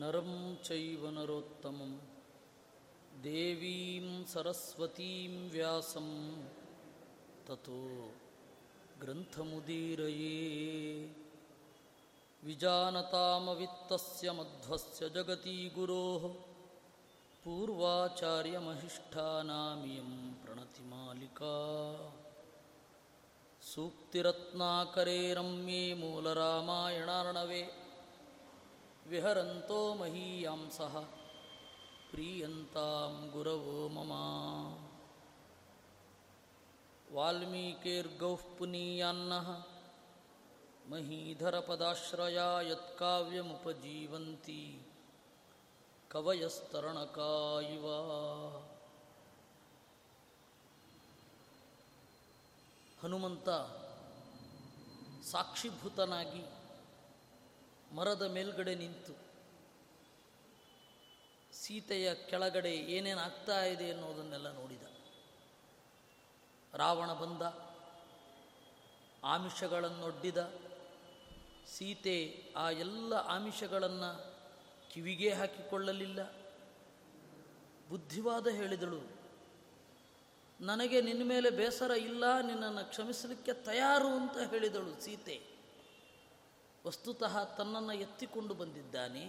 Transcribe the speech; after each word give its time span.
ನರಂ 0.00 0.60
ಚೈವ 0.64 1.10
ನರೋತ್ತಮಂ 1.10 2.00
ದೇವೀಂ 3.24 4.26
ಸರಸ್ವತೀಂ 4.26 5.50
ವ್ಯಾಸಂ 5.50 6.46
ತಥೋ 7.46 8.14
ಗ್ರಂಥಮುದೀರಯೇ 8.98 11.08
ವಿಜಾನತಾಮವಿತ್ತಸ್ಯ 12.42 14.30
ಮಧ್ವಸ್ಯ 14.30 15.08
ಜಗತಿ 15.08 15.70
ಗುರೋ 15.74 16.36
ಪೂರ್ವಾಚಾರ್ಯಮಹಿಷ್ಠಾನಾಮಿಯಂ 17.44 20.40
ಪ್ರಣತಿಮಾಲಿಕಾ 20.40 21.52
ಸೂಕ್ತಿರತ್ನಾಕರೇ 23.62 25.34
ರಮ್ಯೇ 25.34 25.94
ಮೂಲರಾಮಾಯಣಾರ್ಣವೇ 25.94 27.79
विहरन्तो 29.11 29.79
महीयांसः 29.99 30.95
प्रीयन्तां 32.11 33.11
गुरवो 33.33 33.77
मम 33.95 34.11
वाल्मीकिर्गौः 37.07 38.43
पुनीयान्नः 38.57 39.49
महीधरपदाश्रया 40.91 42.49
यत्काव्यमुपजीवन्ति 42.71 44.61
कवयस्तरणका 46.11 47.33
इव 47.75 47.85
ಹನುಮಂತ 52.97 53.47
ಸಾಕ್ಷಿಭೂತನಾಗಿ 55.31 56.43
ಮರದ 57.92 58.22
ಮೇಲ್ಗಡೆ 58.22 58.74
ನಿಂತು, 58.74 59.14
ಸೀತೆಯ 61.52 62.14
ಕೆಳಗಡೆ 62.14 62.72
ಏನೇನು 62.96 63.20
ಆಗ್ತಾ 63.20 63.64
ಇದೆ 63.64 63.90
ಅನ್ನೋದನ್ನೆಲ್ಲ 63.90 64.48
ನೋಡಿದ. 64.52 64.84
ರಾವಣ 66.74 67.10
ಬಂದ, 67.12 67.42
ಆಮಿಷಗಳನ್ನೊಡ್ಡಿದ. 69.24 70.40
ಸೀತೆ 71.68 72.16
ಆ 72.56 72.70
ಎಲ್ಲ 72.70 73.12
ಆಮಿಷಗಳನ್ನು 73.12 74.10
ಕಿವಿಗೆ 74.90 75.32
ಹಾಕಿಕೊಳ್ಳಲಿಲ್ಲ. 75.32 76.20
ಬುದ್ಧಿವಾದ 77.88 78.46
ಹೇಳಿದಳು, 78.46 79.02
ನನಗೆ 80.60 81.00
ನಿನ್ನ 81.00 81.22
ಮೇಲೆ 81.28 81.50
ಬೇಸರ 81.50 81.90
ಇಲ್ಲ, 81.90 82.24
ನಿನ್ನನ್ನು 82.40 82.84
ಕ್ಷಮಿಸಲಿಕ್ಕೆ 82.90 83.52
ತಯಾರು 83.52 84.08
ಅಂತ 84.08 84.36
ಹೇಳಿದಳು 84.50 85.00
ಸೀತೆ. 85.00 85.49
ವಸ್ತುತಃ 86.86 87.34
ತನ್ನನ್ನು 87.58 87.92
ಎತ್ತಿಕೊಂಡು 87.92 88.54
ಬಂದಿದ್ದಾನೆ. 88.54 89.24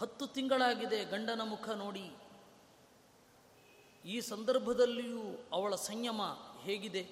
ಹತ್ತು 0.00 0.26
ತಿಂಗಳಾಗಿದೆ 0.26 0.98
ಗಂಡನ 1.04 1.42
ಮುಖ 1.42 1.68
ನೋಡಿ. 1.68 2.06
ಈ 4.04 4.16
ಸಂದರ್ಭದಲ್ಲಿಯೂ 4.20 5.24
ಅವಳ 5.52 5.74
ಸಂಯಮ 5.74 6.22
ಹೇಗಿದೆ? 6.62 7.04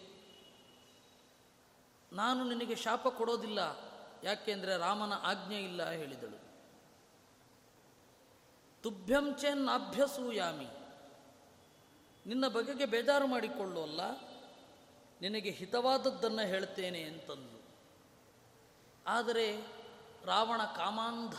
ನಾನು 2.12 2.40
ನಿನಗೆ 2.44 2.76
ಶಾಪ 2.76 3.08
ಕೊಡೋದಿಲ್ಲ, 3.08 3.60
ಯಾಕೆಂದರೆ 4.24 4.72
ರಾಮನ 4.76 5.12
ಆಜ್ಞೆ 5.22 5.60
ಇಲ್ಲ 5.62 5.90
ಹೇಳಿದಳು. 5.90 6.38
ತುಭ್ಯಂ 8.84 9.26
ಚೆನ್ನಭ್ಯಸೂಯಾಮಿ 9.38 10.68
ನಿನ್ನ 12.26 12.44
ಬಗೆಗೆ 12.48 12.86
ಬೇಜಾರು 12.86 13.26
ಮಾಡಿಕೊಳ್ಳೋಲ್ಲ, 13.26 14.00
ನಿನಗೆ 15.20 15.50
ಹಿತವಾದದ್ದನ್ನು 15.50 16.44
ಹೇಳ್ತೇನೆ 16.46 17.02
ಅಂತಂದು. 17.02 17.61
ಆದರೆ 19.06 19.66
ರಾವಣ 20.24 20.64
ಕಾಮಾಂಧ. 20.64 21.34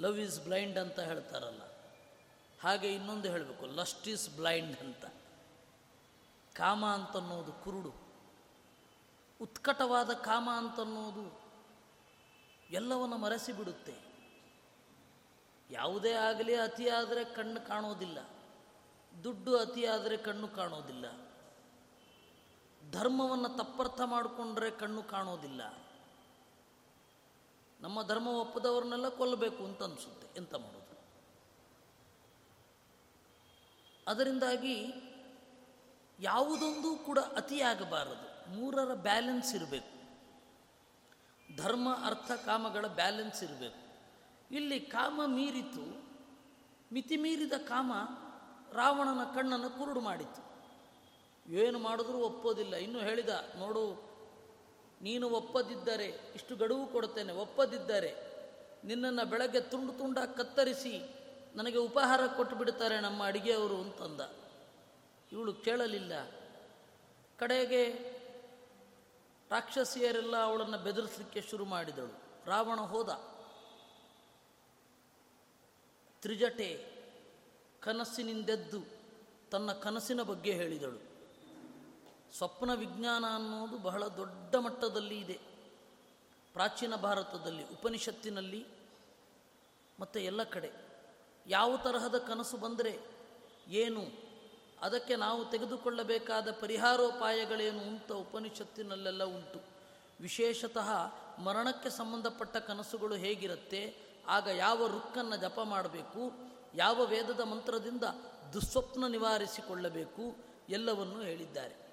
ಲವ್ 0.00 0.18
ಈಸ್ 0.18 0.40
ಬ್ಲೈಂಡ್ 0.40 0.78
ಅಂತ 0.78 1.00
ಹೇಳ್ತಾರಲ್ಲ. 1.00 1.62
ಹಾಗೆ 2.60 2.94
ಇನ್ನೊಂದು 2.94 3.28
ಹೇಳಬೇಕು 3.28 3.66
ಲಸ್ಟ್ 3.66 4.08
ಈಸ್ 4.08 4.30
ಬ್ಲೈಂಡ್ 4.30 4.78
ಅಂತ. 4.78 5.04
ಕಾಮ 6.54 6.86
ಅಂತನ್ನೋದು 6.86 7.52
ಕುರುಡು. 7.52 7.92
ಉತ್ಕಟವಾದ 9.40 10.12
ಕಾಮ 10.12 10.50
ಅಂತನ್ನೋದು 10.56 11.40
ಎಲ್ಲವನ್ನು 12.70 13.18
ಮರೆಸಿಬಿಡುತ್ತೆ 13.18 13.94
ಯಾವುದೇ 15.70 16.12
ಆಗಲಿ 16.12 16.54
ಅತಿಯಾದರೆ 16.54 17.24
ಕಣ್ಣು 17.24 17.66
ಕಾಣೋದಿಲ್ಲ. 17.66 18.18
ದುಡ್ಡು 19.24 19.58
ಅತಿಯಾದರೆ 19.58 20.16
ಕಣ್ಣು 20.16 20.48
ಕಾಣೋದಿಲ್ಲ. 20.48 21.27
ಧರ್ಮವನ್ನು 22.92 23.48
ತಪ್ಪರ್ಥ 23.48 24.00
ಮಾಡಿಕೊಂಡ್ರೆ 24.04 24.70
ಕಣ್ಣು 24.70 25.02
ಕಾಣೋದಿಲ್ಲ. 25.02 25.62
ನಮ್ಮ 27.80 28.02
ಧರ್ಮ 28.02 28.28
ಒಪ್ಪದವ್ರನ್ನೆಲ್ಲ 28.28 29.08
ಕೊಲ್ಲಬೇಕು 29.08 29.64
ಅಂತ 29.64 29.82
ಅನಿಸುತ್ತೆ, 29.82 30.40
ಎಂತ 30.40 30.54
ಮಾಡೋದು? 30.54 30.88
ಅದರಿಂದಾಗಿ 34.08 34.92
ಯಾವುದೊಂದು 36.20 36.96
ಕೂಡ 36.96 37.18
ಅತಿಯಾಗಬಾರದು. 37.18 38.50
ಮೂರರ 38.50 38.94
ಬ್ಯಾಲೆನ್ಸ್ 38.94 39.54
ಇರಬೇಕು. 39.54 39.98
ಧರ್ಮ, 41.62 41.94
ಅರ್ಥ, 42.04 42.32
ಕಾಮಗಳ 42.32 42.86
ಬ್ಯಾಲೆನ್ಸ್ 42.86 43.42
ಇರಬೇಕು. 43.42 43.88
ಇಲ್ಲಿ 44.54 44.80
ಕಾಮ 44.80 45.20
ಮೀರಿತು 45.26 46.08
ಮಿತಿ 46.92 47.16
ಮೀರಿದ 47.16 47.52
ಕಾಮ 47.52 47.92
ರಾವಣನ 48.72 49.24
ಕಣ್ಣನ್ನು 49.24 49.70
ಕುರುಡು 49.70 50.00
ಮಾಡಿತು. 50.00 50.47
ಏನು 51.48 51.78
ಮಾಡಿದ್ರೂ 51.78 52.18
ಒಪ್ಪೋದಿಲ್ಲ. 52.18 52.76
ಇನ್ನು 52.76 52.98
ಹೇಳಿದ, 52.98 53.28
ನೋಡು, 53.58 54.08
ನೀನು 55.02 55.30
ಒಪ್ಪದಿದ್ದರೆ 55.30 56.06
ಇಷ್ಟು 56.34 56.56
ಗಡುವು 56.56 56.86
ಕೊಡುತ್ತೇನೆ, 56.86 57.32
ಒಪ್ಪದಿದ್ದರೆ 57.32 58.28
ನಿನ್ನನ್ನು 58.84 59.26
ಬೆಳಗ್ಗೆ 59.26 59.60
ತುಂಡು 59.60 59.92
ತುಂಡ 59.92 60.18
ಕತ್ತರಿಸಿ 60.18 61.02
ನನಗೆ 61.56 61.78
ಉಪಹಾರ 61.78 62.26
ಕೊಟ್ಟು 62.26 62.56
ಬಿಡ್ತಾರೆ 62.56 63.00
ನಮ್ಮ 63.00 63.26
ಅಡಿಗೆಯವರು 63.26 63.76
ಅಂತಂದ. 63.76 64.20
ಇವಳು 65.32 65.54
ಕೇಳಲಿಲ್ಲ. 65.54 66.12
ಕಡೆಗೆ 67.38 67.88
ರಾಕ್ಷಸಿಯರೆಲ್ಲ 69.50 70.36
ಅವಳನ್ನು 70.36 70.78
ಬೆದರಿಸಲಿಕ್ಕೆ 70.78 71.40
ಶುರು 71.40 71.64
ಮಾಡಿದಳು. 71.64 72.22
ರಾವಣ 72.46 72.80
ಹೋದ. 72.80 73.08
ತ್ರಿಜಟೆ 76.22 76.86
ಕನಸಿನಿಂದೆದ್ದು 77.80 78.84
ತನ್ನ 79.50 79.72
ಕನಸಿನ 79.72 80.22
ಬಗ್ಗೆ 80.22 80.52
ಹೇಳಿದಳು. 80.52 81.07
ಸ್ವಪ್ನ 82.36 82.74
ವಿಜ್ಞಾನ 82.74 83.24
ಅನ್ನೋದು 83.34 83.78
ಬಹಳ 83.78 84.06
ದೊಡ್ಡ 84.06 84.56
ಮಟ್ಟದಲ್ಲಿ 84.56 85.18
ಇದೆ. 85.18 85.40
ಪ್ರಾಚೀನ 86.52 86.94
ಭಾರತದಲ್ಲಿ, 86.94 87.64
ಉಪನಿಷತ್ತಿನಲ್ಲಿ, 87.64 88.66
ಮತ್ತು 90.00 90.18
ಎಲ್ಲ 90.18 90.42
ಕಡೆ. 90.42 90.70
ಯಾವ 91.46 91.76
ತರಹದ 91.76 92.18
ಕನಸು 92.18 92.56
ಬಂದರೆ 92.56 92.98
ಏನು? 93.68 94.28
ಅದಕ್ಕೆ 94.80 95.16
ನಾವು 95.16 95.50
ತೆಗೆದುಕೊಳ್ಳಬೇಕಾದ 95.50 96.50
ಪರಿಹಾರೋಪಾಯಗಳೇನು 96.50 97.80
ಅಂತ 97.80 98.12
ಉಪನಿಷತ್ತಿನಲ್ಲೆಲ್ಲ 98.12 99.24
ಉಂಟು. 99.24 99.60
ವಿಶೇಷತಃ 100.20 100.90
ಮರಣಕ್ಕೆ 101.40 101.90
ಸಂಬಂಧಪಟ್ಟ 101.90 102.56
ಕನಸುಗಳು 102.56 103.14
ಹೇಗಿರುತ್ತೆ? 103.14 103.96
ಆಗ 104.28 104.46
ಯಾವ 104.46 104.86
ರುಕ್ಕನ್ನು 104.86 105.36
ಜಪ 105.36 105.60
ಮಾಡಬೇಕು? 105.60 106.32
ಯಾವ 106.74 107.04
ವೇದದ 107.04 107.40
ಮಂತ್ರದಿಂದ 107.40 108.04
ದುಸ್ವಪ್ನ 108.52 109.06
ನಿವಾರಿಸಿಕೊಳ್ಳಬೇಕು? 109.06 110.36
ಎಲ್ಲವನ್ನೂ 110.68 111.22
ಹೇಳಿದ್ದಾರೆ. 111.22 111.87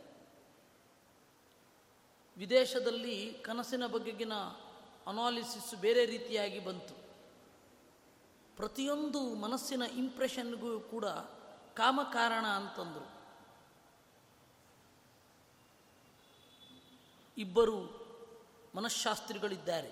ವಿದೇಶದಲ್ಲಿ 2.38 3.34
ಕನಸಿನ 3.34 3.88
ಬಗೆಗಿನ 3.88 4.34
ಅನಾಲಿಸಿಸ್ 5.08 5.76
ಬೇರೆ 5.76 6.06
ರೀತಿಯಾಗಿ 6.06 6.60
ಬಂತು. 6.60 6.94
ಪ್ರತಿಯೊಂದು 8.56 9.36
ಮನಸ್ಸಿನ 9.36 9.84
ಇಂಪ್ರೆಷನ್ಗೂ 9.84 10.80
ಕೂಡ 10.80 11.06
ಕಾಮಕಾರಣ 11.76 12.46
ಅಂತಂದರು. 12.46 13.16
ಇಬ್ಬರು 17.38 18.06
ಮನಃಶಾಸ್ತ್ರಿಗಳಿದ್ದಾರೆ 18.76 19.92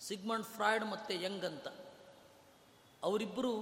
ಸಿಗ್ಮಂಡ್ 0.00 0.46
ಫ್ರಾಯ್ಡ್ 0.46 0.84
ಮತ್ತು 0.84 1.14
ಯಂಗ್ 1.14 1.44
ಅಂತ. 1.44 1.68
ಅವರಿಬ್ಬರು 3.02 3.54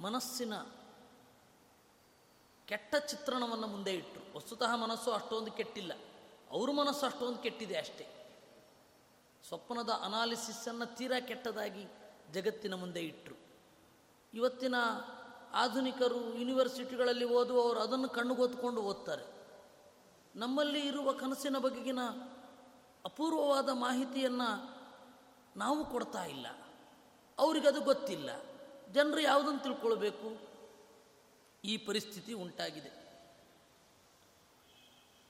ಮನಸ್ಸಿನ 0.00 0.52
ಕೆಟ್ಟ 2.66 2.94
ಚಿತ್ರಣವನ್ನು 2.94 3.66
ಮುಂದೆ 3.66 3.94
ಇಟ್ಟರು 3.94 4.36
ವಸ್ತುತಃ 4.36 4.76
ಮನಸ್ಸು 4.76 5.10
ಅಷ್ಟೊಂದು 5.12 5.52
ಕೆಟ್ಟಿಲ್ಲ. 5.52 5.92
ಅವ್ರ 6.50 6.70
ಮನಸ್ಸು 6.70 7.06
ಅಷ್ಟೊಂದು 7.06 7.38
ಕೆಟ್ಟಿದೆ 7.38 7.78
ಅಷ್ಟೇ. 7.78 8.06
ಸ್ವಪ್ನದ 9.48 9.90
ಅನಾಲಿಸಿಸನ್ನು 9.90 10.96
ತೀರಾ 10.96 11.20
ಕೆಟ್ಟದಾಗಿ 11.20 11.86
ಜಗತ್ತಿನ 12.32 12.74
ಮುಂದೆ 12.74 13.00
ಇಟ್ಟರು 13.00 13.34
ಇವತ್ತಿನ 14.34 14.74
ಆಧುನಿಕರು 15.52 16.34
ಯೂನಿವರ್ಸಿಟಿಗಳಲ್ಲಿ 16.34 17.24
ಓದುವವರು 17.24 17.80
ಅದನ್ನು 17.80 18.08
ಕಣ್ಣುಗೊತ್ಕೊಂಡು 18.08 18.82
ಓದ್ತಾರೆ. 18.82 19.24
ನಮ್ಮಲ್ಲಿ 20.36 20.80
ಇರುವ 20.80 21.12
ಕನಸಿನ 21.12 21.58
ಬಗೆಗಿನ 21.58 21.98
ಅಪೂರ್ವವಾದ 23.04 23.68
ಮಾಹಿತಿಯನ್ನು 23.68 24.76
ನಾವು 25.56 25.84
ಕೊಡ್ತಾ 25.84 26.24
ಇಲ್ಲ. 26.24 26.46
ಅವರಿಗದು 27.38 27.80
ಗೊತ್ತಿಲ್ಲ. 27.80 28.30
ಜನರು 28.92 29.20
ಯಾವುದನ್ನು 29.20 29.60
ತಿಳ್ಕೊಳ್ಬೇಕು? 29.60 30.45
ಈ 31.66 31.76
ಪರಿಸ್ಥಿತಿ 31.76 32.32
ಉಂಟಾಗಿದೆ. 32.32 32.90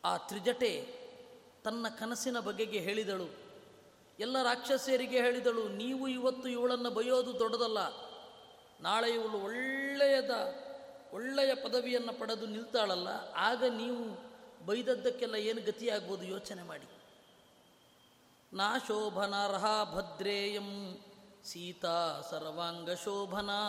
ಆ 0.04 0.16
ತ್ರಿಜಟೆ 0.16 0.72
ತನ್ನ 1.64 1.86
ಕನಸಿನ 1.88 2.40
ಬಗೆಗೆ 2.40 2.78
ಹೇಳಿದಳು. 2.78 3.28
ಎಲ್ಲ 4.20 4.42
ರಾಕ್ಷಸಿಯರಿಗೆ 4.42 5.20
ಹೇಳಿದಳು, 5.20 5.68
ನೀವು 5.68 6.08
ಇವತ್ತು 6.08 6.48
ಇವಳನ್ನು 6.48 6.90
ಬಯೋದು 6.90 7.38
ದೊಡ್ಡದಲ್ಲ. 7.38 7.78
ನಾಳೆ 8.80 9.08
ಇವಳು 9.10 9.38
ಒಳ್ಳೆಯದ, 9.38 10.30
ಒಳ್ಳೆಯ 11.12 11.54
ಪದವಿಯನ್ನು 11.54 12.12
ಪಡೆದು 12.20 12.46
ನಿಲ್ತಾಳಲ್ಲ. 12.46 13.08
ಆಗ 13.36 13.64
ನೀವು 13.64 14.04
ಬೈದದ್ದಕ್ಕೆಲ್ಲ 14.66 15.34
ಏನು 15.34 15.60
ಗತಿಯಾಗ್ಬೋದು 15.60 16.24
ಯೋಚನೆ 16.24 16.62
ಮಾಡಿ. 16.62 16.88
ನಾ 18.52 18.68
ಶೋಭನಾರ್ಹ 18.78 19.64
ಭದ್ರೇಯಂ 19.94 20.70
ಸೀತಾ 21.44 21.98
ಸರ್ವಾಂಗ 22.30 22.90
ಶೋಭನಾ 23.04 23.60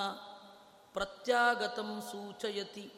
ಪ್ರತ್ಯಾಗತಂ 0.97 2.01
ಸೂಚಯತಿ. 2.01 2.91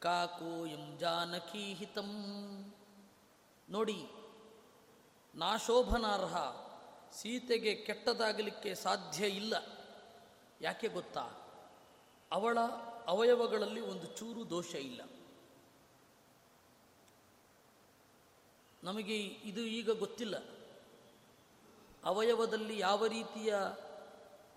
ಕಾಕೋಯಂ 0.00 0.98
ಜಾನಕೀಹಿತಂ 0.98 2.10
ನೋಡಿ, 3.68 4.06
ನಾಶೋಭನಾರ್ಹ 5.34 6.36
ಸೀತೆಗೆ 7.12 7.74
ಕೆಟ್ಟದಾಗಲಿಕ್ಕೆ 7.74 8.74
ಸಾಧ್ಯ 8.74 9.26
ಇಲ್ಲ. 9.26 9.54
ಯಾಕೆ 10.60 10.88
ಗೊತ್ತಾ? 10.88 11.20
ಅವಳ 12.32 12.58
ಅವಯವಗಳಲ್ಲಿ 13.06 13.80
ಒಂದು 13.80 14.06
ಚೂರು 14.06 14.50
ದೋಷ 14.50 14.74
ಇಲ್ಲ. 14.74 15.00
ನಮಗೆ 18.84 19.16
ಇದು 19.24 19.60
ಈಗ 19.60 19.90
ಗೊತ್ತಿಲ್ಲ. 19.90 20.36
ಅವಯವದಲ್ಲಿ 22.04 22.78
ಯಾವ 22.78 23.06
ರೀತಿಯ 23.06 23.54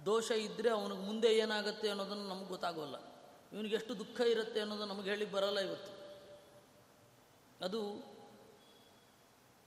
ದೋಷ 0.06 0.32
ಇದ್ದರೆ 0.32 0.70
ಅವನಿಗೆ 0.70 1.02
ಮುಂದೆ 1.02 1.38
ಏನಾಗುತ್ತೆ 1.38 1.90
ಅನ್ನೋದನ್ನು 1.90 2.28
ನಮಗೆ 2.28 2.48
ಗೊತ್ತಾಗೋಲ್ಲ. 2.48 2.96
ಇವನಿಗೆ 3.54 3.76
ಎಷ್ಟು 3.76 4.00
ದುಃಖ 4.00 4.22
ಇರುತ್ತೆ 4.22 4.60
ಅನ್ನೋದು 4.60 4.86
ನಮಗೆ 4.86 5.10
ಹೇಳಿ 5.10 5.32
ಬರಲ್ಲ 5.32 5.60
ಇವತ್ತು. 5.60 5.92
ಅದು 7.66 7.82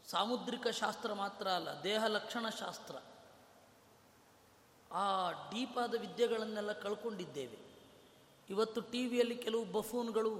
ಸಾಮುದ್ರಿಕ 0.08 0.68
ಶಾಸ್ತ್ರ 0.68 1.12
ಮಾತ್ರ 1.12 1.48
ಅಲ್ಲ, 1.48 1.82
ದೇಹ 1.82 2.04
ಲಕ್ಷಣ 2.06 2.48
ಶಾಸ್ತ್ರ. 2.48 2.96
ಆ 4.92 5.30
ಡೀಪಾದ 5.30 5.94
ವಿದ್ಯೆಗಳನ್ನೆಲ್ಲ 5.94 6.72
ಕಳ್ಕೊಂಡಿದ್ದೇವೆ. 6.72 7.58
ಇವತ್ತು 8.50 8.80
ಟಿ 8.80 9.06
ವಿಯಲ್ಲಿ 9.06 9.36
ಕೆಲವು 9.36 9.64
ಬಫೂನ್ಗಳು 9.64 10.32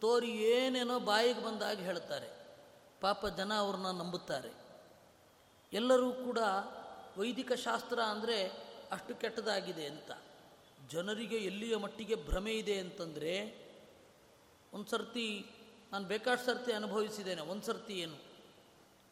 ತೋರಿ 0.00 0.30
ಏನೇನೋ 0.30 0.98
ಬಾಯಿಗೆ 0.98 1.44
ಬಂದಾಗ 1.44 1.78
ಹೇಳ್ತಾರೆ. 1.78 2.28
ಪಾಪ 3.00 3.26
ಜನ 3.26 3.52
ಅವ್ರನ್ನ 3.58 3.90
ನಂಬುತ್ತಾರೆ. 3.90 4.50
ಎಲ್ಲರೂ 5.72 6.12
ಕೂಡ 6.12 6.38
ವೈದಿಕ 7.18 7.52
ಶಾಸ್ತ್ರ 7.52 8.00
ಅಂದರೆ 8.00 8.69
ಅಷ್ಟು 8.92 9.14
ಕೆಟ್ಟದಾಗಿದೆ 9.14 9.86
ಅಂತ. 9.86 10.10
ಜನರಿಗೆ 10.88 11.36
ಎಲ್ಲಿಯ 11.36 11.76
ಮಟ್ಟಿಗೆ 11.76 12.14
ಭ್ರಮೆ 12.14 12.52
ಇದೆ 12.52 12.78
ಅಂತಂದರೆ, 12.78 13.60
ಒಂದು 14.72 14.90
ಸರ್ತಿ 14.90 15.46
ನಾನು 15.92 16.06
ಬೇಕಾಷ್ಟು 16.06 16.46
ಸರ್ತಿ 16.46 16.72
ಅನುಭವಿಸಿದ್ದೇನೆ. 16.72 17.42
ಒಂದು 17.42 17.66
ಸರ್ತಿ 17.66 17.92
ಏನು? 17.92 18.16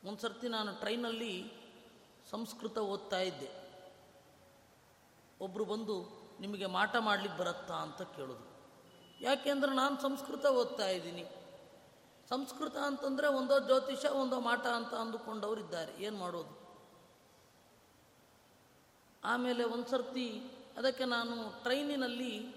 ಒಂದು 0.05 0.19
ಸರ್ತಿ 0.19 0.49
ನಾನು 0.49 0.81
ಟ್ರೈನಲ್ಲಿ 0.81 1.53
ಸಂಸ್ಕೃತ 2.31 2.79
ಓದ್ತಾ 2.79 3.21
ಇದ್ದೆ. 3.21 3.69
ಒಬ್ಬರು 5.41 5.65
ಬಂದು 5.65 6.19
ನಿಮಗೆ 6.41 6.67
ಮಾಟ 6.67 6.97
ಮಾಡಲಿಕ್ಕೆ 6.97 7.39
ಬರುತ್ತಾ 7.39 7.75
ಅಂತ 7.75 8.03
ಕೇಳಿದ್ರು. 8.03 8.49
ಯಾಕೆಂದ್ರೆ 9.21 9.75
ನಾನು 9.75 10.03
ಸಂಸ್ಕೃತ 10.03 10.47
ಓದ್ತಾ 10.47 10.89
ಇದ್ದೀನಿ. 10.89 11.25
ಸಂಸ್ಕೃತ 12.29 12.77
ಅಂತಂದರೆ 12.77 13.27
ಒಂದೋ 13.27 13.59
ಜ್ಯೋತಿಷ, 13.59 14.05
ಒಂದೋ 14.05 14.41
ಮಾಟ 14.41 14.67
ಅಂತ 14.67 14.95
ಅಂದುಕೊಂಡವರು 14.95 15.61
ಇದ್ದಾರೆ 15.61 16.03
ಏನು 16.03 16.17
ಮಾಡೋದು? 16.17 16.58
ಆಮೇಲೆ 19.29 19.65
ಒಂದು 19.65 19.89
ಸರ್ತಿ 19.89 20.41
ಅದಕ್ಕೆ 20.77 21.05
ನಾನು 21.05 21.63
ಟ್ರೈನಿನಲ್ಲಿ 21.63 22.55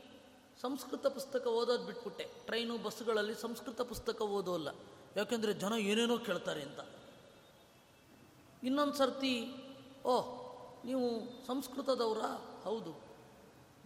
ಸಂಸ್ಕೃತ 0.61 1.07
ಪುಸ್ತಕ 1.07 1.47
ಓದೋದು 1.47 1.85
ಬಿಟ್ಬಿಟ್ಟೆ. 1.85 2.23
ಟ್ರೈನು, 2.45 2.77
ಬಸ್ಸುಗಳಲ್ಲಿ 2.77 3.35
ಸಂಸ್ಕೃತ 3.35 3.81
ಪುಸ್ತಕ 3.81 4.21
ಓದೋಲ್ಲ. 4.21 4.67
ಯಾಕೆಂದರೆ 5.17 5.53
ಜನ 5.53 5.73
ಏನೇನೋ 5.73 6.17
ಕೇಳ್ತಾರೆ 6.17 6.61
ಅಂತ. 6.61 6.79
ಇನ್ನೊಂದು 8.63 8.93
ಸರ್ತಿ 8.93 9.53
ಓಹ್ 10.05 10.41
ನೀವು 10.85 11.21
ಸಂಸ್ಕೃತದವರಾ? 11.47 12.61
ಹೌದು. 12.63 13.01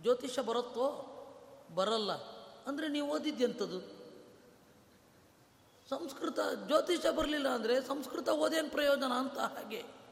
ಜ್ಯೋತಿಷ 0.02 0.40
ಬರುತ್ತೋ 0.40 1.12
ಬರಲ್ಲ. 1.76 2.12
ಅಂದರೆ 2.68 2.88
ನೀವು 2.88 3.10
ಓದಿದ್ದೆಂಥದ್ದು 3.10 3.80
ಸಂಸ್ಕೃತ 5.90 6.40
ಜ್ಯೋತಿಷ 6.68 7.06
ಬರಲಿಲ್ಲ 7.06 7.48
ಅಂದರೆ 7.48 7.82
ಸಂಸ್ಕೃತ 7.82 8.30
ಓದೇನು 8.30 8.70
ಪ್ರಯೋಜನ 8.70 9.12
ಅಂತ 9.12 9.38
ಹಾಗೆ. 9.38 10.05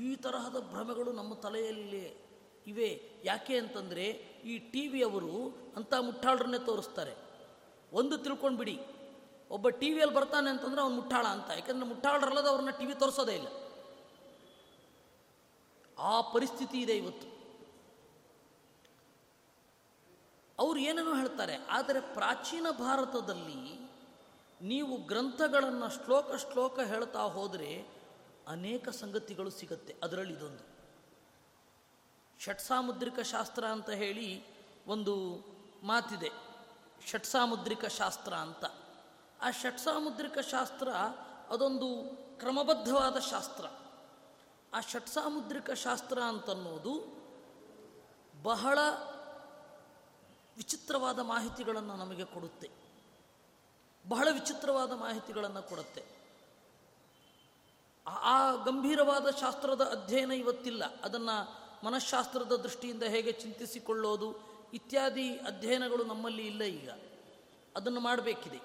ಈ 0.00 0.08
ತರಹದ 0.24 0.58
ಭ್ರಮೆಗಳು 0.72 1.10
ನಮ್ಮ 1.12 1.32
ತಲೆಯಲ್ಲಿ 1.44 2.04
ಇವೆ. 2.66 2.90
ಯಾಕೆ 3.24 3.54
ಅಂತಂದರೆ 3.58 4.06
ಈ 4.50 4.54
ಟಿ 4.72 4.82
ವಿಯವರು 4.88 5.34
ಅಂಥ 5.76 5.92
ಮುಟ್ಟಾಳರನ್ನೇ 6.08 6.60
ತೋರಿಸ್ತಾರೆ. 6.68 7.14
ಒಂದು 7.92 8.16
ತಿಳ್ಕೊಂಡ್ಬಿಡಿ. 8.24 8.76
ಒಬ್ಬ 9.50 9.68
ಟಿ 9.80 9.88
ವಿಯಲ್ಲಿ 9.94 10.14
ಬರ್ತಾನೆ 10.14 10.48
ಅಂತಂದ್ರೆ 10.50 10.80
ಅವ್ನು 10.82 10.96
ಮುಟ್ಟಾಳ 11.00 11.26
ಅಂತ. 11.36 11.48
ಯಾಕಂದ್ರೆ 11.58 11.88
ಮುಟ್ಟಾಳರಲ್ಲದ 11.92 12.48
ಅವ್ರನ್ನ 12.52 12.72
ಟಿ 12.78 12.86
ವಿ 12.86 12.94
ತೋರಿಸೋದೇ 13.02 13.34
ಇಲ್ಲ. 13.40 13.48
ಆ 16.10 16.14
ಪರಿಸ್ಥಿತಿ 16.34 16.78
ಇದೆ 16.84 16.94
ಇವತ್ತು. 17.02 17.26
ಅವ್ರು 20.58 20.78
ಏನೇನೋ 20.80 21.14
ಹೇಳ್ತಾರೆ, 21.14 21.54
ಆದರೆ 21.76 22.00
ಪ್ರಾಚೀನ 22.16 22.66
ಭಾರತದಲ್ಲಿ 22.78 23.62
ನೀವು 24.60 24.96
ಗ್ರಂಥಗಳನ್ನು 25.10 25.88
ಶ್ಲೋಕ 25.98 26.30
ಶ್ಲೋಕ 26.44 26.78
ಹೇಳ್ತಾ 26.92 27.22
ಹೋದರೆ 27.36 27.70
ಅನೇಕ 28.48 28.88
ಸಂಗತಿಗಳು 28.88 29.50
ಸಿಗುತ್ತೆ. 29.50 29.96
ಅದರಲ್ಲಿ 30.02 30.34
ಇದೊಂದು. 30.34 30.72
ಷಟ್ಸಾಮುದ್ರಿಕ 32.40 33.20
ಶಾಸ್ತ್ರ 33.20 33.64
ಅಂತ 33.64 33.90
ಹೇಳಿ 33.90 34.44
ಒಂದು 34.86 35.44
ಮಾತಿದೆ. 35.82 36.30
ಷಟ್ಸಾಮುದ್ರಿಕ 37.06 37.84
ಶಾಸ್ತ್ರ 37.84 38.34
ಅಂತ. 38.34 38.64
ಆ 39.40 39.50
ಷಟ್ಸಾಮುದ್ರಿಕ 39.50 40.38
ಶಾಸ್ತ್ರ 40.38 40.88
ಅದೊಂದು 41.50 42.16
ಕ್ರಮಬದ್ಧವಾದ 42.38 43.18
ಶಾಸ್ತ್ರ. 43.18 43.66
ಆ 44.74 44.80
ಷಟ್ಸಾಮುದ್ರಿಕ 44.80 45.70
ಶಾಸ್ತ್ರ 45.70 46.20
ಅಂತನ್ನೋದು 46.20 47.22
ಬಹಳ 48.42 48.78
ವಿಚಿತ್ರವಾದ 50.56 51.18
ಮಾಹಿತಿಗಳನ್ನು 51.18 51.96
ನಮಗೆ 51.96 52.24
ಕೊಡುತ್ತೆ. 52.24 52.70
ಬಹಳ 54.08 54.28
ವಿಚಿತ್ರವಾದ 54.32 54.92
ಮಾಹಿತಿಗಳನ್ನು 54.92 55.68
ಕೊಡುತ್ತೆ. 55.68 56.21
ಆ- 58.06 58.54
ಗಂಭೀರವಾದ 58.64 59.30
ಶಾಸ್ತ್ರದ 59.30 59.80
ಅಧ್ಯಯನ 59.80 60.32
ಇವತ್ತಿಲ್ಲ. 60.32 61.00
ಅದನ್ನು 61.00 61.62
ಮನಃಶಾಸ್ತ್ರದ 61.86 62.52
ದೃಷ್ಟಿಯಿಂದ 62.52 63.02
ಹೇಗೆ 63.02 63.32
ಚಿಂತಿಸಿಕೊಳ್ಳೋದು 63.32 64.52
ಇತ್ಯಾದಿ 64.74 65.36
ಅಧ್ಯಯನಗಳು 65.36 66.04
ನಮ್ಮಲ್ಲಿ 66.04 66.46
ಇಲ್ಲ 66.46 66.62
ಈಗ. 66.62 66.90
ಅದನ್ನು 67.76 68.00
ಮಾಡಬೇಕಿದೆ. 68.00 68.60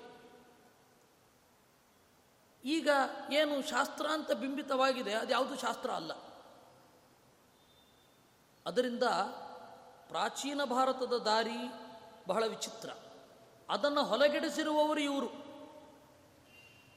ಈಗ 2.66 2.90
ಏನು 3.32 3.70
ಶಾಸ್ತ್ರ 3.70 4.08
ಅಂತ 4.08 4.32
ಬಿಂಬಿತವಾಗಿದೆ, 4.32 5.14
ಅದು 5.14 5.32
ಯಾವುದು 5.32 5.58
ಶಾಸ್ತ್ರ 5.58 5.92
ಅಲ್ಲ. 5.92 6.12
ಅದರಿಂದ 8.66 9.04
ಪ್ರಾಚೀನ 10.08 10.64
ಭಾರತದ 10.64 11.18
ದಾರಿ 11.18 11.72
ಬಹಳ 12.28 12.46
ವಿಚಿತ್ರ. 12.46 12.90
ಅದನ್ನು 13.70 14.04
ಹೊಲಗೆಡಿಸಿರುವವರು 14.04 15.00
ಇವರು. 15.00 15.48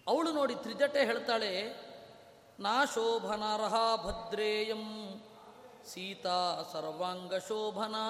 ಅವಳು 0.09 0.32
ನೋಡಿ 0.32 0.54
ತ್ರಿಜಟೆ 0.54 1.04
ಹೇಳ್ತಾಳೆ 1.04 1.89
ನಾ 2.61 2.85
ಶೋಭನಾರ್ಹ 2.85 3.75
ಭದ್ರೇಯಂ. 4.05 5.14
ಸೀತಾ 5.87 6.71
ಸರ್ವಾಂಗ 6.73 7.35
ಶೋಭನಾ. 7.35 8.07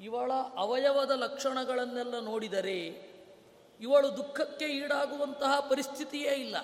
ಇವಳ 0.00 0.32
ಅವಯವದ 0.56 1.10
ಲಕ್ಷಣಗಳನ್ನೆಲ್ಲ 1.10 2.20
ನೋಡಿದರೆ 2.20 3.10
ಇವಳು 3.80 4.16
ದುಃಖಕ್ಕೆ 4.16 4.64
ಈಡಾಗುವಂತಹ 4.64 5.60
ಪರಿಸ್ಥಿತಿಯೇ 5.60 6.32
ಇಲ್ಲ. 6.32 6.60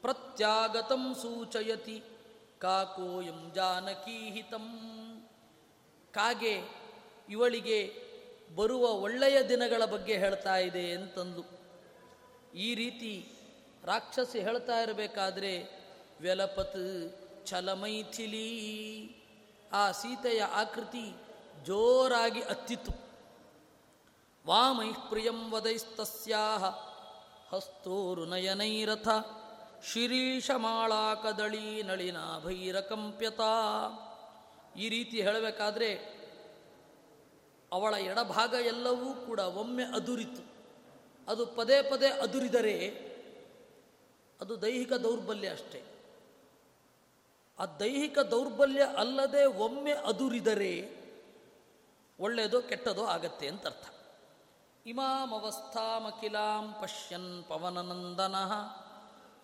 ಪ್ರತ್ಯಾಗತಂ 0.00 1.14
ಸೂಚಯತಿ 1.14 2.02
ಕಾಕೋಯಂ 2.58 3.52
ಜಾನಕೀಹಿತಂ. 3.54 4.66
ಕಾಗೆ 6.12 6.62
ಇವಳಿಗೆ 7.28 7.94
ಬರುವ 8.56 8.86
ಒಳ್ಳೆಯ 8.86 9.48
ದಿನಗಳ 9.48 9.84
ಬಗ್ಗೆ 9.84 10.18
ಹೇಳ್ತಾ 10.18 10.56
ಇದೆ 10.56 10.92
ಅಂತಂದು. 10.92 11.44
ಈ 12.56 12.74
ರೀತಿ 12.74 13.35
ರಾಕ್ಷಸಿ 13.86 14.40
ಹೇಳ್ತಾ 14.40 14.80
ಇರಬೇಕಾದ್ರೆ, 14.80 15.68
ವ್ಯಲಪತ್ 16.20 17.46
ಛಲಮೈಥಿಲಿ. 17.46 18.48
ಆ 19.72 19.92
ಸೀತೆಯ 19.92 20.42
ಆಕೃತಿ 20.42 21.16
ಜೋರಾಗಿ 21.64 22.42
ಅತ್ತಿತ್ತು. 22.42 22.92
ವಾಮೈ 24.46 24.92
ಪ್ರಿಯಂ 25.08 25.50
ವದೈಸ್ತಸ್ಯಾಹ 25.50 26.64
ಹಸ್ತೋರುನಯನೈರಥ 27.54 29.08
ಶಿರೀಷಮಾಳಾಕದಳಿ 29.92 31.82
ನಳಿನಾಭೈರಕಂಪ್ಯತ 31.82 33.40
ಈ 34.76 34.88
ರೀತಿ 34.88 35.22
ಹೇಳಬೇಕಾದ್ರೆ, 35.22 36.16
ಅವಳ 37.72 37.94
ಎಡಭಾಗ 37.94 38.54
ಎಲ್ಲವೂ 38.54 39.12
ಕೂಡ 39.26 39.38
ಒಮ್ಮೆ 39.38 39.84
ಅದುರಿತು 39.84 40.56
ಅದು 41.28 41.46
ಪದೇ 41.46 41.82
ಪದೇ 41.82 42.08
ಅದುರಿದರೆ 42.08 43.05
ಅದು 44.40 44.62
ದೈಹಿಕ 44.62 44.92
ದೌರ್ಬಲ್ಯ 44.92 45.48
ಅಷ್ಟೇ. 45.48 45.82
ಆ 47.58 47.66
ದೈಹಿಕ 47.66 48.18
ದೌರ್ಬಲ್ಯ 48.18 48.82
ಅಲ್ಲದೆ 48.82 49.44
ಒಮ್ಮೆ 49.44 49.92
ಅದುರಿದರೆ 49.92 51.06
ಒಳ್ಳೆಯದೋ 52.20 52.60
ಕೆಟ್ಟದೋ 52.60 53.04
ಆಗತ್ತೆ 53.04 53.48
ಅಂತ 53.48 53.66
ಅರ್ಥ. 53.66 53.86
ಇಮಾಮವಸ್ಥಾಮಖಿಲಾಂ 54.86 56.72
ಪಶ್ಯನ್ 56.82 57.44
ಪವನನಂದನ 57.44 58.34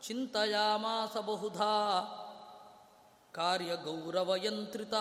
ಚಿಂತೆಯಾಮಾಸ 0.02 1.16
ಬಹುಧಾ 1.16 1.72
ಕಾರ್ಯಗೌರವಯಂತ್ರಿತ. 3.32 4.94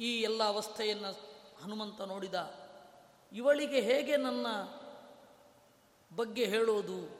ಈ 0.00 0.20
ಎಲ್ಲ 0.20 0.44
ಅವಸ್ಥೆಯನ್ನು 0.44 1.12
ಹನುಮಂತ 1.62 2.00
ನೋಡಿದ. 2.00 2.54
ಇವಳಿಗೆ 3.32 3.80
ಹೇಗೆ 3.80 4.16
ನನ್ನ 4.16 4.46
ಬಗ್ಗೆ 6.16 6.44
ಹೇಳೋದು? 6.44 7.17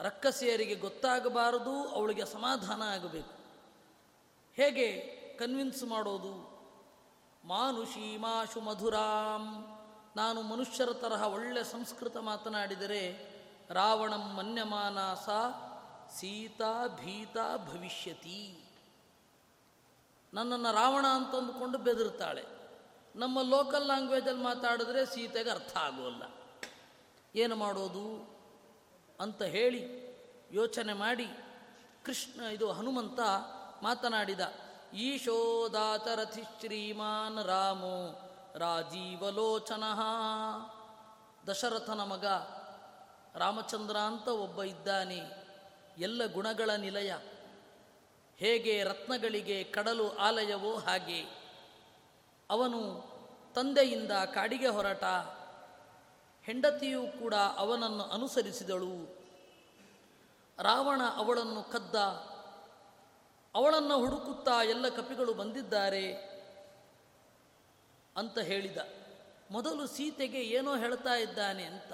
ರಕ್ಕಸಿಯರಿಗೆ 0.00 0.74
ಗೊತ್ತಾಗಬಾರದು, 0.74 1.88
ಅವಳಿಗೆ 1.88 2.24
ಸಮಾಧಾನ 2.24 2.82
ಆಗಬೇಕು. 2.82 3.38
ಹೇಗೆ 4.54 5.00
ಕನ್ವಿನ್ಸ್ 5.38 5.84
ಮಾಡೋದು? 5.84 6.58
ಮಾನುಷಿ 7.44 8.16
ಮಾಶು 8.16 8.60
ಮಧುರಾಂ, 8.60 9.74
ನಾನು 10.16 10.42
ಮನುಷ್ಯರ 10.42 10.92
ತರಹ 10.92 11.22
ಒಳ್ಳೆ 11.22 11.64
ಸಂಸ್ಕೃತ 11.64 12.16
ಮಾತನಾಡಿದರೆ 12.16 13.28
ರಾವಣಂ 13.70 14.34
ಮನ್ಯಮಾನ 14.34 15.14
ಸಾ 15.14 15.64
ಸೀತಾ 16.16 16.86
ಭೀತಾ 16.86 17.56
ಭವಿಷ್ಯತಿ. 17.56 18.64
ನನ್ನನ್ನು 20.34 20.72
ರಾವಣ 20.72 21.06
ಅಂತಂದುಕೊಂಡು 21.06 21.78
ಬೆದರ್ತಾಳೆ. 21.78 22.44
ನಮ್ಮ 23.16 23.42
ಲೋಕಲ್ 23.42 23.86
ಲ್ಯಾಂಗ್ವೇಜಲ್ಲಿ 23.86 24.42
ಮಾತಾಡಿದ್ರೆ 24.42 25.06
ಸೀತೆಗೆ 25.06 25.50
ಅರ್ಥ 25.50 25.76
ಆಗೋಲ್ಲ. 25.76 26.22
ಏನು 27.34 27.56
ಮಾಡೋದು? 27.56 28.37
ಅಂತ 29.20 29.42
ಹೇಳಿ 29.42 29.82
ಯೋಚನೆ 30.52 30.92
ಮಾಡಿ 30.92 31.26
ಕೃಷ್ಣ 32.04 32.40
ಇದು 32.40 32.72
ಹನುಮಂತ 32.72 33.20
ಮಾತನಾಡಿದ, 33.82 34.40
ಈಶೋದಾತರಥಿ 34.94 36.42
ಶ್ರೀಮಾನ್ 36.42 37.46
ರಾಮೋ 37.46 37.96
ರಾಜೀವಲೋಚನ. 38.58 39.84
ದಶರಥನ 41.46 42.00
ಮಗ 42.00 42.26
ರಾಮಚಂದ್ರ 43.38 43.96
ಅಂತ 43.96 44.28
ಒಬ್ಬ 44.28 44.62
ಇದ್ದಾನೆ, 44.62 45.20
ಎಲ್ಲ 45.98 46.26
ಗುಣಗಳ 46.26 46.70
ನಿಲಯ, 46.70 47.12
ಹೇಗೆ 48.36 48.84
ರತ್ನಗಳಿಗೆ 48.84 49.64
ಕಡಲು 49.64 50.16
ಆಲಯವೋ 50.16 50.72
ಹಾಗೆ. 50.76 51.20
ಅವನು 52.50 52.80
ತಂದೆಯಿಂದ 53.54 54.12
ಕಾಡಿಗೆ 54.34 54.68
ಹೊರಟ 54.68 55.04
ಹೆಂಡತಿಯೂ 56.48 57.06
ಕೂಡ 57.06 57.34
ಅವನನ್ನು 57.34 58.04
ಅನುಸರಿಸಿದಳು. 58.04 59.18
ರಾವಣ 60.58 61.00
ಅವಳನ್ನು 61.16 61.62
ಕದ್ದ. 61.62 61.94
ಅವಳನ್ನು 63.54 63.98
ಹುಡುಕುತ್ತಾ 63.98 64.62
ಎಲ್ಲ 64.62 64.88
ಕಪಿಗಳು 64.88 65.34
ಬಂದಿದ್ದಾರೆ 65.34 66.12
ಅಂತ 68.16 68.38
ಹೇಳಿದ. 68.38 68.76
ಮೊದಲು 69.50 69.86
ಸೀತೆಗೆ 69.86 70.42
ಏನೋ 70.42 70.76
ಹೇಳ್ತಾ 70.76 71.14
ಇದ್ದಾನೆ 71.14 71.64
ಅಂತ, 71.64 71.92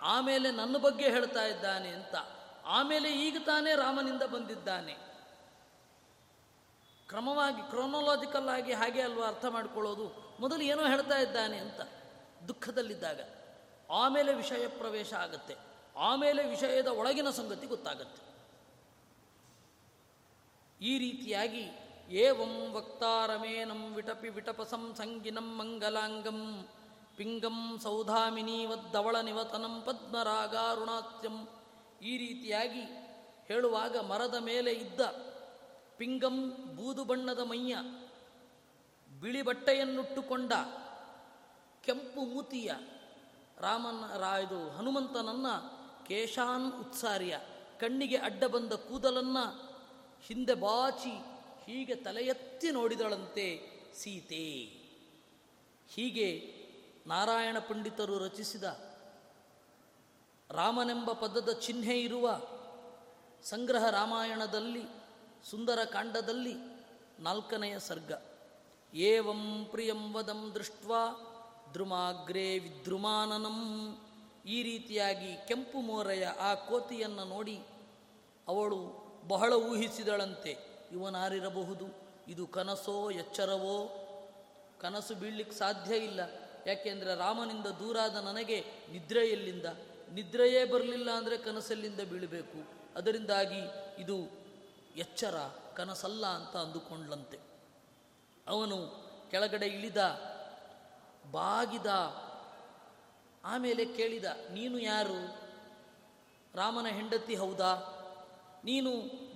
ಆಮೇಲೆ 0.00 0.50
ನನ್ನ 0.50 0.76
ಬಗ್ಗೆ 0.76 1.10
ಹೇಳ್ತಾ 1.10 1.44
ಇದ್ದಾನೆ 1.44 1.88
ಅಂತ, 1.88 2.14
ಆಮೇಲೆ 2.64 3.12
ಈಗ 3.12 3.36
ತಾನೇ 3.46 3.74
ರಾಮನಿಂದ 3.74 4.22
ಬಂದಿದ್ದಾನೆ. 4.22 4.94
ಕ್ರಮವಾಗಿ 7.08 7.62
ಕ್ರೋನೋಲಾಜಿಕಲ್ 7.62 8.48
ಆಗಿ 8.48 8.72
ಹಾಗೆ 8.72 9.02
ಅಲ್ವಾ 9.02 9.26
ಅರ್ಥ 9.28 9.44
ಮಾಡ್ಕೊಳ್ಳೋದು? 9.44 10.36
ಮೊದಲು 10.40 10.62
ಏನೋ 10.62 10.82
ಹೇಳ್ತಾ 10.82 11.18
ಇದ್ದಾನೆ 11.18 11.58
ಅಂತ 11.58 11.80
ದುಃಖದಲ್ಲಿದ್ದಾಗ. 12.48 13.20
ಆಮೇಲೆ 13.90 14.34
ವಿಷಯ 14.34 14.66
ಪ್ರವೇಶ 14.66 15.12
ಆಗುತ್ತೆ. 15.14 15.56
ಆಮೇಲೆ 15.96 16.48
ವಿಷಯದ 16.48 16.86
ಒಳಗಿನ 16.86 17.30
ಸಂಗತಿ 17.30 17.66
ಗೊತ್ತಾಗತ್ತೆ. 17.66 18.22
ಈ 20.80 20.98
ರೀತಿಯಾಗಿ 20.98 21.70
ಏವಂ 22.10 22.72
ವಕ್ತಾರಮೇನಂ 22.72 23.94
ವಿಟಪಿ 23.94 24.28
ವಿಟಪಸಂ 24.28 24.94
ಸಂಗಿನಂ 24.94 25.56
ಮಂಗಲಾಂಗಂ 25.56 26.68
ಪಿಂಗಂ 27.16 27.78
ಸೌಧಾಮಿನೀವದ್ದವಳ 27.82 29.16
ನಿವತನಂ 29.16 29.82
ಪದ್ಮರಾಗಾರುಣಾತ್ಯಂ. 29.82 31.48
ಈ 32.02 32.18
ರೀತಿಯಾಗಿ 32.18 32.82
ಹೇಳುವಾಗ 33.48 33.96
ಮರದ 33.96 34.34
ಮೇಲೆ 34.34 34.72
ಇದ್ದ 34.72 35.00
ಪಿಂಗಂ 35.96 36.50
ಬೂದು 36.76 37.04
ಬಣ್ಣದ 37.04 37.38
ಮೈಯ 37.40 37.76
ಬಿಳಿ 39.20 39.42
ಬಟ್ಟೆಯನ್ನುಟ್ಟುಕೊಂಡ 39.42 40.52
ಕೆಂಪು 41.84 42.20
ಮೂತಿಯ 42.20 42.72
ರಾಮನ 43.58 44.16
ರಾ 44.16 44.38
ಇದು 44.38 44.70
ಹನುಮಂತನನ್ನ 44.70 45.46
ಕೇಶಾನ್ 46.06 46.80
ಉತ್ಸಾರ್ಯ 46.80 47.40
ಕಣ್ಣಿಗೆ 47.80 48.16
ಅಡ್ಡ 48.16 48.44
ಬಂದ 48.44 48.72
ಕೂದಲನ್ನ 48.72 49.36
ಹಿಂದೆ 50.22 50.54
ಬಾಚಿ 50.54 51.34
ಹೀಗೆ 51.64 51.94
ತಲೆಯೆತ್ತಿ 51.94 52.70
ನೋಡಿದಳಂತೆ 52.70 53.74
ಸೀತೆ. 53.94 54.64
ಹೀಗೆ 55.88 56.54
ನಾರಾಯಣ 57.06 57.58
ಪಂಡಿತರು 57.58 58.18
ರಚಿಸಿದ 58.18 58.64
ರಾಮನೆಂಬ 60.50 61.12
ಪದದ 61.12 61.52
ಚಿಹ್ನೆ 61.52 62.00
ಇರುವ 62.00 62.40
ಸಂಗ್ರಹ 63.42 63.90
ರಾಮಾಯಣದಲ್ಲಿ, 63.90 64.82
ಸುಂದರ 65.50 65.84
ಕಾಂಡದಲ್ಲಿ 65.84 66.54
ನಾಲ್ಕನೆಯ 67.18 67.78
ಸರ್ಗ. 67.78 68.12
ಏವಂ 68.94 69.66
ಪ್ರಿಯಂ 69.70 70.12
ವದಂ 70.14 70.52
ದೃಷ್ಟ 70.54 70.86
ದ್ರುಮಾಗ್ರೇ 71.74 72.58
ವಿದ್ರುಮಾನನಂ. 72.58 73.58
ಈ 74.46 74.62
ರೀತಿಯಾಗಿ 74.62 75.30
ಕೆಂಪು 75.48 75.78
ಮೋರೆಯ 75.80 76.24
ಆ 76.26 76.54
ಕೋತಿಯನ್ನು 76.54 77.24
ನೋಡಿ 77.24 77.56
ಅವಳು 78.48 78.78
ಬಹಳ 79.28 79.52
ಊಹಿಸಿದಳಂತೆ. 79.52 80.52
ಇವನಾರಿರಬಹುದು, 80.92 81.86
ಇದು 82.28 82.46
ಕನಸೋ 82.46 83.10
ಎಚ್ಚರವೋ? 83.10 83.76
ಕನಸು 84.80 85.14
ಬೀಳಲಿಕ್ಕೆ 85.14 85.56
ಸಾಧ್ಯ 85.56 85.96
ಇಲ್ಲ. 85.96 86.20
ಯಾಕೆಂದರೆ 86.66 87.14
ರಾಮನಿಂದ 87.14 87.66
ದೂರಾದ 87.66 88.16
ನನಗೆ 88.16 88.58
ನಿದ್ರೆಯಲ್ಲಿಂದ, 88.92 89.66
ನಿದ್ರೆಯೇ 90.12 90.64
ಬರಲಿಲ್ಲ 90.64 91.10
ಅಂದರೆ 91.10 91.36
ಕನಸಲ್ಲಿಂದ 91.38 92.00
ಬೀಳಬೇಕು. 92.00 92.60
ಅದರಿಂದಾಗಿ 92.96 93.62
ಇದು 93.98 94.16
ಎಚ್ಚರ, 94.96 95.36
ಕನಸಲ್ಲ 95.74 96.26
ಅಂತ 96.26 96.56
ಅಂದುಕೊಂಡ್ಲಂತೆ 96.56 97.38
ಅವನು 98.48 98.76
ಕೆಳಗಡೆ 99.30 99.66
ಇಳಿದ 99.66 100.00
ಬಾಗಿದ, 101.32 101.86
ಆಮೇಲೆ 103.44 103.84
ಕೇಳಿದ, 103.84 104.24
ನೀನು 104.24 104.78
ಯಾರು? 104.78 105.44
ರಾಮನ 106.54 106.86
ಹೆಂಡತಿ 106.86 107.34
ಹೌದಾ? 107.34 107.90
ನೀನು 108.64 108.90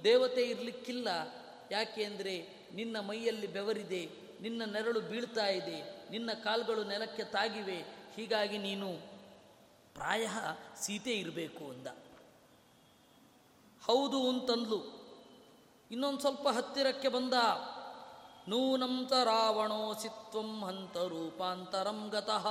ದೇವತೆ 0.04 0.42
ಇರಲಿಕ್ಕಿಲ್ಲ, 0.42 1.09
ಯಾಕೆ 1.71 2.04
ಅಂದರೆ 2.04 2.59
ನಿನ್ನ 2.75 3.00
ಮೈಯಲ್ಲಿ 3.00 3.47
ಬೆವರಿದೆ, 3.47 4.11
ನಿನ್ನ 4.40 4.64
ನೆರಳು 4.64 5.00
ಬೀಳ್ತಾ 5.00 5.47
ಇದೆ, 5.47 6.11
ನಿನ್ನ 6.11 6.30
ಕಾಲುಗಳು 6.33 6.85
ನೆಲಕ್ಕೆ 6.85 7.25
ತಾಗಿವೆ, 7.25 7.78
ಹೀಗಾಗಿ 8.14 8.59
ನೀನು 8.59 8.92
ಪ್ರಾಯ 9.95 10.28
ಸೀತೆ 10.80 11.12
ಇರಬೇಕು 11.12 11.64
ಅಂದ. 11.64 11.87
ಹೌದು 13.87 14.28
ಅಂತಂದ್ಲು. 14.28 14.99
ಇನ್ನೊಂದು 15.90 16.21
ಸ್ವಲ್ಪ 16.21 16.49
ಹತ್ತಿರಕ್ಕೆ 16.49 17.09
ಬಂದ. 17.09 17.35
ನೂನಂತ 18.48 19.12
ರಾವಣೋಸಿತ್ವಂ 19.12 20.64
ಹಂತ 20.64 20.96
ರೂಪಾಂತರಂ 20.96 22.08
ಗತಃ. 22.08 22.46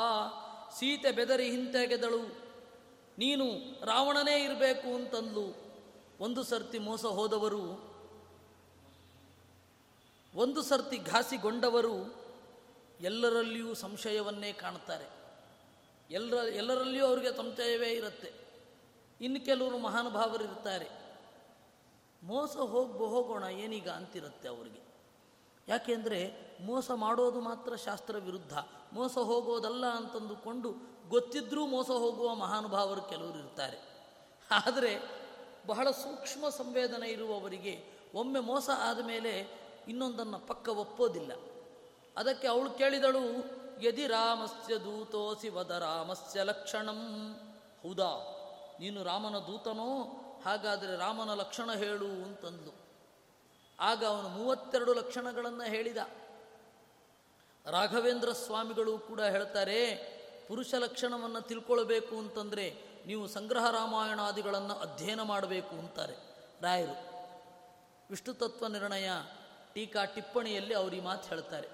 ಸೀತೆ 0.78 1.12
ಬೆದರಿ 1.12 1.50
ಹಿಂತೆಗೆದಳು. 1.50 2.24
ನೀನು 3.18 3.46
ರಾವಣನೇ 3.86 4.44
ಇರಬೇಕು 4.44 4.96
ಅಂತಂದು 4.96 5.46
ಒಂದು 6.20 6.44
ಸರ್ತಿ 6.44 6.80
ಮೋಸ 6.80 7.06
ಹೋದವರು, 7.06 7.64
ಒಂದು 10.36 10.62
ಸರ್ತಿ 10.62 10.98
ಘಾಸಿಗೊಂಡವರು 10.98 11.96
ಎಲ್ಲರಲ್ಲಿಯೂ 13.02 13.74
ಸಂಶಯವನ್ನೇ 13.74 14.54
ಕಾಣುತ್ತಾರೆ. 14.54 15.08
ಎಲ್ಲರ, 16.12 16.48
ಎಲ್ಲರಲ್ಲಿಯೂ 16.54 17.06
ಅವರಿಗೆ 17.06 17.32
ಸಂಶಯವೇ 17.38 17.90
ಇರುತ್ತೆ. 17.90 18.32
ಇನ್ನು 19.22 19.46
ಕೆಲವರು 19.46 19.78
ಮಹಾನುಭಾವರಿರ್ತಾರೆ 19.78 20.90
ಮೋಸ 22.24 22.58
ಹೋಗ್ಬೋ 22.58 23.06
ಹೋಗೋಣ, 23.06 23.44
ಏನೀಗ 23.44 23.90
ಅಂತಿರುತ್ತೆ 23.90 24.48
ಅವರಿಗೆ. 24.48 24.87
ಯಾಕೆಂದರೆ 25.68 26.20
ಮೋಸ 26.62 26.92
ಮಾಡೋದು 26.92 27.40
ಮಾತ್ರ 27.42 27.76
ಶಾಸ್ತ್ರ 27.76 28.18
ವಿರುದ್ಧ. 28.18 28.54
ಮೋಸ 28.94 29.18
ಹೋಗೋದಲ್ಲ 29.18 29.86
ಅಂತಂದುಕೊಂಡು 29.86 30.70
ಗೊತ್ತಿದ್ರೂ 31.10 31.66
ಮೋಸ 31.66 31.90
ಹೋಗುವ 31.90 32.36
ಮಹಾನುಭಾವರು 32.36 33.02
ಕೆಲವರು 33.02 33.40
ಇರ್ತಾರೆ. 33.40 33.78
ಆದರೆ 34.52 34.94
ಬಹಳ 35.68 35.92
ಸೂಕ್ಷ್ಮ 35.92 36.50
ಸಂವೇದನೆ 36.50 37.08
ಇರುವವರಿಗೆ 37.08 37.74
ಒಮ್ಮೆ 38.14 38.40
ಮೋಸ 38.40 38.70
ಆದಮೇಲೆ 38.80 39.34
ಇನ್ನೊಂದನ್ನು 39.88 40.40
ಪಕ್ಕ 40.40 40.70
ಒಪ್ಪೋದಿಲ್ಲ. 40.70 41.32
ಅದಕ್ಕೆ 42.18 42.48
ಅವಳು 42.48 42.70
ಕೇಳಿದಳು, 42.70 43.24
ಯದಿ 43.82 44.08
ರಾಮಸ್ಯ 44.08 44.76
ದೂತೋಸಿ 44.78 45.50
ವದ 45.50 45.72
ರಾಮಸ್ಯ 45.72 46.44
ಲಕ್ಷಣಂ? 46.44 47.02
ಹೌದಾ, 47.84 48.12
ನೀನು 48.80 49.04
ರಾಮನ 49.04 49.40
ದೂತನೋ? 49.40 49.90
ಹಾಗಾದರೆ 50.46 50.98
ರಾಮನ 50.98 51.34
ಲಕ್ಷಣ 51.34 51.72
ಹೇಳು 51.72 52.06
ಅಂತಂದ್ಲು. 52.06 52.87
ಆಗ 53.80 54.06
ಅವನು 54.06 54.30
ಮೂವತ್ತೆರಡು 54.30 54.94
ಲಕ್ಷಣಗಳನ್ನು 54.94 55.64
ಹೇಳಿದ. 55.64 55.98
ರಾಘವೇಂದ್ರ 57.66 58.32
ಸ್ವಾಮಿಗಳು 58.32 58.98
ಕೂಡ 58.98 59.22
ಹೇಳ್ತಾರೆ, 59.22 59.96
ಪುರುಷ 60.48 60.74
ಲಕ್ಷಣವನ್ನು 60.74 61.42
ತಿಳ್ಕೊಳ್ಬೇಕು 61.42 62.18
ಅಂತಂದರೆ 62.18 62.88
ನೀವು 63.06 63.28
ಸಂಗ್ರಹ 63.28 63.72
ರಾಮಾಯಣಾದಿಗಳನ್ನು 63.72 64.74
ಅಧ್ಯಯನ 64.74 65.22
ಮಾಡಬೇಕು 65.22 65.76
ಅಂತಾರೆ 65.76 66.16
ರಾಯರು. 66.62 67.08
ವಿಷ್ಣು 68.10 68.34
ತತ್ವ 68.34 68.68
ನಿರ್ಣಯ 68.68 69.10
ಟೀಕಾ 69.74 70.06
ಟಿಪ್ಪಣಿಯಲ್ಲಿ 70.06 70.74
ಅವರು 70.74 70.96
ಈ 70.96 71.00
ಮಾತು 71.00 71.30
ಹೇಳ್ತಾರೆ. 71.30 71.68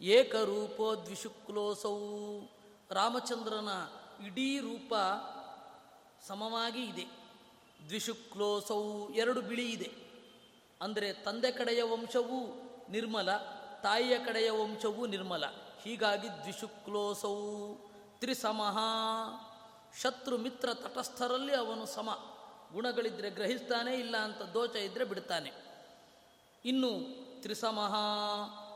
ಏಕರೂಪೋ 0.00 0.94
ದ್ವಿಶುಕ್ಲೋಸೌ 0.94 1.98
ರಾಮಚಂದ್ರನ 2.90 3.68
ಇಡೀ 4.26 4.60
ರೂಪ 4.60 4.94
ಸಮವಾಗಿ 6.26 6.82
ಇದೆ. 6.84 7.06
ದ್ವಿಶುಕ್ಲೋಸೌ 7.88 9.08
ಎರಡು 9.08 9.40
ಬಿಳಿ 9.40 9.72
ಇದೆ. 9.72 10.05
ಅಂದರೆ 10.80 11.12
ತಂದೆ 11.12 11.52
ಕಡೆಯ 11.52 11.82
ವಂಶವೂ 11.82 12.62
ನಿರ್ಮಲ, 12.88 13.36
ತಾಯಿಯ 13.82 14.18
ಕಡೆಯ 14.18 14.50
ವಂಶವೂ 14.50 15.06
ನಿರ್ಮಲ. 15.06 15.44
ಹೀಗಾಗಿ 15.82 16.28
ದ್ವಿಶುಕ್ಲೋಸೌ 16.28 17.74
ತ್ರಿಸಮಃ. 18.20 18.78
ಶತ್ರು 20.02 20.38
ಮಿತ್ರ 20.38 20.74
ತಟಸ್ಥರಲ್ಲಿ 20.74 21.54
ಅವನು 21.54 21.86
ಸಮ. 21.86 22.10
ಗುಣಗಳಿದ್ರೆ 22.72 23.30
ಗ್ರಹಿಸ್ತಾನೆ, 23.30 23.94
ಇಲ್ಲ 23.94 24.16
ಅಂತ 24.16 24.42
ದೋಷ 24.42 24.76
ಇದ್ದರೆ 24.76 25.04
ಬಿಡ್ತಾನೆ. 25.04 25.52
ಇನ್ನು 26.64 26.90
ತ್ರಿಸಮಃ, 27.42 27.94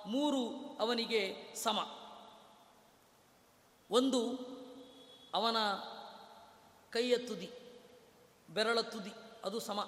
ಮೂರು 0.07 0.49
ಅವನಿಗೆ 0.81 1.55
ಸಮ. 1.55 1.79
ಒಂದು 3.91 4.33
ಅವನ 5.35 5.57
ಕೈಯ 6.91 7.19
ತುದಿ, 7.19 7.51
ಬೆರಳ 8.51 8.81
ತುದಿ, 8.81 9.13
ಅದು 9.45 9.61
ಸಮ. 9.61 9.81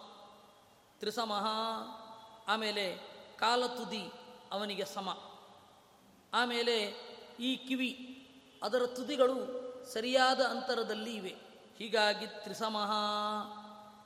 ತ್ರಿಸಮಃ 1.00 1.46
ಆಮೇಲೆ 2.48 2.98
ಕಾಲ 3.36 3.66
ತುದಿ 3.66 4.12
ಅವನಿಗೆ 4.52 4.84
ಸಮ. 4.84 5.32
ಆಮೇಲೆ 6.34 6.94
ಈ 7.40 7.56
ಕಿವಿ, 7.56 8.18
ಅದರ 8.62 8.86
ತುದಿಗಳು 8.86 9.62
ಸರಿಯಾದ 9.92 10.40
ಅಂತರದಲ್ಲಿ 10.40 11.16
ಇವೆ. 11.16 11.36
ಹೀಗಾಗಿ 11.78 12.26
ತ್ರಿಸಮಃ, 12.26 12.92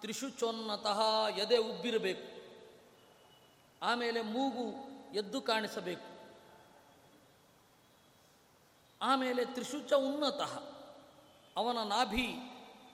ತ್ರಿಶುಚೋನ್ನತಃ 0.00 1.28
ಎದೆ 1.28 1.56
ಉಬ್ಬಿರಬೇಕು. 1.56 2.36
ಆಮೇಲೆ 3.82 4.20
ಮೂಗು 4.20 4.96
ಎದ್ದು 5.14 5.40
ಕಾಣಿಸಬೇಕು. 5.40 6.16
ಆಮೇಲೆ 9.02 9.44
ತ್ರಿಶುಚ 9.44 9.92
ಉನ್ನತಃ 9.92 10.62
ಅವನ 11.56 11.78
ನಾಭಿ 11.78 12.34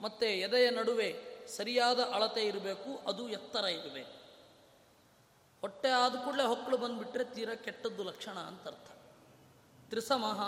ಮತ್ತು 0.01 0.27
ಎದೆಯ 0.27 0.71
ನಡುವೆ 0.71 1.23
ಸರಿಯಾದ 1.47 2.01
ಅಳತೆ 2.01 2.43
ಇರಬೇಕು, 2.45 3.09
ಅದು 3.09 3.29
ಎತ್ತರ 3.29 3.65
ಇರಬೇಕು. 3.65 4.22
ಹೊಟ್ಟೆ 5.63 5.89
ಆದ 5.89 6.15
ಕೂಡಲೇ 6.17 6.43
ಹೊಕ್ಕಳು 6.43 6.77
ಬಂದುಬಿಟ್ರೆ 6.77 7.25
ತೀರ 7.25 7.55
ಕೆಟ್ಟದ್ದು 7.55 8.03
ಲಕ್ಷಣ 8.05 8.39
ಅಂತ 8.39 8.67
ಅರ್ಥ. 8.67 8.91
ತ್ರಿಸಮಃ 9.89 10.41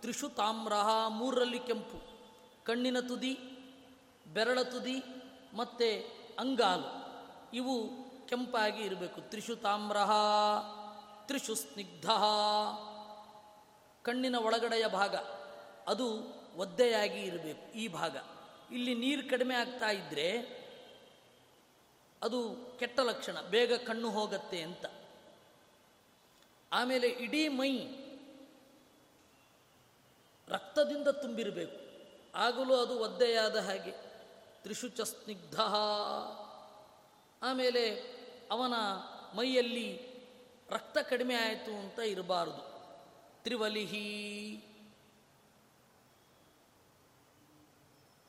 ತ್ರಿಷು 0.00 0.28
ತಾಮ್ರಹ, 0.28 1.08
ಮೂರರಲ್ಲಿ 1.08 1.58
ಕೆಂಪು. 1.58 1.98
ಕಣ್ಣಿನ 2.64 3.00
ತುದಿ, 3.00 3.34
ಬೆರಳ 4.26 4.62
ತುದಿ, 4.62 5.02
ಮತ್ತು 5.54 5.88
ಅಂಗಾಲು. 6.38 7.04
ಇವು 7.56 7.88
ಕೆಂಪಾಗಿ 8.26 8.82
ಇರಬೇಕು. 8.82 9.20
ತ್ರಿಷು 9.20 9.56
ತಾಮ್ರಹ, 9.56 10.10
ತ್ರಿಷು 11.26 11.54
ಸ್ನಿಗ್ಧ 11.54 12.10
ಕಣ್ಣಿನ 14.02 14.36
ಒಳಗಡೆಯ 14.36 14.86
ಭಾಗ, 14.86 15.14
ಅದು 15.88 16.06
ಒದ್ದೆಯಾಗಿ 16.56 17.20
ಇರಬೇಕು. 17.20 17.72
ಈ 17.72 17.88
ಭಾಗ. 17.88 18.16
ಇಲ್ಲಿ 18.70 18.94
ನೀರು 18.94 19.30
ಕಡಿಮೆ 19.30 19.54
ಆಗ್ತಾ 19.54 19.90
ಇದ್ದರೆ 19.90 20.53
ಅದು 22.24 22.56
ಕೆಟ್ಟ 22.78 23.00
ಲಕ್ಷಣ, 23.00 23.40
ಬೇಗ 23.40 23.74
ಕಣ್ಣು 23.74 24.10
ಹೋಗತ್ತೆ 24.10 24.62
ಅಂತ. 24.62 24.86
ಆಮೇಲೆ 26.72 27.08
ಇಡೀ 27.08 27.48
ಮೈ 27.48 27.78
ರಕ್ತದಿಂದ 30.48 31.08
ತುಂಬಿರಬೇಕು. 31.08 31.84
ಆಗಲೂ 32.34 32.76
ಅದು 32.76 32.98
ಒದ್ದೆಯಾದ 32.98 33.56
ಹಾಗೆ. 33.56 33.90
ತ್ರಿಶುಚ 34.62 35.00
ಸ್ನಿಗ್ಧ. 35.00 35.60
ಆಮೇಲೆ 37.42 38.00
ಅವನ 38.50 38.72
ಮೈಯಲ್ಲಿ 39.36 40.14
ರಕ್ತ 40.70 40.98
ಕಡಿಮೆ 40.98 41.34
ಆಯಿತು 41.34 41.78
ಅಂತ 41.80 41.98
ಇರಬಾರದು. 41.98 42.74
ತ್ರಿವಲಿಹಿ. 43.42 44.56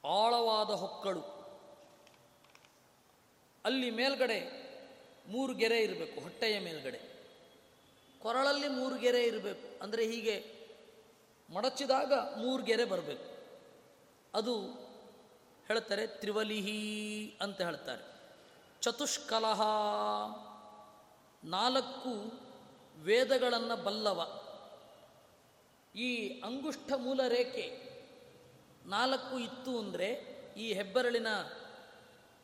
ಆಳವಾದ 0.05 0.67
ಹೊಕ್ಕಳು. 0.67 1.34
ಅಲ್ಲಿ 3.65 3.89
ಮೇಲ್ಗಡೆ 3.89 4.39
ಮೂರು 5.28 5.54
ಗೆರೆ 5.54 5.78
ಇರಬೇಕು, 5.80 6.21
ಹೊಟ್ಟೆಯ 6.21 6.60
ಮೇಲ್ಗಡೆ. 6.60 6.99
ಕೊರಳಲ್ಲಿ 8.21 8.67
ಮೂರು 8.67 8.95
ಗೆರೆ 8.95 9.23
ಇರಬೇಕು, 9.23 9.84
ಅಂದರೆ 9.84 10.04
ಹೀಗೆ 10.06 10.36
ಮಡಚಿದಾಗ 11.49 12.13
ಮೂರು 12.13 12.63
ಗೆರೆ 12.63 12.86
ಬರಬೇಕು. 12.86 13.28
ಅದು 14.34 14.54
ಹೇಳ್ತಾರೆ 15.67 16.08
ತ್ರಿವಲಿಹಿ 16.08 16.80
ಅಂತ 17.41 17.62
ಹೇಳ್ತಾರೆ. 17.62 18.04
ಚತುಷ್ಕಲಹ 18.82 19.62
ನಾಲ್ಕು 21.43 22.12
ವೇದಗಳನ್ನು 22.97 23.75
ಬಲ್ಲವ. 23.84 24.19
ಈ 25.95 26.41
ಅಂಗುಷ್ಠ 26.41 26.91
ಮೂಲ 26.97 27.21
ರೇಖೆ 27.28 27.65
ನಾಲ್ಕು 28.86 29.39
ಇತ್ತು 29.39 29.80
ಅಂದರೆ 29.80 30.10
ಈ 30.58 30.73
ಹೆಬ್ಬೆರಳಿನ 30.73 31.30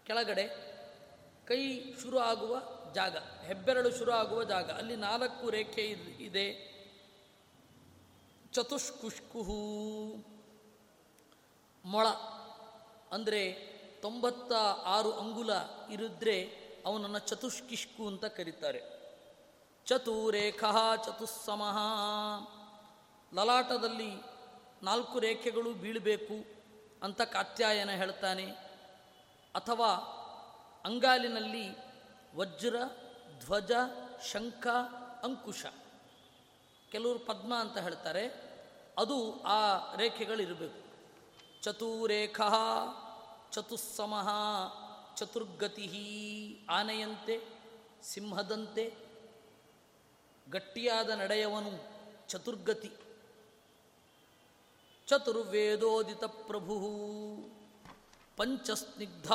ಕೆಳಗಡೆ 0.05 0.70
ಕೈ 1.51 1.93
ಶುರು 2.01 2.19
ಆಗುವ 2.19 2.53
ಜಾಗ, 2.93 3.15
ಹೆಬ್ಬೆರಳು 3.45 3.89
ಶುರು 3.97 4.11
ಆಗುವ 4.11 4.43
ಜಾಗ, 4.43 4.71
ಅಲ್ಲಿ 4.71 4.95
ನಾಲ್ಕು 4.95 5.49
ರೇಖೆ 5.49 5.81
ಇದೆ 6.19 6.45
ಚತುಷ್ಕುಷ್ಕುಹು, 8.53 9.57
ಮೊಳ 11.85 12.07
ಅಂದರೆ 13.11 13.41
ತೊಂಬತ್ತ 14.01 14.53
ಆರು 14.85 15.11
ಅಂಗುಲ 15.13 15.49
ಇರಿದ್ರೆ 15.91 16.37
ಅವನನ್ನು 16.85 17.19
ಚತುಷ್ಕಿಷ್ಕು 17.19 18.07
ಅಂತ 18.07 18.25
ಕರೀತಾರೆ. 18.25 18.81
ಚತುರೇಖ 19.85 20.63
ಚತುಸ್ಸಮಃ. 21.05 21.77
ಲಲಾಟದಲ್ಲಿ 23.33 24.11
ನಾಲ್ಕು 24.83 25.19
ರೇಖೆಗಳು 25.19 25.73
ಬೀಳಬೇಕು 25.73 26.37
ಅಂತ 27.03 27.21
ಕಾತ್ಯಾಯನ 27.21 27.89
ಹೇಳ್ತಾನೆ. 27.89 28.47
ಅಥವಾ 29.55 29.91
ಅಂಗಾಲಿನಲ್ಲಿ 30.85 31.77
ವಜ್ರ, 32.35 32.75
ಧ್ವಜ, 33.39 33.71
ಶಂಖ, 34.31 34.67
ಅಂಕುಶ. 35.23 35.65
ಕೆಲವರು 36.91 37.19
ಪದ್ಮ 37.19 37.55
ಅಂತ 37.55 37.77
ಹೇಳ್ತಾರೆ. 37.77 38.51
ಅದು 38.97 39.43
ಆ 39.43 39.95
ರೇಖೆಗಳಿರಬೇಕು. 39.95 40.91
ಚತುರೇಖ, 41.63 42.41
ಚತುಸ್ಸಮಃ, 43.51 44.29
ಚತುರ್ಗತಿ 45.15 46.67
ಆನೆಯಂತೆ, 46.69 47.47
ಸಿಂಹದಂತೆ, 48.03 48.93
ಗಟ್ಟಿಯಾದ 50.49 51.09
ನಡೆಯವನು 51.09 51.69
ಚತುರ್ಗತಿ. 52.27 52.91
ಚತುರ್ವೇದೋದಿತ 55.07 56.23
ಪ್ರಭು 56.23 56.77
ಪಂಚಸ್ನಿಗ್ಧ 58.37 59.31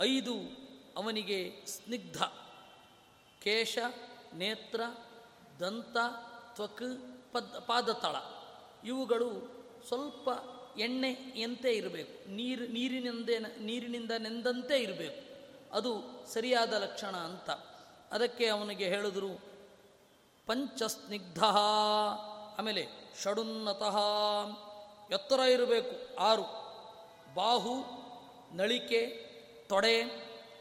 ಐದು 0.00 0.34
ಅವನಿಗೆ 0.96 1.66
ಸ್ನಿಗ್ಧ. 1.66 2.22
ಕೇಶ, 3.42 3.78
ನೇತ್ರ, 4.34 4.80
ದಂತ, 5.60 5.96
ತ್ವಕ್, 6.54 7.32
ಪದ್, 7.32 7.66
ಪಾದತಳ. 7.66 8.16
ಇವುಗಳು 8.84 9.30
ಸ್ವಲ್ಪ 9.88 10.28
ಎಣ್ಣೆಯಂತೆ 10.78 11.72
ಇರಬೇಕು. 11.72 12.30
ನೀರು, 12.30 12.66
ನೀರಿನಿಂದೇ, 12.66 13.38
ನೀರಿನಿಂದ 13.38 14.10
ನೆಂದಂತೆ 14.10 14.78
ಇರಬೇಕು. 14.78 15.24
ಅದು 15.74 16.02
ಸರಿಯಾದ 16.32 16.72
ಲಕ್ಷಣ 16.72 17.16
ಅಂತ. 17.16 17.50
ಅದಕ್ಕೆ 18.12 18.46
ಅವನಿಗೆ 18.46 18.88
ಹೇಳಿದ್ರು, 18.88 19.40
ಪಂಚಸ್ನಿಗ್ಧ. 20.46 21.44
ಆಮೇಲೆ 22.58 22.86
ಷಡುನ್ನತಃ. 23.22 23.98
ಎತ್ತರ 25.14 25.40
ಇರಬೇಕು, 25.40 26.16
ಆರು. 26.16 26.42
ಬಾಹು, 27.34 27.74
ನಳಿಕೆ 28.56 29.23
ತೊಡೆ, 29.68 29.96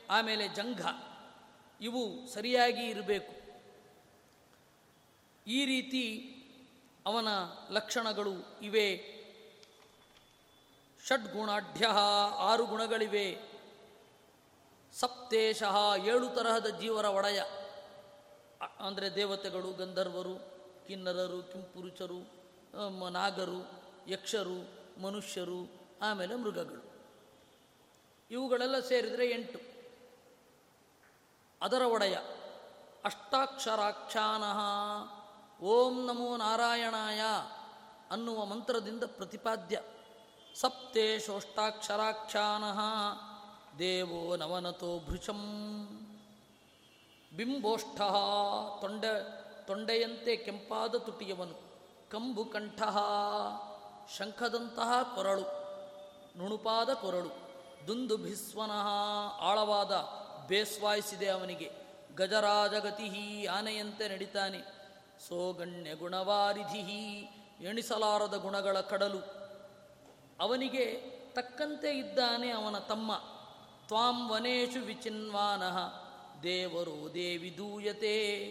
ಆಮೇಲೆ 0.09 0.47
ಜಂಘ, 0.47 0.81
ಇವು 1.81 2.01
ಸರಿಯಾಗಿ 2.33 2.85
ಇರಬೇಕು. 2.85 3.33
ಈ 5.47 5.65
ರೀತಿ 5.65 6.03
ಅವನ 7.05 7.27
ಲಕ್ಷಣಗಳು 7.71 8.33
ಇವೆ. 8.61 8.87
ಷಡ್ಗುಣಾಢ್ಯ 11.07 11.87
ಆರು 12.49 12.65
ಗುಣಗಳಿವೆ. 12.65 13.27
ಸಪ್ತೇಶಃ 14.93 15.75
ಏಳು 16.05 16.29
ತರಹದ 16.29 16.67
ಜೀವರ 16.79 17.05
ಒಡೆಯ, 17.05 17.41
ಅಂದರೆ 18.79 19.15
ದೇವತೆಗಳು, 19.15 19.71
ಗಂಧರ್ವರು, 19.71 20.35
ಕಿನ್ನರರು, 20.87 21.43
ಕಿಂಪುರುಷರು 21.43 22.21
ನಾಗರು, 23.09 23.59
ಯಕ್ಷರು, 24.11 24.57
ಮನುಷ್ಯರು, 25.01 25.59
ಆಮೇಲೆ 26.01 26.35
ಮೃಗಗಳು. 26.35 26.92
ಇವುಗಳೆಲ್ಲ 28.31 28.79
ಸೇರಿದರೆ 28.79 29.29
ಎಂಟು. 29.29 29.59
ಅದರ 31.61 31.81
ಒಡೆಯ. 31.81 32.17
ಅಷ್ಟಾಕ್ಷರಾಕ್ಷಾನಃ 33.05 34.59
ಓಂ 35.63 36.05
ನಮೋ 36.05 36.37
ನಾರಾಯಣಾಯ 36.37 37.21
ಅನ್ನುವ 38.11 38.45
ಮಂತ್ರದಿಂದ 38.45 39.03
ಪ್ರತಿಪಾದ್ಯ. 39.03 39.81
ಸಪ್ತೇಶೋಷ್ಟಾಕ್ಷರಾಕ್ಷಾನಃ 40.55 42.79
ದೇವೋ 43.77 44.35
ನವನತೋ 44.35 44.99
ಭೃಶಂ. 44.99 45.39
ಬಿಂಬೋಷ್ಠ 47.35 48.01
ತೊಂಡ, 48.81 49.05
ತೊಂಡೆಯಂತೆ 49.67 50.35
ಕೆಂಪಾದ 50.35 50.95
ತುಟಿಯವನು. 50.95 51.61
ಕಂಬು 52.09 52.45
ಕಂಠ 52.45 52.81
ಶಂಖದಂತಹ 54.17 55.15
ಕೊರಳು, 55.15 55.45
ನುಣುಪಾದ 56.37 56.93
ಕೊರಳು. 56.93 57.42
ದುಂದು 57.87 58.17
ಭಿಸ್ವನಃ 58.17 58.87
ಆಳವಾದ 59.39 60.23
ಬೇಸ್ವಾಯಿಸಿದೆ 60.47 61.27
ಅವನಿಗೆ. 61.27 61.71
ಗಜರಾಜಗತಿ 62.15 63.45
ಆನೆಯಂತೆ 63.45 64.09
ನಡಿತಾನೆ. 64.09 64.59
ಸೋಗಣ್ಯ 65.27 65.93
ಗುಣವಾರಿಧಿ 65.93 67.19
ಎಣಿಸಲಾರದ 67.61 68.35
ಗುಣಗಳ 68.35 68.79
ಕಡಲು. 68.79 69.19
ಅವನಿಗೆ 70.39 70.85
ತಕ್ಕಂತೆ 71.33 71.97
ಇದ್ದಾನೆ 71.97 72.49
ಅವನ 72.49 72.77
ತಮ್ಮ. 72.77 73.21
ತ್ವಾಂ 73.87 74.29
ವನೇಶು 74.29 74.79
ವಿಚಿನ್ವಾನಃ. 74.79 76.03
ದೇವರು 76.43 77.13
ದೇವಿ 77.13 77.57
ದೂಯತೆ. 77.57 78.47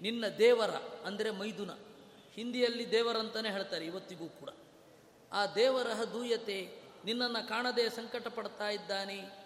ನಿನ್ನ 0.00 0.28
ದೇವರ 0.28 0.70
ಅಂದರೆ 1.06 1.30
ಮೈದುನ. 1.30 1.70
ಹಿಂದಿಯಲ್ಲಿ 2.34 2.90
ದೇವರಂತಲೇ 2.90 3.50
ಹೇಳ್ತಾರೆ 3.50 3.86
ಇವತ್ತಿಗೂ 3.86 4.26
ಕೂಡ. 4.26 4.48
ಆ 5.32 5.46
ದೇವರ 5.46 5.86
ದೂಯತೆ. 6.12 6.83
ನಿನ್ನನ್ನು 7.04 7.48
ಕಾಣದೆ 7.48 7.90
ಸಂಕಟ 7.90 8.28
ಪಡ್ತಾ 8.28 8.68
ಇದ್ದಾನೆ 8.68 9.44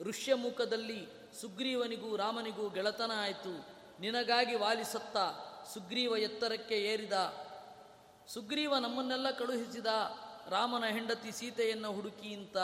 ಋಷ್ಯಮುಖದಲ್ಲಿ 0.00 1.06
ಸುಗ್ರೀವನಿಗೂ 1.40 2.16
ರಾಮನಿಗೂ 2.16 2.68
ಗೆಳತನ 2.68 3.10
ಆಯಿತು. 3.16 3.66
ನಿನಗಾಗಿ 4.00 4.56
ವಾಲಿಸತ್ತ 4.56 5.16
ಸುಗ್ರೀವ 5.74 6.16
ಎತ್ತರಕ್ಕೆ 6.16 6.74
ಏರಿದ. 6.74 7.12
ಸುಗ್ರೀವ 8.28 8.78
ನಮ್ಮನ್ನೆಲ್ಲ 8.78 9.30
ಕಳುಹಿಸಿದ. 9.30 9.86
ರಾಮನ 10.48 10.84
ಹೆಂಡತಿ 10.84 11.32
ಸೀತೆಯನ್ನು 11.32 11.92
ಹುಡುಕಿ 11.92 12.34
ಅಂತ 12.34 12.56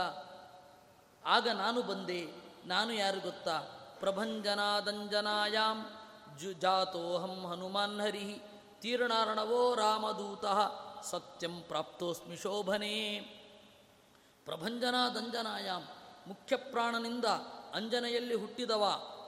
ಆಗ 1.25 1.49
ನಾನು 1.49 1.83
ಬಂದೆ. 1.83 2.27
ನಾನು 2.67 2.93
ಯಾರು 2.93 3.21
ಗೊತ್ತಾ? 3.21 3.59
ಪ್ರಭಂಜನಾದಂಜನಾಯಾಂ 4.01 5.87
ಜು 6.39 6.53
ಜಾತೋಹಂ 6.53 7.47
ಹನುಮಾನ್ 7.47 8.01
ಹರಿ 8.01 8.43
ತೀರ್ಣಾರ್ಣವೋ 8.81 9.75
ರಾಮದೂತಃ 9.75 10.61
ಸತ್ಯಂ 11.03 11.63
ಪ್ರಾಪ್ತೋಸ್ಮಿ 11.63 12.37
ಶೋಭನೆ. 12.37 13.21
ಪ್ರಭಂಜನಾದಂಜನಾಯಾಮ್ 14.45 15.85
ಮುಖ್ಯ 16.29 16.57
ಪ್ರಾಣನಿಂದ 16.57 17.25
ಅಂಜನೆಯಲ್ಲಿ 17.75 18.35
ಹುಟ್ಟಿದವ 18.35 18.85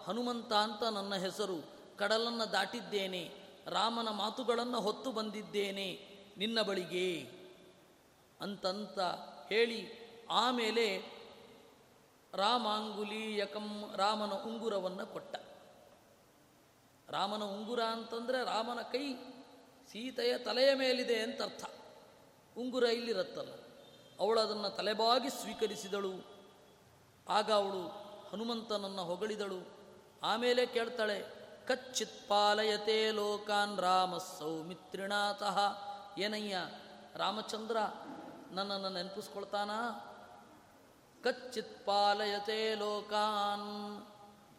ಹನುಮಂತ 0.06 0.52
ಅಂತ 0.52 0.82
ನನ್ನ 0.82 1.14
ಹೆಸರು. 1.14 1.74
ಕಡಲನ್ನು 1.96 2.52
ದಾಟಿದ್ದೇನೆ, 2.52 3.32
ರಾಮನ 3.66 4.08
ಮಾತುಗಳನ್ನು 4.08 4.80
ಹೊತ್ತು 4.80 5.12
ಬಂದಿದ್ದೇನೆ. 5.12 6.08
ನಿನ್ನ 6.38 6.62
ಬಳಿಗೆ 6.62 7.30
ಅಂತಂತ 8.40 9.00
ಹೇಳಿ 9.52 10.04
ಆಮೇಲೆ 10.30 11.14
ರಾಮಾಂಗುಲೀಯಕಂ 12.34 13.92
ರಾಮನ 13.96 14.32
ಉಂಗುರವನ್ನು 14.32 15.06
ಕೊಟ್ಟ. 15.06 15.36
ರಾಮನ 17.08 17.42
ಉಂಗುರ 17.42 17.82
ಅಂತಂದರೆ 17.82 18.44
ರಾಮನ 18.44 18.82
ಕೈ 18.82 19.14
ಸೀತೆಯ 19.92 20.38
ತಲೆಯ 20.38 20.74
ಮೇಲಿದೆ 20.74 21.18
ಅಂತ 21.22 21.42
ಅರ್ಥ 21.42 21.64
ಉಂಗುರ 22.58 22.84
ಇಲ್ಲಿರತ್ತಲ್ಲ. 22.84 23.63
ಅವಳು 24.20 24.40
ಅದನ್ನು 24.40 24.70
ತಲೆಬಾಗಿ 24.70 25.30
ಸ್ವೀಕರಿಸಿದಳು. 25.30 26.12
ಆಗ 27.28 27.52
ಅವಳು 27.52 27.88
ಹನುಮಂತನನ್ನು 28.32 29.04
ಹೊಗಳಿದಳು. 29.04 29.66
ಆಮೇಲೆ 30.22 30.66
ಕೇಳ್ತಾಳೆ, 30.66 31.24
ಕಚ್ಚಿತ್ 31.66 32.28
ಪಾಲಯತೆ 32.28 33.10
ಲೋಕಾನ್ 33.10 33.80
ರಾಮ 33.80 34.18
ಸೌಮಿತ್ರಿಣಾತಃ 34.18 35.58
ಏನಯ್ಯ, 36.18 36.56
ರಾಮಚಂದ್ರ 37.14 37.76
ನನ್ನನ್ನು 38.50 38.88
ನೆನಪಿಸ್ಕೊಳ್ತಾನಾ? 38.88 40.10
ಕಚ್ಚಿತ್ 41.24 41.86
ಪಾಲಯತೆ 41.86 42.74
ಲೋಕಾನ್. 42.74 44.06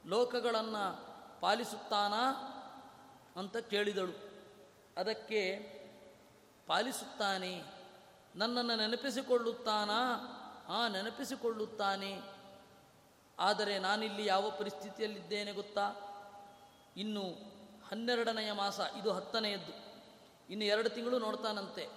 ಲೋಕಗಳನ್ನು 0.08 1.16
ಪಾಲಿಸುತ್ತಾನಾ? 1.42 2.52
ಅಂತ 3.36 3.58
ಕೇಳಿದಳು. 3.58 4.20
ಅದಕ್ಕೆ, 4.98 5.56
ಪಾಲಿಸುತ್ತಾನೆ 6.68 7.75
ನನ್ನನ್ನು 8.36 8.76
ನೆನಪಿಸಿಕೊಳ್ಳುತ್ತಾನಾ? 8.76 10.00
ಆ 10.70 10.88
ನೆನಪಿಸಿಕೊಳ್ಳುತ್ತಾನೆ. 10.88 12.22
ಆದರೆ 13.40 13.80
ನಾನಿಲ್ಲಿ 13.80 14.26
ಯಾವ 14.26 14.50
ಪರಿಸ್ಥಿತಿಯಲ್ಲಿದ್ದೇನೆ 14.50 15.52
ಗೊತ್ತಾ? 15.52 15.86
ಇನ್ನು 16.98 17.22
ಹನ್ನೆರಡನೆಯ 17.88 18.52
ಮಾಸ, 18.52 18.80
ಇದು 19.00 19.12
ಹತ್ತನೆಯದ್ದು. 19.12 19.74
ಇನ್ನು 20.50 20.66
ಎರಡು 20.66 20.90
ತಿಂಗಳು 20.90 21.20
ನೋಡ್ತಾನಂತೆ. 21.20 21.90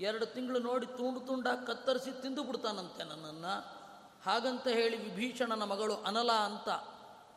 ಎರಡು 0.00 0.26
ತಿಂಗಳು 0.26 0.58
ನೋಡಿ 0.58 0.86
ತುಂಡು 0.86 1.20
ತುಂಡ 1.20 1.46
ಕತ್ತರಿಸಿ 1.66 2.22
ತಿಂದು 2.22 2.44
ಬಿಡ್ತಾನಂತೆ 2.44 3.04
ನನ್ನನ್ನು. 3.04 3.82
ಹಾಗಂತ 4.24 4.68
ಹೇಳಿ 4.68 4.96
ವಿಭೀಷಣನ 4.96 5.62
ಮಗಳು 5.62 5.94
ಅನಲ 5.94 6.32
ಅಂತ, 6.32 6.68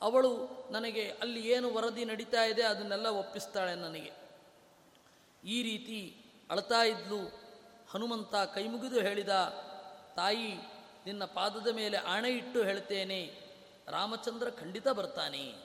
ಅವಳು 0.01 0.31
ನನಗೆ 0.71 1.09
ಅಲ್ಲಿ 1.11 1.47
ಏನು 1.47 1.73
ವರದಿ 1.73 2.05
ನಡೀತಾ 2.05 2.43
ಇದೆ 2.43 2.63
ಅದನ್ನೆಲ್ಲ 2.63 3.07
ಒಪ್ಪಿಸ್ತಾಳೆ 3.07 3.75
ನನಗೆ. 3.75 4.13
ಈ 5.43 5.63
ರೀತಿ 5.63 6.25
ಅಳ್ತಾ 6.51 6.83
ಇದ್ಲು. 6.83 7.44
ಹನುಮಂತ 7.95 8.35
ಕೈಮುಗಿದು 8.35 9.01
ಹೇಳಿದ, 9.01 9.53
ತಾಯಿ, 10.15 10.57
ನಿನ್ನ 11.05 11.25
ಪಾದದ 11.25 11.67
ಮೇಲೆ 11.67 11.97
ಆಣೆ 11.97 12.29
ಇಟ್ಟು 12.29 12.63
ಹೇಳ್ತೇನೆ. 12.63 13.41
ರಾಮಚಂದ್ರ 13.87 14.49
ಖಂಡಿತ 14.49 14.87
ಬರ್ತಾನೆ. 14.87 15.55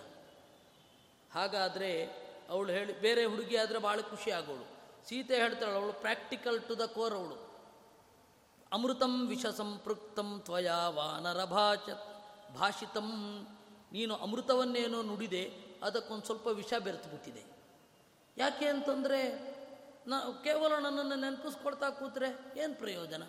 ಹಾಗಾದರೆ 1.33 2.07
ಅವಳು 2.51 2.73
ಹೇಳಿ, 2.73 3.01
ಬೇರೆ 3.01 3.25
ಹುಡುಗಿ 3.25 3.57
ಆದರೆ 3.57 3.79
ಭಾಳ 3.79 4.01
ಖುಷಿ 4.01 4.31
ಆಗೋಳು. 4.31 4.65
ಸೀತೆ 5.09 5.37
ಹೇಳ್ತಾಳೆ, 5.37 5.75
ಅವಳು 5.75 5.93
ಪ್ರಾಕ್ಟಿಕಲ್ 5.93 6.63
ಟು 6.63 6.79
ದ 6.79 6.81
ಕೋರ್ 6.81 7.15
ಅವಳು. 7.15 7.53
ಅಮೃತಂ 8.73 9.27
ವಿಷ 9.27 9.47
ಸಂಪೃಕ್ತಂ 9.47 10.43
ತ್ವಯಾ 10.45 10.89
ವಾನರ 10.89 11.45
ಭಾಷ 11.45 11.79
ಭಾಷಿತಂ. 12.55 13.09
ನೀನು 13.93 14.15
ಅಮೃತವನ್ನೇನೋ 14.17 15.03
ನುಡಿದೆ 15.03 15.72
ಅದಕ್ಕೊಂದು 15.83 16.25
ಸ್ವಲ್ಪ 16.25 16.47
ವಿಷ 16.47 16.75
ಬೆರೆತುಬಿಟ್ಟಿದೆ. 16.75 17.45
ಯಾಕೆ 18.37 18.67
ಅಂತಂದರೆ, 18.67 19.53
ನಾ, 20.07 20.41
ಕೇವಲ 20.45 20.79
ನನ್ನನ್ನು 20.79 21.15
ನೆನಪಿಸ್ಕೊಳ್ತಾ 21.15 21.91
ಕೂತ್ರೆ 21.91 22.61
ಏನು 22.61 22.75
ಪ್ರಯೋಜನ? 22.75 23.23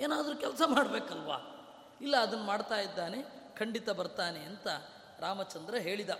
ಏನಾದರೂ 0.00 0.36
ಕೆಲಸ 0.36 0.62
ಮಾಡಬೇಕಲ್ವಾ? 0.66 1.38
ಇಲ್ಲ 2.00 2.16
ಅದನ್ನು 2.16 2.44
ಮಾಡ್ತಾ 2.44 2.80
ಇದ್ದಾನೆ, 2.80 3.24
ಖಂಡಿತ 3.56 3.90
ಬರ್ತಾನೆ 3.90 4.40
ಅಂತ 4.40 4.68
ರಾಮಚಂದ್ರ 5.18 5.74
ಹೇಳಿದ. 5.74 6.10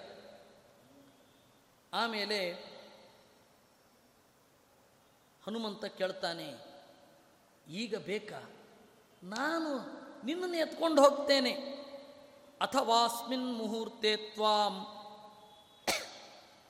ಆಮೇಲೆ 1.92 2.52
ಹನುಮಂತ 5.46 5.84
ಕೇಳ್ತಾನೆ, 5.84 6.54
ಈಗ 7.68 7.96
ಬೇಕಾ? 7.96 8.50
ನಾನು 9.22 10.02
ನಿನ್ನನ್ನು 10.24 10.56
ಎತ್ಕೊಂಡು 10.56 11.08
ಹೋಗ್ತೇನೆ. 11.08 11.52
ಅಥವಾಸ್ಮಿನ್ 12.60 13.54
ಮುಹೂರ್ತೆ 13.54 14.16
ತ್ವಾಂ. 14.16 14.86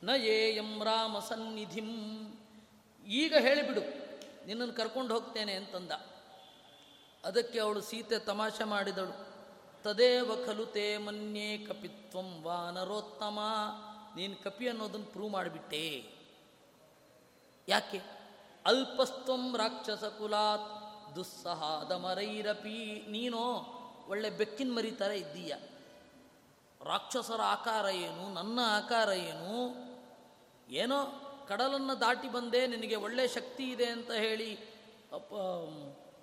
ನ 0.04 0.10
ಏಯಂ 0.16 0.84
ರಾಮ 0.84 1.18
ಸನ್ನಿಧಿಂ. 1.18 1.90
ಈಗ 3.06 3.36
ಹೇಳಿಬಿಡು 3.36 3.80
ನಿನ್ನನ್ನು 4.46 4.74
ಕರ್ಕೊಂಡು 4.74 5.14
ಹೋಗ್ತೇನೆ 5.14 5.52
ಅಂತಂದ. 5.52 5.92
ಅದಕ್ಕೆ 7.24 7.58
ಅವಳು 7.58 7.80
ಸೀತೆ 7.80 8.18
ತಮಾಷೆ 8.18 8.64
ಮಾಡಿದಳು. 8.64 9.32
ತದೇವ 9.82 10.46
ಖಲು 10.46 10.66
ತೇ 10.66 10.96
ಮನ್ಯೇ 10.96 11.58
ಕಪಿತ್ವಂ 11.58 12.42
ವಾನರೋತ್ತಮ. 12.42 13.38
ನೀನು 14.16 14.44
ಕಪಿ 14.44 14.68
ಅನ್ನೋದನ್ನು 14.68 15.06
ಪ್ರೂವ್ 15.06 15.32
ಮಾಡಿಬಿಟ್ಟೆ. 15.32 16.12
ಯಾಕೆ? 17.68 18.02
ಅಲ್ಪಸ್ತ್ವಂ 18.66 19.56
ರಾಕ್ಷಸ 19.56 20.04
ಕುಲಾತ್, 20.04 20.70
ದುಸ್ಸಹಾದ 21.16 21.92
ಮರೈರಪಿ. 21.92 23.06
ನೀನು 23.08 23.38
ಒಳ್ಳೆ 24.08 24.30
ಬೆಕ್ಕಿನ 24.30 24.72
ಮರಿ 24.74 24.90
ಥರ 24.90 25.10
ಇದ್ದೀಯ. 25.10 25.54
ರಾಕ್ಷಸರ 26.84 27.40
ಆಕಾರ 27.42 27.86
ಏನು? 27.86 28.34
ನನ್ನ 28.34 28.58
ಆಕಾರ 28.66 29.08
ಏನು? 29.08 29.91
ಏನೋ 30.68 30.98
ಕಡಲನ್ನು 31.48 31.94
ದಾಟಿ 32.01 32.29
ಬಂದೆ, 32.29 32.61
ನಿನಗೆ 32.66 32.96
ಒಳ್ಳೆ 32.96 33.25
ಶಕ್ತಿ 33.29 33.64
ಇದೆ 33.70 33.87
ಅಂತ 33.87 34.11
ಹೇಳಿ 34.11 34.51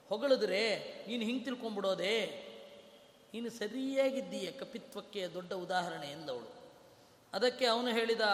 ಹೊಗಳಿದ್ರೆ 0.09 0.61
ನೀನು 1.07 1.23
ಹಿಂಗೆ 1.23 1.43
ತಿಳ್ಕೊಂಬಿಡೋದೆ? 1.45 2.15
ನೀನು 3.33 3.49
ಸರಿಯಾಗಿದ್ದೀಯ, 3.49 4.47
ಕಪಿತ್ವಕ್ಕೆ 4.51 5.21
ದೊಡ್ಡ 5.27 5.51
ಉದಾಹರಣೆ 5.53 6.07
ಎಂದವಳು. 6.11 6.49
ಅದಕ್ಕೆ 7.33 7.65
ಅವನು 7.65 7.87
ಹೇಳಿದ, 7.87 8.25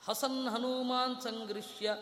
ಹಸನ್ 0.00 0.40
ಹನುಮಾನ್ 0.48 1.16
ಸಂಗೃಶ್ಯ 1.20 1.94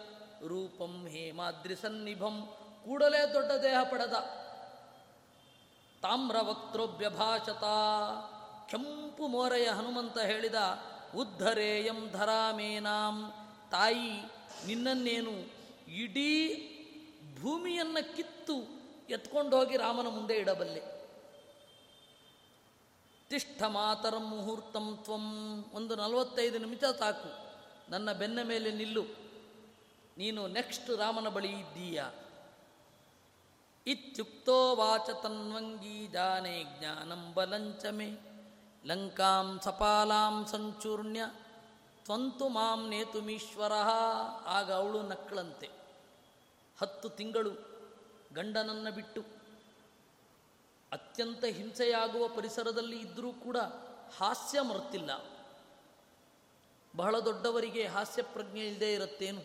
ರೂಪಂ 0.48 0.94
ಹೇಮಾದ್ರಿ 1.06 1.76
ಸನ್ನಿಭಂ, 1.76 2.36
ಕೂಡಲೇ 2.84 3.20
ದೊಡ್ಡ 3.34 3.50
ದೇಹ 3.62 3.78
ಪಡೆದ. 3.82 4.16
ತಾಮ್ರವಕ್ತೃಭ್ಯಭಾಷತ 6.02 7.64
ಕೆಂಪು 8.70 9.26
ಮೋರೆಯ 9.26 9.68
ಹನುಮಂತ 9.68 10.18
ಹೇಳಿದ 10.18 10.58
ಉದ್ಧರೇಯಂ 11.16 12.10
ಧರಾಮೇನಾಂ 12.12 13.32
ತಾಯಿ, 13.70 14.10
ನಿನ್ನನ್ನೇನು 14.66 15.32
ಇಡೀ 15.90 16.56
ಭೂಮಿಯನ್ನು 17.40 18.16
ಕಿತ್ತು 18.16 18.54
ಎತ್ಕೊಂಡು 19.10 19.56
ಹೋಗಿ 19.56 19.76
ರಾಮನ 19.76 20.06
ಮುಂದೆ 20.06 20.34
ಇಡಬಲ್ಲೆ. 20.34 21.08
ತಿಷ್ಠ 23.28 23.62
ಮಾತರಂ 23.62 24.28
ಮುಹೂರ್ತಂ 24.28 24.98
ತ್ವಂ. 25.02 25.64
ಒಂದು 25.72 25.96
ನಲವತ್ತೈದು 25.96 26.58
ನಿಮಿಷ 26.58 26.84
ಸಾಕು. 26.98 27.54
ನನ್ನ 27.90 28.12
ಬೆನ್ನ 28.12 28.42
ಮೇಲೆ 28.42 28.72
ನಿಲ್ಲು. 28.72 29.04
ನೀನು 30.18 30.46
ನೆಕ್ಸ್ಟ್ 30.46 30.96
ರಾಮನ 30.96 31.28
ಬಳಿ 31.28 31.48
ಇದ್ದೀಯ. 31.48 32.04
ಇತ್ಯುಕ್ತೋ 33.86 34.76
ವಾಚ 34.76 35.10
ತನ್ವಂಗೀ 35.10 36.06
ಜಾನೇ 36.06 36.64
ಜ್ಞಾನಂ 36.78 37.34
ಬಲಂಚ 37.34 37.84
ಮೇ 37.86 38.33
ಲಂಕಾಂ 38.86 39.60
ಸಪಾಲಾಂ 39.62 40.46
ಸಂಚೂರ್ಣ್ಯ, 40.46 41.30
ತ್ವಂತು 42.04 42.48
ಮಾಂ 42.48 42.88
ನೇತುಮೀಶ್ವರ. 42.88 43.72
ಆಗ 44.46 44.72
ಅವಳು 44.72 45.02
ನಕ್ಕಳಂತೆ. 45.02 45.70
ಹತ್ತು 46.80 47.08
ತಿಂಗಳು 47.08 47.50
ಗಂಡನನ್ನು 48.34 48.94
ಬಿಟ್ಟು 48.94 49.20
ಅತ್ಯಂತ 50.92 51.44
ಹಿಂಸೆಯಾಗುವ 51.44 52.28
ಪರಿಸರದಲ್ಲಿ 52.28 52.98
ಇದ್ದರೂ 52.98 53.32
ಕೂಡ 53.32 53.56
ಹಾಸ್ಯ 54.16 54.60
ಮರ್ತಿಲ್ಲ. 54.60 55.24
ಬಹಳ 56.96 57.18
ದೊಡ್ಡವರಿಗೆ 57.18 57.86
ಹಾಸ್ಯ 57.86 58.22
ಪ್ರಜ್ಞೆ 58.22 58.66
ಇಲ್ಲದೆ 58.66 58.92
ಇರುತ್ತೇನು? 58.92 59.42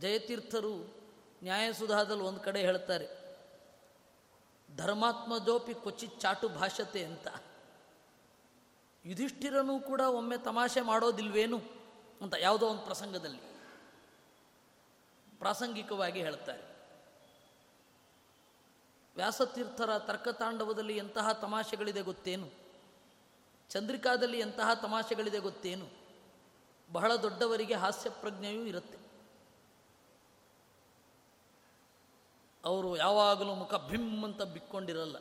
ಜಯತೀರ್ಥರು 0.00 0.96
ನ್ಯಾಯಸುಧಾದಲ್ಲಿ 1.42 2.22
ಒಂದು 2.22 2.40
ಕಡೆ 2.40 2.60
ಹೇಳ್ತಾರೆ 2.60 3.25
ಧರ್ಮಾತ್ಮಜೋಪಿ 4.76 5.74
ಕ್ವಚಿತ್ 5.74 6.20
ಚಾಟು 6.20 6.48
ಭಾಷತೆ 6.48 7.04
ಅಂತ. 7.04 7.28
ಯುಧಿಷ್ಠಿರನೂ 9.04 9.80
ಕೂಡ 9.80 10.00
ಒಮ್ಮೆ 10.00 10.38
ತಮಾಷೆ 10.38 10.80
ಮಾಡೋದಿಲ್ವೇನು 10.80 11.60
ಅಂತ 12.20 12.34
ಯಾವುದೋ 12.38 12.68
ಒಂದು 12.68 12.82
ಪ್ರಸಂಗದಲ್ಲಿ 12.82 13.38
ಪ್ರಾಸಂಗಿಕವಾಗಿ 15.38 16.20
ಹೇಳ್ತಾರೆ 16.22 16.76
ವ್ಯಾಸತೀರ್ಥರ 19.16 19.98
ತರ್ಕತಾಂಡವದಲ್ಲಿ 19.98 20.96
ಎಂತಹ 20.96 21.32
ತಮಾಷೆಗಳಿದೆ 21.32 22.02
ಗೊತ್ತೇನು? 22.02 22.50
ಚಂದ್ರಿಕಾದಲ್ಲಿ 23.70 24.38
ಎಂತಹ 24.38 24.74
ತಮಾಷೆಗಳಿದೆ 24.74 25.38
ಗೊತ್ತೇನು? 25.38 25.88
ಬಹಳ 26.92 27.16
ದೊಡ್ಡವರಿಗೆ 27.16 27.74
ಹಾಸ್ಯ 27.74 28.10
ಪ್ರಜ್ಞೆಯೂ 28.10 28.62
ಇರುತ್ತೆ. 28.62 29.05
ಅವರು 32.66 32.96
ಯಾವಾಗಲೂ 32.96 33.54
ಮುಖ 33.54 33.74
ಭಿಮ್ 33.74 34.24
ಅಂತ 34.24 34.42
ಬಿಕ್ಕೊಂಡಿರಲ್ಲ. 34.42 35.16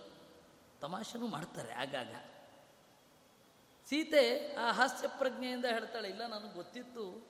ತಮಾಷೆನೂ 0.82 1.28
ಮಾಡ್ತಾರೆ 1.28 1.74
ಆಗಾಗ. 1.74 2.16
ಸೀತೆ 3.90 4.56
ಆ 4.56 4.72
ಹಾಸ್ಯ 4.72 5.08
ಪ್ರಜ್ಞೆಯಿಂದ 5.08 5.66
ಹೇಳ್ತಾಳೆ, 5.66 6.10
ಇಲ್ಲ, 6.10 6.28
ನನಗೆ 6.28 6.56
ಗೊತ್ತಿತ್ತು. 6.56 7.28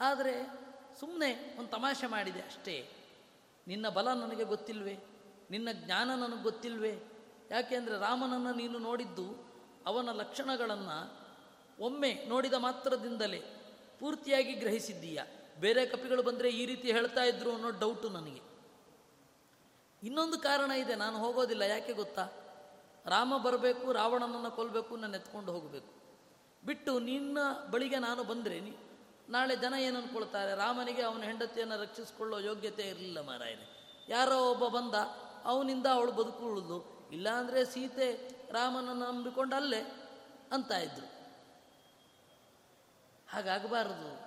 ಆದರೆ 0.00 0.66
ಸುಮ್ಮನೆ 1.00 1.58
ಒಂದು 1.58 1.70
ತಮಾಷೆ 1.70 2.06
ಮಾಡಿದೆ 2.06 2.40
ಅಷ್ಟೇ. 2.40 2.90
ನಿನ್ನ 3.68 3.88
ಬಲ 3.88 4.08
ನನಗೆ 4.08 4.44
ಗೊತ್ತಿಲ್ವೇ? 4.44 4.98
ನಿನ್ನ 5.50 5.68
ಜ್ಞಾನ 5.72 6.10
ನನಗೆ 6.10 6.42
ಗೊತ್ತಿಲ್ವೇ? 6.42 7.00
ಯಾಕೆಂದರೆ 7.50 7.98
ರಾಮನನ್ನು 7.98 8.54
ನೀನು 8.54 8.78
ನೋಡಿದ್ದು 8.78 9.46
ಅವನ 9.86 10.12
ಲಕ್ಷಣಗಳನ್ನು 10.12 11.26
ಒಮ್ಮೆ 11.80 12.24
ನೋಡಿದ 12.28 12.52
ಮಾತ್ರದಿಂದಲೇ 12.52 13.42
ಪೂರ್ತಿಯಾಗಿ 14.00 14.52
ಗ್ರಹಿಸಿದ್ದೀಯ? 14.52 15.22
ಬೇರೆ 15.60 15.86
ಕಪಿಗಳು 15.86 16.22
ಬಂದರೆ 16.22 16.50
ಈ 16.50 16.66
ರೀತಿ 16.66 16.92
ಹೇಳ್ತಾ 16.92 17.22
ಇದ್ರು 17.22 17.52
ಅನ್ನೋ 17.52 17.70
ಡೌಟು 17.70 18.08
ನನಗೆ. 18.08 18.55
ಇನ್ನೊಂದು 20.06 20.38
ಕಾರಣ 20.38 20.70
ಇದೆ, 20.70 20.94
ನಾನು 20.94 21.18
ಹೋಗೋದಿಲ್ಲ, 21.18 21.62
ಯಾಕೆ 21.62 21.92
ಗೊತ್ತಾ? 21.92 22.24
ರಾಮ 23.06 23.36
ಬರಬೇಕು, 23.36 23.92
ರಾವಣನನ್ನು 23.92 24.50
ಕೊಲ್ಲಬೇಕು 24.50 24.96
ನಾನು 24.96 25.14
ಎತ್ಕೊಂಡು 25.14 25.52
ಹೋಗಬೇಕು. 25.52 25.90
ಬಿಟ್ಟು 26.64 26.98
ನಿನ್ನ 26.98 27.38
ಬಳಿಗೆ 27.70 27.98
ನಾನು 27.98 28.24
ಬಂದರೆ 28.24 28.60
ನೀ 28.60 28.72
ನಾಳೆ 29.28 29.56
ಜನ 29.56 29.74
ಏನು 29.78 29.98
ಅಂದ್ಕೊಳ್ತಾರೆ 29.98 30.56
ರಾಮನಿಗೆ 30.56 31.02
ಅವನ 31.02 31.22
ಹೆಂಡತಿಯನ್ನು 31.22 31.76
ರಕ್ಷಿಸಿಕೊಳ್ಳೋ 31.82 32.38
ಯೋಗ್ಯತೆ 32.38 32.84
ಇರಲಿಲ್ಲ 32.88 33.20
ಮಾರಾಯನೆ 33.20 33.66
ಯಾರೋ 34.08 34.50
ಒಬ್ಬ 34.50 34.64
ಬಂದ, 34.76 34.94
ಅವನಿಂದ 35.44 35.86
ಅವಳು 35.86 36.12
ಬದುಕುಳಿದು, 36.12 37.08
ಇಲ್ಲಾಂದರೆ 37.12 37.64
ಸೀತೆ 37.64 38.08
ರಾಮನನ್ನು 38.52 39.12
ನಂಬಿಕೊಂಡು 39.12 39.56
ಅಲ್ಲೇ 39.56 39.80
ಅಂತ 40.52 40.70
ಇದ್ರು. 40.70 41.08
ಹಾಗಾಗಬಾರದು. 43.28 44.25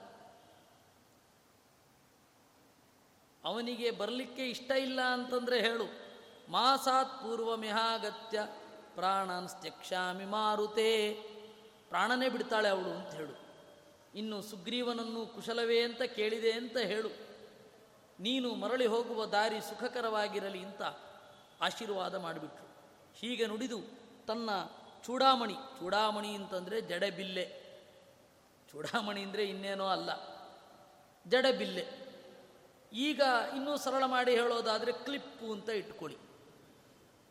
ಅವನಿಗೆ 3.43 3.91
ಬರಲಿಕ್ಕೆ 3.91 4.49
ಇಷ್ಟ 4.49 4.71
ಇಲ್ಲ 4.71 5.02
ಅಂತಂದರೆ 5.02 5.62
ಹೇಳು. 5.62 6.10
ಮಾಸಾತ್ 6.52 7.21
ಪೂರ್ವ 7.21 7.56
ಮಿಹಾಗತ್ಯ 7.56 8.47
ಪ್ರಾಣಾನ್ 8.95 9.49
ತ್ಯಕ್ಷಾಮಿ 9.49 10.25
ಮಾರುತೇ. 10.25 11.13
ಪ್ರಾಣನೇ 11.89 12.30
ಬಿಡ್ತಾಳೆ 12.30 12.69
ಅವಳು 12.69 12.89
ಅಂತ 12.91 13.13
ಹೇಳು. 13.13 13.49
ಇನ್ನು 14.15 14.41
ಸುಗ್ರೀವನನ್ನು 14.41 15.25
ಕುಶಲವೇ 15.25 15.82
ಅಂತ 15.82 16.02
ಕೇಳಿದೆ 16.02 16.52
ಅಂತ 16.52 16.78
ಹೇಳು. 16.78 17.10
ನೀನು 18.19 18.56
ಮರಳಿ 18.56 18.86
ಹೋಗುವ 18.86 19.25
ದಾರಿ 19.25 19.62
ಸುಖಕರವಾಗಿರಲಿ 19.62 20.60
ಅಂತ 20.60 20.82
ಆಶೀರ್ವಾದ 21.62 22.15
ಮಾಡಿಬಿಟ್ರು. 22.15 22.69
ಹೀಗೆ 23.15 23.47
ನುಡಿದು 23.47 23.80
ತನ್ನ 24.28 24.49
ಚೂಡಾಮಣಿ 25.06 25.54
ಚೂಡಾಮಣಿ 25.54 26.28
ಅಂತಂದರೆ 26.28 26.82
ಜಡೆಬಿಲ್ಲೆ. 26.82 27.45
ಚೂಡಾಮಣಿ 28.71 29.21
ಅಂದರೆ 29.21 29.45
ಇನ್ನೇನೋ 29.45 29.88
ಅಲ್ಲ. 29.88 30.10
ಜಡೆಬಿಲ್ಲೆ. 31.28 32.09
ಈಗ 32.93 33.21
ಇನ್ನೂ 33.56 33.78
ಸರಳ 33.78 34.06
ಮಾಡಿ 34.06 34.32
ಹೇಳೋದಾದರೆ 34.32 34.91
ಕ್ಲಿಪ್ಪು 34.91 35.52
ಅಂತ 35.52 35.69
ಇಟ್ಕೊಳ್ಳಿ. 35.69 36.17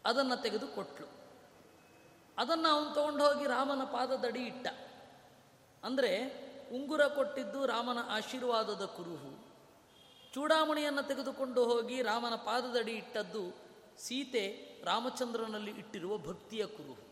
ಅದನ್ನು 0.05 0.43
ತೆಗೆದು 0.43 0.69
ಕೊಟ್ಲು. 0.69 1.07
ಅದನ್ನು 2.39 2.69
ಅವನು 2.69 2.95
ತಗೊಂಡು 2.95 3.27
ಹೋಗಿ 3.27 3.47
ರಾಮನ 3.47 3.85
ಪಾದದಡಿ 3.85 4.43
ಇಟ್ಟ. 4.45 4.67
ಅಂದರೆ 5.85 6.39
ಉಂಗುರ 6.75 7.07
ಕೊಟ್ಟಿದ್ದು 7.07 7.67
ರಾಮನ 7.67 7.99
ಆಶೀರ್ವಾದದ 8.09 8.85
ಕುರುಹು. 8.85 9.49
ಚೂಡಾಮಣಿಯನ್ನು 10.35 11.03
ತೆಗೆದುಕೊಂಡು 11.03 11.65
ಹೋಗಿ 11.65 12.03
ರಾಮನ 12.03 12.35
ಪಾದದಡಿ 12.35 12.93
ಇಟ್ಟದ್ದು 12.93 13.69
ಸೀತೆ 13.99 14.69
ರಾಮಚಂದ್ರನಲ್ಲಿ 14.85 15.71
ಇಟ್ಟಿರುವ 15.71 16.19
ಭಕ್ತಿಯ 16.19 16.67
ಕುರುಹು. 16.67 17.09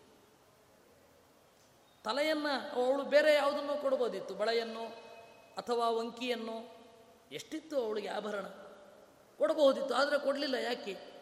ತಲೆಯನ್ನು 2.04 2.82
ಅವಳು 2.82 3.02
ಬೇರೆ 3.02 3.34
ಯಾವುದನ್ನೋ 3.34 3.74
ಕೊಡ್ಬೋದಿತ್ತು, 3.74 4.34
ಬಳೆಯನ್ನು 4.34 4.86
ಅಥವಾ 5.56 5.90
ವಂಕಿಯನ್ನು 5.90 6.75
ಎಷ್ಟಿತ್ತು 7.32 7.84
ಅವಳಿಗೆ 7.84 8.08
ಆಭರಣ? 8.08 8.46
ಕೊಡಬಹುದಿತ್ತು, 9.38 9.94
ಆದರೆ 9.94 10.18
ಕೊಡಲಿಲ್ಲ 10.18 10.54
ಯಾಕೆ? 10.54 11.16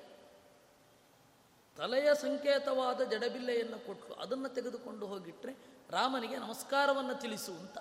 ತಲೆಯ 1.76 2.14
ಸಂಕೇತವಾದ 2.14 3.00
ಜಡಬಿಲ್ಲೆಯನ್ನು 3.00 3.86
ಕೊಟ್ಟು 3.86 4.14
ಅದನ್ನು 4.14 4.48
ತೆಗೆದುಕೊಂಡು 4.48 5.06
ಹೋಗಿಟ್ಟರೆ 5.06 5.52
ರಾಮನಿಗೆ 5.90 6.36
ನಮಸ್ಕಾರವನ್ನು 6.36 7.20
ತಿಳಿಸು 7.20 7.52
ಅಂತ. 7.52 7.78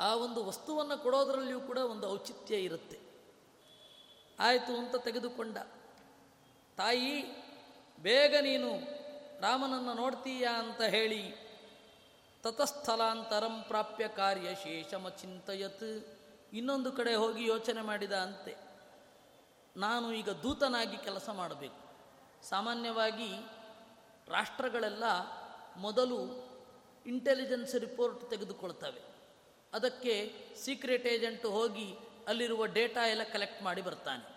ಆ 0.00 0.14
ಒಂದು 0.14 0.44
ವಸ್ತುವನ್ನು 0.44 1.02
ಕೊಡೋದರಲ್ಲಿಯೂ 1.02 1.60
ಕೂಡ 1.60 1.78
ಒಂದು 1.78 2.10
ಔಚಿತ್ಯ 2.10 2.54
ಇರುತ್ತೆ. 2.56 2.98
ಆಯಿತು 4.38 4.76
ಅಂತ 4.76 4.96
ತೆಗೆದುಕೊಂಡ. 4.96 5.58
ತಾಯಿ, 6.76 7.22
ಬೇಗ 8.00 8.34
ನೀನು 8.40 9.02
ರಾಮನನ್ನು 9.40 9.94
ನೋಡ್ತೀಯಾ 9.94 10.52
ಅಂತ 10.58 10.82
ಹೇಳಿ, 10.82 11.52
ತತಸ್ಥಲಾಂತರಂ 12.42 13.62
ಪ್ರಾಪ್ಯ 13.62 14.08
ಕಾರ್ಯ 14.08 14.54
ಶೇಷಮಚಿಂತಯತ್. 14.54 16.11
ಇನ್ನೊಂದು 16.52 16.92
ಕಡೆ 16.92 17.14
ಹೋಗಿ 17.14 17.46
ಯೋಚನೆ 17.46 17.82
ಮಾಡಿದ 17.82 18.12
ಅಂತೆ. 18.12 18.56
ನಾನು 19.76 20.12
ಈಗ 20.12 20.30
ದೂತನಾಗಿ 20.30 20.96
ಕೆಲಸ 20.96 21.28
ಮಾಡಬೇಕು. 21.28 21.82
ಸಾಮಾನ್ಯವಾಗಿ 22.42 23.36
ರಾಷ್ಟ್ರಗಳೆಲ್ಲ 24.28 25.04
ಮೊದಲು 25.76 26.52
ಇಂಟೆಲಿಜೆನ್ಸ್ 27.06 27.74
ರಿಪೋರ್ಟ್ 27.74 28.30
ತೆಗೆದುಕೊಳ್ತವೆ. 28.30 29.02
ಅದಕ್ಕೆ 29.74 30.34
ಸೀಕ್ರೆಟ್ 30.56 31.06
ಏಜೆಂಟ್ 31.06 31.46
ಹೋಗಿ 31.46 31.94
ಅಲ್ಲಿರುವ 32.28 32.66
ಡೇಟಾ 32.66 33.06
ಎಲ್ಲ 33.06 33.22
ಕಲೆಕ್ಟ್ 33.22 33.62
ಮಾಡಿ 33.62 33.82
ಬರ್ತಾನೆ. 33.82 34.32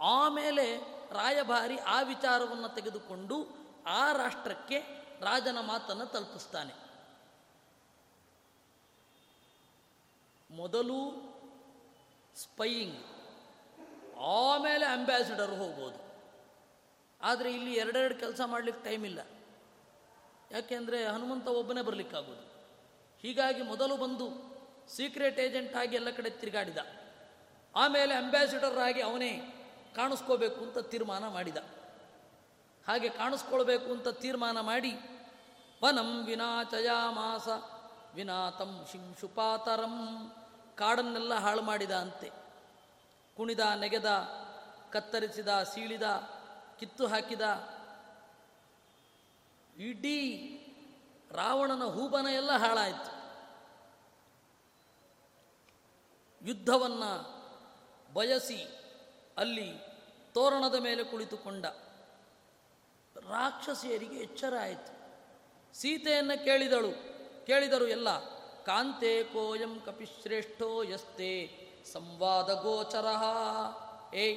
ಆಮೇಲೆ 0.00 0.76
ರಾಯಭಾರಿ 1.12 1.78
ಆ 1.78 2.02
ವಿಚಾರವನ್ನು 2.02 2.74
ತೆಗೆದುಕೊಂಡು 2.74 3.46
ಆ 3.86 4.12
ರಾಷ್ಟ್ರಕ್ಕೆ 4.12 4.78
ರಾಜನ 5.20 5.60
ಮಾತನ್ನು 5.60 6.06
ತಲುಪಿಸ್ತಾನೆ. 6.06 6.82
ಮೊದಲು 10.50 11.31
ಸ್ಪೈಯಿಂಗ್. 12.36 12.96
ಆಮೇಲೆ 14.20 14.86
ಅಂಬ್ಯಾಸಿಡರ್ 14.86 15.50
ಹೋಗ್ಬೋದು. 15.50 16.12
ಆದರೆ 17.22 17.52
ಇಲ್ಲಿ 17.52 17.74
ಎರಡೆರಡು 17.74 18.14
ಕೆಲಸ 18.14 18.40
ಮಾಡಲಿಕ್ಕೆ 18.46 18.84
ಟೈಮ್ 18.84 19.04
ಇಲ್ಲ. 19.04 19.20
ಯಾಕೆಂದರೆ 20.50 21.04
ಹನುಮಂತ 21.04 21.48
ಒಬ್ಬನೇ 21.48 21.82
ಬರಲಿಕ್ಕಾಗೋದು. 21.82 22.52
ಹೀಗಾಗಿ 23.22 23.62
ಮೊದಲು 23.62 23.96
ಬಂದು 23.96 24.52
ಸೀಕ್ರೆಟ್ 24.88 25.38
ಏಜೆಂಟ್ 25.38 25.76
ಆಗಿ 25.76 25.96
ಎಲ್ಲ 25.96 26.10
ಕಡೆ 26.10 26.30
ತಿರುಗಾಡಿದ. 26.30 26.78
ಆಮೇಲೆ 27.76 28.14
ಅಂಬ್ಯಾಸಿಡರ್ 28.14 28.78
ಆಗಿ 28.78 29.00
ಅವನೇ 29.00 29.42
ಕಾಣಿಸ್ಕೋಬೇಕು 29.94 30.60
ಅಂತ 30.60 30.78
ತೀರ್ಮಾನ 30.78 31.28
ಮಾಡಿದ. 31.28 31.56
ಹಾಗೆ 32.88 33.08
ಕಾಣಿಸ್ಕೊಳ್ಬೇಕು 33.08 33.92
ಅಂತ 33.92 34.08
ತೀರ್ಮಾನ 34.08 34.60
ಮಾಡಿ, 34.60 34.92
ವನಂ 35.84 36.24
ವಿನಾಚಯಾಮಾಸ 36.24 37.48
ವಿನಾತಂ 38.14 38.86
ಶಿಂಶುಪಾತರಂ. 38.92 39.96
ಕಾಡನ್ನೆಲ್ಲ 40.78 41.34
ಹಾಳು 41.34 41.62
ಮಾಡಿದ 41.62 41.90
ಅಂತೆ. 41.90 42.30
ಕುಣಿದ, 43.36 43.60
ನೆಗೆದ, 43.60 44.06
ಕತ್ತರಿಸಿದ, 44.90 45.62
ಸೀಳಿದ, 45.62 46.02
ಕಿತ್ತು 46.78 47.06
ಹಾಕಿದ. 47.06 47.40
ಇಡೀ 49.76 50.48
ರಾವಣನ 51.32 51.84
ಹೂಬನ 51.84 52.26
ಎಲ್ಲ 52.26 52.52
ಹಾಳಾಯಿತು. 52.52 53.22
ಯುದ್ಧವನ್ನು 56.48 57.42
ಬಯಸಿ 58.12 58.78
ಅಲ್ಲಿ 59.36 59.72
ತೋರಣದ 60.34 60.74
ಮೇಲೆ 60.74 61.04
ಕುಳಿತುಕೊಂಡ. 61.04 61.66
ರಾಕ್ಷಸಿಯರಿಗೆ 63.16 64.16
ಎಚ್ಚರ 64.16 64.54
ಆಯಿತು. 64.60 65.02
ಸೀತೆಯನ್ನು 65.74 66.44
ಕೇಳಿದಳು, 66.44 66.92
ಕೇಳಿದರು 67.46 67.86
ಎಲ್ಲ. 67.86 68.31
ಕಾಂತೆ 68.66 69.22
ಕೋಯಂ 69.22 69.80
ಕಪಿಶ್ರೇಷ್ಠೋ 69.86 70.82
ಯಸ್ತೆ. 70.82 71.62
ಸಂವಾದ 71.92 72.52
ಗೋಚರ. 72.62 73.06
ಏ, 74.14 74.36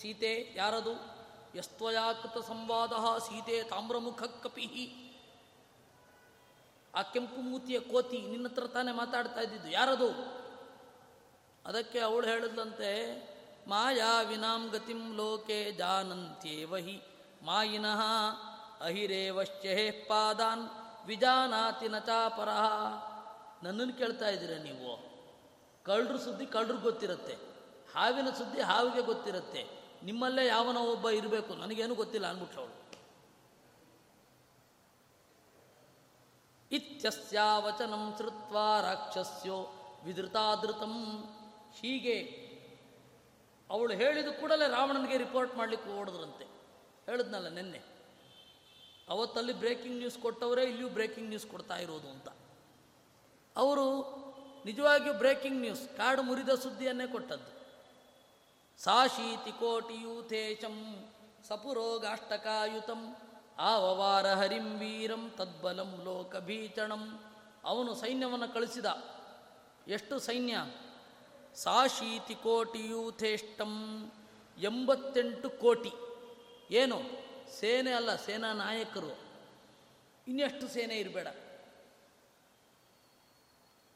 ಸೀತೆ 0.00 0.52
ಯಾರದು? 0.56 1.20
ಯಸ್ತ್ವಯಾಕೃತ 1.58 2.46
ಸಂವಾದ 2.46 2.92
ಸೀತೆ 3.18 3.62
ತಾಮ್ರಮುಖ 3.62 4.22
ಕಪಿಹಿ 4.22 5.10
ಆ 6.94 7.02
ಕೆಂಪು 7.02 7.36
ಮೂತಿಯ 7.36 7.80
ಕೋತಿ 7.80 8.18
ನಿನ್ನ 8.18 8.46
ಹತ್ರ 8.46 8.66
ತಾನೇ 8.66 8.92
ಮಾತಾಡ್ತಾ 8.92 9.40
ಇದ್ದಿದ್ದು. 9.40 9.70
ಯಾರದು? 9.70 10.10
ಅದಕ್ಕೆ 11.66 11.98
ಅವಳು 11.98 12.26
ಹೇಳಿದ್ಲಂತೆ, 12.26 12.90
ಮಾಯಾ 13.68 14.20
ವಿನಾಂ 14.20 14.68
ಗತಿಂ 14.68 15.16
ಲೋಕೆ 15.16 15.72
ಜಾನಂತ್ಯೇವ 15.72 16.76
ಹಿ 16.76 17.02
ಮಾಯಿನಃ 17.42 18.02
ಅಹಿರೇವಶ್ಚಹೇ 18.80 19.90
ಪಾದಾನ್ 19.90 20.68
ವಿಜಾನಾತಿ 21.06 21.88
ನಚಾಪರಃ. 21.88 23.09
ನನ್ನನ್ನು 23.62 23.98
ಕೇಳ್ತಾ 23.98 24.28
ಇದ್ದೀರ 24.28 24.52
ನೀವು? 24.52 25.10
ಕಳ್ಳರ 25.84 26.16
ಸುದ್ದಿ 26.16 26.46
ಕಳ್ಳರಿಗೆ 26.46 26.82
ಗೊತ್ತಿರುತ್ತೆ. 26.82 27.34
ಹಾವಿನ 27.94 28.30
ಸುದ್ದಿ 28.30 28.60
ಹಾವಿಗೆ 28.60 29.02
ಗೊತ್ತಿರುತ್ತೆ. 29.02 29.68
ನಿಮ್ಮಲ್ಲೇ 30.02 30.46
ಯಾವನೋ 30.46 30.80
ಒಬ್ಬ 30.80 31.10
ಇರಬೇಕು. 31.10 31.54
ನನಗೇನು 31.54 31.94
ಗೊತ್ತಿಲ್ಲ 31.94 32.26
ಅಂದ್ಬಿಟ್ಲವಳು 32.26 32.80
ಇತ್ಯಸ್ಯಾವಚನ 36.72 37.94
ಶೃತ್ವ 38.18 38.56
ರಾಕ್ಷಸ್ಯೋ 38.82 39.56
ವಿಧೃತಾದೃತಂ 40.04 41.24
ಹೀಗೆ 41.80 42.20
ಅವಳು 43.70 43.92
ಹೇಳಿದ 43.94 44.26
ಕೂಡಲೇ 44.40 44.68
ರಾವಣನಿಗೆ 44.68 45.18
ರಿಪೋರ್ಟ್ 45.18 45.56
ಮಾಡಲಿಕ್ಕೆ 45.56 46.00
ಓಡಿದ್ರಂತೆ. 46.00 46.44
ಹೇಳಿದ್ನಲ್ಲ 47.06 47.48
ನಿನ್ನೆ. 47.48 47.82
ಅವತ್ತಲ್ಲಿ 49.08 49.52
ಬ್ರೇಕಿಂಗ್ 49.52 49.98
ನ್ಯೂಸ್ 49.98 50.18
ಕೊಟ್ಟವರೇ, 50.18 50.62
ಇಲ್ಲಿಯೂ 50.62 50.88
ಬ್ರೇಕಿಂಗ್ 50.88 51.28
ನ್ಯೂಸ್ 51.28 51.46
ಕೊಡ್ತಾ 51.46 51.76
ಇರೋದು 51.76 52.08
ಅಂತ. 52.10 52.28
ಅವರು 53.56 54.20
ನಿಜವಾಗಿಯೂ 54.64 55.14
ಬ್ರೇಕಿಂಗ್ 55.14 55.60
ನ್ಯೂಸ್ 55.60 55.96
ಕಾಡು 55.96 56.22
ಮುರಿದ 56.22 56.48
ಸುದ್ದಿಯನ್ನೇ 56.48 57.06
ಕೊಟ್ಟದ್ದು. 57.06 57.60
ಸಾಶೀತಿ 58.82 59.52
ಕೋಟಿಯೂಥೇಶಂ 59.52 61.08
ಸಪುರೋಗಾಷ್ಟಕಾಯುತಂ, 61.48 63.16
ಆವವಾರ 63.58 64.34
ಹರಿಂ 64.34 64.78
ವೀರಂ 64.78 65.32
ತದ್ಬಲಂ 65.36 66.00
ಲೋಕಭೀಚಣಂ. 66.04 67.22
ಅವನು 67.64 67.94
ಸೈನ್ಯವನ್ನು 67.94 68.54
ಕಳಿಸಿದ. 68.54 68.86
ಎಷ್ಟು 69.88 70.18
ಸೈನ್ಯ? 70.18 70.66
ಸಾಶೀತಿ 71.54 72.34
ಕೋಟಿಯೂಥೇಷ್ಟಂ 72.34 74.06
ಎಂಬತ್ತೆಂಟು 74.62 75.50
ಕೋಟಿ. 75.50 75.92
ಏನು? 76.70 77.00
ಸೇನೆ 77.50 77.92
ಅಲ್ಲ, 77.92 78.16
ಸೇನಾ 78.16 78.52
ನಾಯಕರು. 78.52 79.18
ಇನ್ನೆಷ್ಟು 80.28 80.68
ಸೇನೆ 80.68 80.94
ಇರಬೇಡ. 80.94 81.26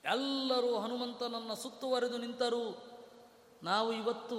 ಎಲ್ಲರೂ 0.04 0.78
ಹನುಮಂತನನ್ನು 0.78 1.56
ಸುತ್ತುವರೆದು 1.56 2.18
ನಿಂತರು. 2.18 2.94
ನಾವು 3.62 3.92
ಇವತ್ತು 3.92 4.38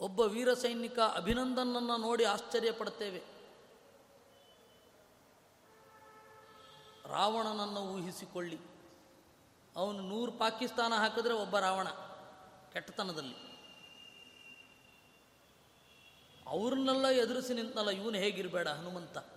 ಒಬ್ಬ 0.00 0.20
ವೀರ 0.20 0.54
ಸೈನಿಕ 0.54 0.98
ಅಭಿನಂದನನ್ನು 0.98 1.96
ನೋಡಿ 1.96 2.24
ಆಶ್ಚರ್ಯ 2.24 2.72
ಪಡ್ತೇವೆ. 2.72 3.22
ರಾವಣನನ್ನು 7.04 7.80
ಊಹಿಸಿಕೊಳ್ಳಿ. 7.80 8.58
ಅವನು 9.76 10.00
ನೂರು 10.00 10.32
ಪಾಕಿಸ್ತಾನ 10.32 10.92
ಹಾಕಿದ್ರೆ 10.94 11.34
ಒಬ್ಬ 11.34 11.58
ರಾವಣ, 11.58 11.88
ಕೆಟ್ಟತನದಲ್ಲಿ. 12.72 13.54
ಅವ್ರನ್ನೆಲ್ಲ 16.46 17.06
ಎದುರಿಸಿ 17.06 17.54
ನಿಂತನಲ್ಲ, 17.54 17.90
ಇವನು 17.90 18.18
ಹೇಗಿರಬೇಡ 18.18 18.68
ಹನುಮಂತ. 18.68 19.33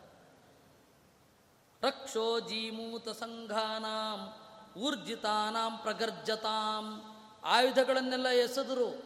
ರಕ್ಷೋ 1.82 2.40
ಜೀಮೂತ 2.40 3.10
ಸಂಘಾನಾಂ 3.10 4.34
ಊರ್ಜಿತಾನಾಂ 4.82 5.78
ಪ್ರಗರ್ಜತಾಂ 5.78 7.16
ಆಯುಧಗಳನ್ನೆಲ್ಲ 7.44 8.28
ಎಸೆದರು. 8.28 9.04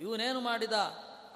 ಇವನೇನು 0.00 0.40
ಮಾಡಿದ? 0.40 0.72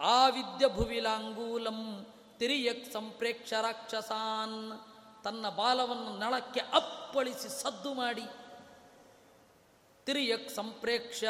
ಆವಿದ್ಯ 0.00 0.68
ಭುವಿಲಾಂಗೂಲಂ 0.68 2.06
ತಿರಿಯಕ್ 2.38 2.92
ಸಂಪ್ರೇಕ್ಷ 2.92 3.52
ರಾಕ್ಷಸಾನ್. 3.52 4.80
ತನ್ನ 5.24 5.48
ಬಾಲವನ್ನು 5.48 6.18
ನಳಕ್ಕೆ 6.18 6.60
ಅಪ್ಪಳಿಸಿ 6.60 7.62
ಸದ್ದು 7.62 7.94
ಮಾಡಿ. 7.94 8.24
ತಿರಿಯಕ್ 10.04 10.50
ಸಂಪ್ರೇಕ್ಷ. 10.50 11.24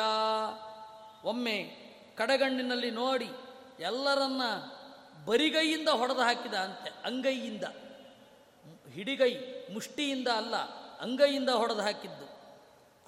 ಒಮ್ಮೆ 1.25 1.63
ಕಡೆಗಣ್ಣಿನಲ್ಲಿ 2.17 2.91
ನೋಡಿ 2.91 3.31
ಎಲ್ಲರನ್ನ 3.81 4.43
ಬರಿಗೈಯಿಂದ 5.25 5.89
ಹೊಡೆದು 5.89 6.21
ಹಾಕಿದ 6.21 6.55
ಅಂತೆ, 6.55 6.91
ಅಂಗೈಯಿಂದ. 7.05 7.65
ಹಿಡಿಗೈ 8.97 9.33
ಮುಷ್ಟಿಯಿಂದ 9.73 10.29
ಅಲ್ಲ, 10.29 10.57
ಅಂಗೈಯಿಂದ 11.01 11.51
ಹೊಡೆದು 11.51 11.83
ಹಾಕಿದ್ದು. 11.83 12.27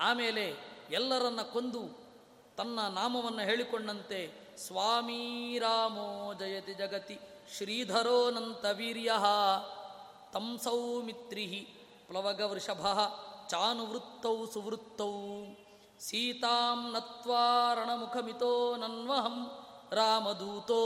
ಆಮೇಲೆ 0.01 0.45
ಎಲ್ಲರನ್ನ 0.91 1.43
ಕೊಂದು 1.53 1.83
ತನ್ನ 2.57 2.79
ನಾಮವನ್ನು 2.89 3.43
ಹೇಳಿಕೊಂಡಂತೆ, 3.43 4.21
ಸ್ವಾಮೀ 4.67 5.23
ರಾಮೋ 5.59 6.09
ಜಯತಿ 6.39 6.75
ಜಗತಿ 6.75 7.17
ಶ್ರೀಧರೋನಂತ 7.57 8.65
ವೀರ್ಯ, 8.73 9.11
ತಂ 10.33 10.47
ಮಿತ್ರಿ 11.05 11.47
ಪ್ಲವಗ 12.09 12.41
ವೃಷಭ, 12.41 12.83
ಚಾನುವೃತ್ತೌ 13.49 14.37
ಸುವೃತ್ತೌ, 14.47 15.13
ಸೀತಾಂ 16.01 16.81
ನತ್ವಾರಣಮುಖಮಿತೋ 16.93 18.53
ನನ್ವಹಂ 18.77 19.37
ರಾಮದೂತೋ 19.93 20.83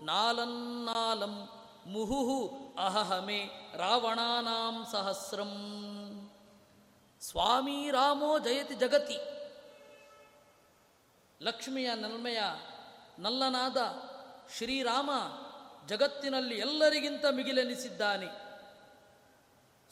ನಾಲನ್ನಾಲಂ 0.00 1.34
ಮುಹುಹು 1.86 2.58
ಅಹಹಮೆ 2.78 3.50
ರಾವಣಾನಾಂ 3.76 4.86
ಸಹಸ್ರಂ. 4.92 5.52
ಸ್ವಾಮಿ 7.20 7.90
ರಾಮೋ 7.90 8.38
ಜಯತಿ 8.38 8.74
ಜಗತಿ. 8.74 9.18
ಲಕ್ಷ್ಮಿಯ 11.42 11.94
ನಲ್ಮೆಯ 11.94 12.42
ನಲ್ಲನಾದ 13.18 13.76
ಶ್ರೀರಾಮ 14.56 15.10
ಜಗತ್ತಿನಲ್ಲಿ 15.86 16.58
ಎಲ್ಲರಿಗಿಂತ 16.58 17.24
ಮಿಗಿಲೆನಿಸಿದ್ದಾನೆ. 17.30 18.26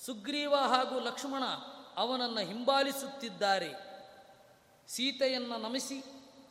ಸುಗ್ರೀವ 0.07 0.55
ಹಾಗೂ 0.57 1.00
ಲಕ್ಷ್ಮಣ 1.00 1.42
ಅವನನ್ನು 1.96 2.40
ಹಿಂಬಾಲಿಸುತ್ತಿದ್ದಾರೆ. 2.40 3.72
ಸೀತೆಯನ್ನು 4.88 5.57
ನಮಿಸಿ, 5.57 6.03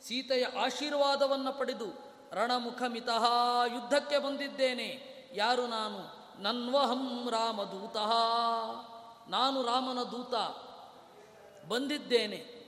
ಸೀತೆಯ 0.08 0.44
ಆಶೀರ್ವಾದವನ್ನು 0.44 1.58
ಪಡೆದು 1.58 1.86
ರಣಮುಖಮಿತಃ 2.32 3.26
ಯುದ್ಧಕ್ಕೆ 3.66 4.18
ಬಂದಿದ್ದೇನೆ. 4.18 5.09
ಯಾರು 5.34 5.66
ನಾನು? 5.66 6.20
ನನ್ವಹಂ 6.42 7.30
ರಾಮದೂತಃ. 7.30 8.12
ನಾನು 9.28 9.62
ರಾಮನ 9.62 10.02
ದೂತ. 10.02 10.34
ಬಂದಿದ್ದೇನೆ. 11.68 12.60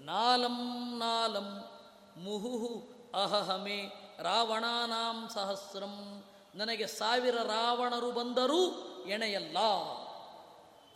ನಾಲಂ 0.00 0.98
ನಾಲಂ 0.98 1.64
ಮುಹುಹು 2.16 2.84
ಅಹಹಮೆ 3.22 3.92
ರಾವಣಾನಾಂ 4.18 5.28
ಸಹಸ್ರಂ. 5.34 6.24
ನನಗೆ 6.54 6.86
ಸಾವಿರ 6.86 7.36
ರಾವಣರು 7.36 8.12
ಬಂದರೂ 8.12 8.70
ಎಣೆಯಲ್ಲ. 9.06 9.58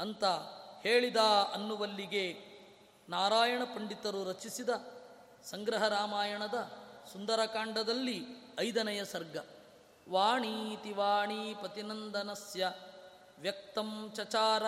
ಅಂತ 0.01 0.25
ಹೇಳಿದ 0.83 1.17
ಅನ್ನುವಲ್ಲಿಗೆ 1.53 2.51
ನಾರಾಯಣ 3.09 3.63
ಪಂಡಿತರು 3.65 4.25
ರಚಿಸಿದ 4.25 4.69
ಸಂಗ್ರಹ 5.45 5.89
ರಾಮಾಯಣದ 5.89 6.73
ಸುಂದರಕಾಂಡದಲ್ಲಿ 7.13 8.25
ಐದನೆಯ 8.61 9.05
ಸರ್ಗ. 9.05 9.37
ವಾಣೀತಿ 10.11 10.93
ವಾಣೀಪತಿನಂದನಸ್ಯ 10.93 12.73
ವ್ಯಕ್ತಂ 13.39 14.11
ಚಚಾರ 14.15 14.63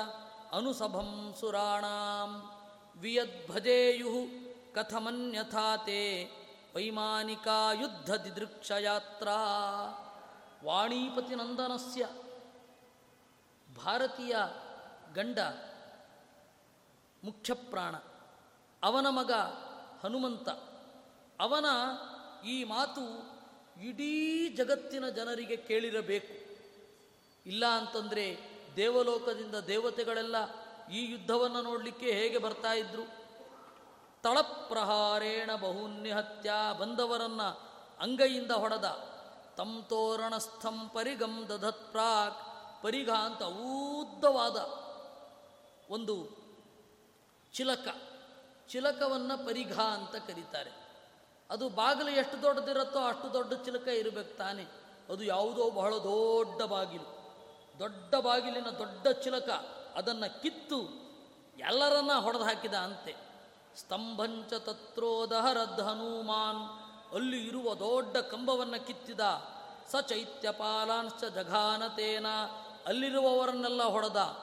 ಅನುಸಭಂ 0.53 1.35
ಸುರಾಣಾಂ 1.41 2.31
ವಿಯದ್ಭಜೇಯು 3.01 4.13
ಕಥಮನ್ಯಥಾ 4.75 5.77
ತೇ 5.77 6.01
ವೈಮಾನಿಕಾ 6.77 7.73
ಯುದ್ಧ 7.73 8.15
ದಿದೃಕ್ಷಯಾತ್ರಾ. 8.15 9.39
ವಾಣೀಪತಿನಂದನಸ್ಯ 10.65 12.09
ಭಾರತೀಯ 13.77 14.37
ಗಂಡ 15.15 15.39
ಮುಖ್ಯ 17.25 17.55
ಪ್ರಾಣ 17.55 17.97
ಅವನ 18.83 19.07
ಮಗ 19.11 19.33
ಹನುಮಂತ, 20.03 20.49
ಅವನ 21.41 21.67
ಈ 22.47 22.65
ಮಾತು 22.65 23.32
ಇಡೀ 23.83 24.49
ಜಗತ್ತಿನ 24.49 25.09
ಜನರಿಗೆ 25.09 25.57
ಕೇಳಿರಬೇಕು. 25.57 26.53
ಇಲ್ಲ 27.47 27.67
ಅಂತಂದರೆ 27.67 28.39
ದೇವಲೋಕದಿಂದ 28.77 29.55
ದೇವತೆಗಳೆಲ್ಲ 29.55 30.37
ಈ 30.93 31.13
ಯುದ್ಧವನ್ನು 31.13 31.63
ನೋಡಲಿಕ್ಕೆ 31.63 32.13
ಹೇಗೆ 32.13 32.39
ಬರ್ತಾ 32.39 32.73
ಇದ್ರು? 32.73 33.03
ತಳಪ್ರಹಾರೇಣ 34.23 35.51
ಬಹುನ್ಯಹತ್ಯ 35.57 36.53
ಬಂದವರನ್ನ 36.79 37.43
ಅಂಗೈಯಿಂದ 38.01 38.51
ಹೊಡೆದ. 38.51 38.85
ತಂ 39.57 39.87
ತೋರಣಸ್ಥಂ 39.89 40.89
ಪರಿಗಂ 40.89 41.49
ದಧತ್ 41.49 41.91
ಪ್ರಾಕ್. 41.91 42.39
ಪರಿಘ 42.83 43.11
ಅಂತ 43.11 43.43
ಉದ್ದವಾದ 43.43 44.57
ಒಂದು 45.93 46.31
ಚಿಲಕ. 47.53 47.89
ಚಿಲಕವನ್ನು 48.69 49.47
ಪರಿಘ 49.47 49.81
ಅಂತ 49.81 50.17
ಕರೀತಾರೆ. 50.17 50.82
ಅದು 51.53 51.69
ಬಾಗಿಲು 51.69 52.11
ಎಷ್ಟು 52.11 52.43
ದೊಡ್ಡದಿರುತ್ತೋ 52.43 53.01
ಅಷ್ಟು 53.01 53.33
ದೊಡ್ಡ 53.33 53.53
ಚಿಲಕ 53.53 53.89
ಇರಬೇಕು 53.89 54.39
ತಾನೆ. 54.39 54.67
ಅದು 55.09 55.25
ಯಾವುದೋ 55.25 55.71
ಬಹಳ 55.71 55.95
ದೊಡ್ಡ 55.95 56.63
ಬಾಗಿಲು. 56.63 57.37
ದೊಡ್ಡ 57.79 58.15
ಬಾಗಿಲಿನ 58.15 58.65
ದೊಡ್ಡ 58.65 59.09
ಚಿಲಕ 59.09 59.49
ಅದನ್ನು 59.97 60.43
ಕಿತ್ತು 60.43 61.03
ಎಲ್ಲರನ್ನ 61.59 62.13
ಹೊಡೆದು 62.13 62.45
ಹಾಕಿದ 62.45 62.75
ಅಂತೆ. 62.75 63.17
ಸ್ತಂಭಂಚ 63.77 64.53
ತತ್ರೋದಹರದ್ 64.53 65.81
ಹನುಮಾನ್ 65.81 66.83
ಅಲ್ಲಿ 67.15 67.47
ಇರುವ 67.47 67.75
ದೊಡ್ಡ 67.75 68.17
ಕಂಬವನ್ನು 68.17 68.87
ಕಿತ್ತಿದ 68.87 69.21
ಸ 69.91 69.97
ಚೈತ್ಯಪಾಲಾಂಶ 69.97 71.25
ಜಘಾನತೇನ 71.25 72.27
ಅಲ್ಲಿರುವವರನ್ನೆಲ್ಲ 72.87 73.83
ಹೊಡೆದ. 73.83 74.37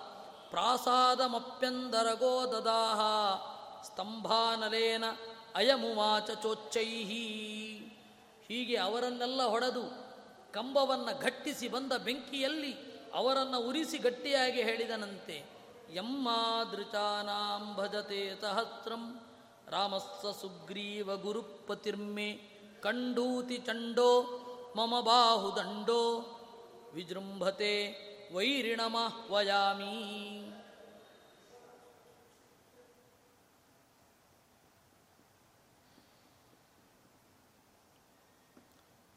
ಪ್ರಾಸಾದಮಪ್ಯಂದರಗೋ 0.50 2.52
ದದಾಹ 2.52 3.02
ಸ್ತಂಭಾನಲೇನ 3.84 5.04
ಅಯಮುವಾಚ 5.56 6.32
ಚೋಚ್ಚೈಹಿ. 6.32 7.26
ಹೀಗೆ 8.48 8.76
ಅವರನ್ನೆಲ್ಲ 8.76 9.44
ಹೊಡೆದು 9.44 10.10
ಕಂಬವನ್ನು 10.52 11.22
ಘಟ್ಟಿಸಿ 11.22 11.68
ಬಂದ 11.68 11.94
ಬೆಂಕಿಯಲ್ಲಿ 11.94 12.74
ಅವರನ್ನು 13.14 13.68
ಉರಿಸಿ 13.68 13.98
ಗಟ್ಟಿಯಾಗಿ 13.98 14.62
ಹೇಳಿದನಂತೆ. 14.62 15.44
ಯಮ್ಮಾದೃಚಾನಾಂ 15.94 17.76
ಭಜತೆ 17.76 18.42
ಸಹಸ್ರಂ. 18.42 19.22
ರಾಮಸ್ಸ 19.68 20.42
ಸುಗ್ರೀವ 20.42 21.18
ಗುರುಪತಿರ್ಮೆ. 21.18 22.34
ಕಂಡೂತಿ 22.82 23.58
ಚಂಡೋ 23.58 24.24
ಮಮ 24.76 25.00
ಬಾಹುದಂಡೋ. 25.00 26.36
ವಿಜೃಂಭತೆ 26.94 28.10
ವೈರಿಣಮಹ್ವಯಾಮಿ 28.36 29.96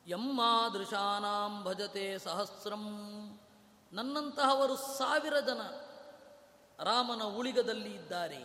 ಯಮ್ಮಾದೃಶಾನಾಂ 0.06 1.64
ಭಜತೆ 1.64 2.18
ಸಹಸ್ರಂ. 2.18 2.84
ನನ್ನಂತಹವರು 3.92 4.76
ಸಾವಿರ 4.76 5.40
ಜನ 5.40 5.60
ರಾಮನ 6.82 7.22
ಉಳಿಗದಲ್ಲಿ 7.22 7.94
ಇದ್ದಾರೆ. 7.94 8.40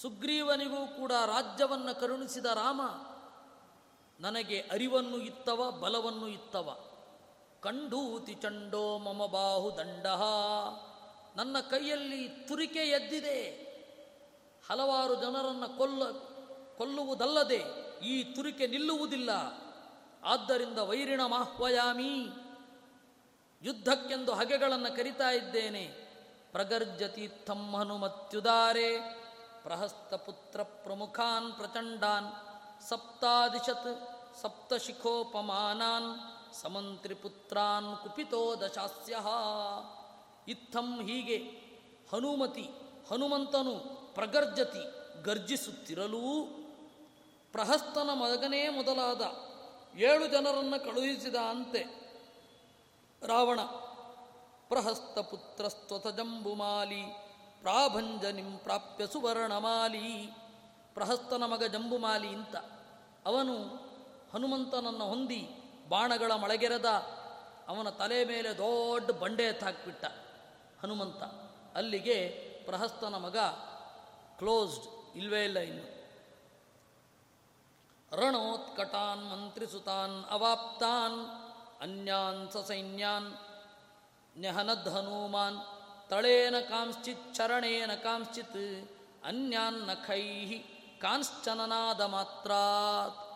ಸುಗ್ರೀವನಿಗೂ 0.00 0.86
ಕೂಡ 0.86 1.12
ರಾಜ್ಯವನ್ನು 1.12 2.00
ಕರುಣಿಸಿದ 2.00 2.46
ರಾಮ, 2.46 2.80
ನನಗೆ 4.20 4.60
ಅರಿವನ್ನು 4.60 5.16
ಇತ್ತವ, 5.16 5.70
ಬಲವನ್ನು 5.70 6.28
ಇತ್ತವ. 6.28 6.78
ಕಂಡೂತಿ 7.60 8.34
ಚಂಡೋ 8.34 8.98
ಮಮ 8.98 9.26
ಬಾಹು 9.26 9.76
ದಂಡ. 9.76 10.06
ನನ್ನ 11.36 11.60
ಕೈಯಲ್ಲಿ 11.60 12.28
ತುರಿಕೆ 12.28 12.78
ಎದ್ದಿದೆ. 12.78 13.68
ಹಲವಾರು 14.70 15.14
ಜನರನ್ನು 15.14 15.78
ಕೊಲ್ಲ, 15.78 16.10
ಕೊಲ್ಲುವುದಲ್ಲದೆ 16.76 17.87
ಈ 18.02 18.24
ತುರಿಕೆ 18.24 18.66
ನಿಲ್ಲುವುದಿಲ್ಲ. 18.66 19.30
ಆದ್ದರಿಂದ 20.24 20.78
ವೈರಿಣ 20.78 21.20
ಮಾಹ್ವಯಾಮಿ 21.26 22.26
ಯುದ್ಧಕ್ಕೆಂದು 23.62 24.32
ಹಗೆಗಳನ್ನು 24.32 24.96
ಕರಿತಾ 24.96 25.30
ಇದ್ದೇನೆ. 25.30 25.84
ಪ್ರಗರ್ಜತಿ 26.52 27.26
ಹನುಮತ್ಯುದಾರೆ. 27.26 28.98
ಪ್ರಹಸ್ತಪುತ್ರ 29.62 30.62
ಪ್ರಮುಖಾನ್ 30.62 31.52
ಪ್ರಚಂಡಾನ್. 31.52 32.26
ಸಪ್ತಾದಿಶತ್ 32.88 34.18
ಸಪ್ತಶಿಖೋಪಮಾನಾನ್. 34.42 36.34
ಸಮಂತ್ರಿಪುತ್ರಾನ್ 36.54 37.96
ಕುಪಿತೋ 37.96 38.56
ದಶಾಸ್ಯ 38.56 39.16
ಇತ್ತಂ 40.48 41.06
ಹೀಗೆ 41.06 41.36
ಹನುಮತಿ 42.12 42.70
ಹನುಮಂತನು 43.10 43.98
ಪ್ರಗರ್ಜತಿ 44.14 44.82
ಗರ್ಜಿಸುತ್ತಿರಲು 45.22 46.57
ಪ್ರಹಸ್ತನ 47.52 48.10
ಮಗನೇ 48.12 48.68
ಮೊದಲಾದ 48.68 49.22
ಏಳು 49.98 50.26
ಜನರನ್ನು 50.26 50.84
ಕಳುಹಿಸಿದ 50.84 51.34
ಅಂತೆ. 51.34 51.82
ರಾವಣ, 53.26 53.60
ಪ್ರಹಸ್ತ 54.68 55.18
ಪುತ್ರ 55.18 56.10
ಜಂಬುಮಾಲಿ 56.10 57.02
ಪ್ರಾಭಂಜನಿಂ 57.60 58.58
ಪ್ರಾಪ್ಯ 58.58 59.06
ಸುವರ್ಣಮಾಲಿ 59.06 60.30
ಪ್ರಹಸ್ತನ 60.94 61.44
ಮಗ 61.44 61.64
ಜಂಬುಮಾಲಿ 61.64 62.28
ಅಂತ 62.28 62.56
ಅವನು 63.26 63.54
ಹನುಮಂತನನ್ನು 64.32 65.04
ಹೊಂದಿ 65.04 65.48
ಬಾಣಗಳ 65.88 66.32
ಮಳೆಗೆರೆದ 66.32 66.84
ಅವನ 67.68 67.88
ತಲೆ 67.88 68.24
ಮೇಲೆ 68.24 68.56
ದೊಡ್ಡ 68.56 69.10
ಬಂಡೆ 69.10 69.42
ಎತ್ತಾಕ್ಬಿಟ್ಟ. 69.42 70.04
ಹನುಮಂತ 70.82 71.22
ಅಲ್ಲಿಗೆ 71.76 72.30
ಪ್ರಹಸ್ತನ 72.66 73.14
ಮಗ 73.16 73.36
ಕ್ಲೋಸ್ಡ್ 74.38 75.16
ಇಲ್ವೇ 75.16 75.44
ಇಲ್ಲ 75.44 75.58
ಇನ್ನು. 75.58 75.97
ರಣೋತ್ಕಟಾನ್ 78.12 79.30
ಮಂತ್ರಿಸುತಾನ್, 79.30 80.24
ಅವಾಪ್ತಾನ್, 80.30 81.18
ಅನ್ಯಾನ್ 81.80 82.50
ಸಸೈನ್ಯಾನ್ 82.50 83.34
ನ್ಯಹನದ್ 84.38 84.88
ಹನುಮಾನ್ 84.88 85.58
ತಳೇನ 86.10 86.54
ಕಾಂಶ್ಚಿತ್, 86.60 87.34
ಚರಣೇನ 87.34 87.94
ಕಾಂಶ್ಚಿತ್, 87.94 88.90
ಅನ್ಯಾನ್ 89.24 89.86
ನಖೈ 89.86 90.58
ಕಾಂಶ್ಚನನಾದ 91.00 92.00
ಮಾತ್ರಾತ್. 92.00 93.28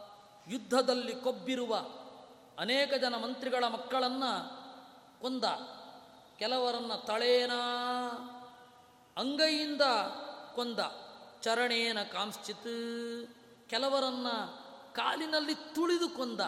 ಯುದ್ಧದಲ್ಲಿ 0.53 1.15
ಕೊಬ್ಬಿರುವ 1.15 1.77
ಅನೇಕ 2.59 2.95
ಜನ 2.95 3.17
ಮಂತ್ರಿಗಳ 3.17 3.65
ಮಕ್ಕಳನ್ನು 3.69 4.63
ಕೊಂದ. 5.21 5.45
ಕೆಲವರನ್ನು 6.39 7.07
ತಳೇನ 7.07 7.53
ಅಂಗೈಯಿಂದ 9.17 9.83
ಕೊಂದ. 10.55 10.79
ಚರಣೇನ 11.41 12.03
ಕಾಂಶ್ಚಿತ್, 12.03 13.29
ಕೆಲವರನ್ನ 13.71 14.27
ಕಾಲಿನಲ್ಲಿ 14.93 15.55
ತುಳಿದು 15.55 16.09
ಕೊಂದ. 16.09 16.41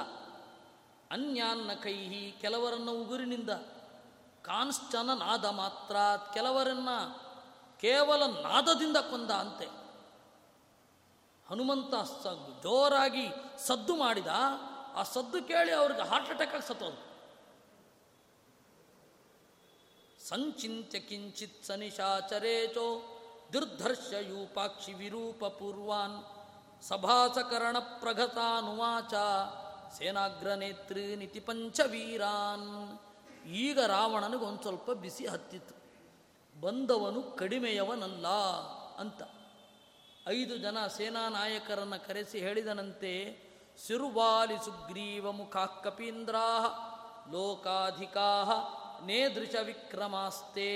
ಅನ್ಯಾನ್ನ 1.11 1.73
ಕೈಹಿ 1.73 2.35
ಕೆಲವರನ್ನ 2.41 2.91
ಉಗುರಿನಿಂದ. 2.91 3.51
ಕಾನ್ಸ್ಟನ 4.43 5.11
ನಾದ 5.15 5.45
ಮಾತ್ರ 5.45 5.97
ಕೆಲವರನ್ನ 6.35 6.89
ಕೇವಲ 7.81 8.27
ನಾದದಿಂದ 8.27 8.97
ಕೊಂದ 8.97 9.31
ಅಂತೆ. 9.31 9.65
ಹನುಮಂತ 11.51 11.95
ಜೋರಾಗಿ 12.63 13.29
ಸದ್ದು 13.67 13.97
ಮಾಡಿದ. 13.97 14.27
ಆ 14.95 15.03
ಸದ್ದು 15.03 15.45
ಕೇಳಿ 15.49 15.73
ಅವ್ರಿಗೆ 15.73 16.03
ಹಾರ್ಟ್ 16.03 16.31
ಅಟ್ಯಾಕ್ 16.31 16.55
ಆಗಿ 16.55 16.69
ಸತ್ತೋದು 16.69 17.15
ಸಂಚಿಂತ್ಯ 20.29 21.01
ಕಿಂಚಿತ್ 21.01 21.65
ಸನಿಶಾಚರೇಚೋ 21.65 23.11
ದುರ್ಧರ್ಷ 23.53 24.13
ಯೂಪಾಕ್ಷಿ 24.13 24.93
ವಿರೂಪ 24.93 25.45
ಪೂರ್ವಾನ್. 25.45 26.34
ಸಭಾಸಕರಣ 26.89 27.79
ಪ್ರಗತಾನುವಾಚ 27.79 29.15
ಸೇನಾಗ್ರನೇತ್ರಿ 29.99 31.17
ನಿತಿ 31.17 31.41
ಪಂಚವೀರಾನ್. 31.41 32.99
ಈಗ 33.47 33.81
ರಾವಣನಿಗೆ 33.81 34.45
ಒಂದು 34.45 34.63
ಸ್ವಲ್ಪ 34.63 34.91
ಬಿಸಿ 34.91 35.27
ಹತ್ತಿತ್ತು. 35.27 35.75
ಬಂದವನು 36.61 37.23
ಕಡಿಮೆಯವನಲ್ಲ 37.23 38.29
ಅಂತ. 38.99 39.23
ಐದು 40.29 40.57
ಜನ 40.57 40.87
ಸೇನಾ 40.87 41.29
ನಾಯಕರನ್ನು 41.29 42.07
ಕರೆಸಿ 42.07 42.39
ಹೇಳಿದನಂತೆ 42.39 43.45
ಸಿರುವಾಲಿ 43.87 44.57
ಸುಗ್ರೀವ 44.65 45.33
ಮುಖಾ 45.33 45.67
ಕಪೀಂದ್ರಾ 45.67 46.67
ಲೋಕಾಧಿಕಾ 47.33 48.45
ನೇದೃಶ 49.07 49.55
ವಿಕ್ರಮಾಸ್ತೆ 49.63 50.71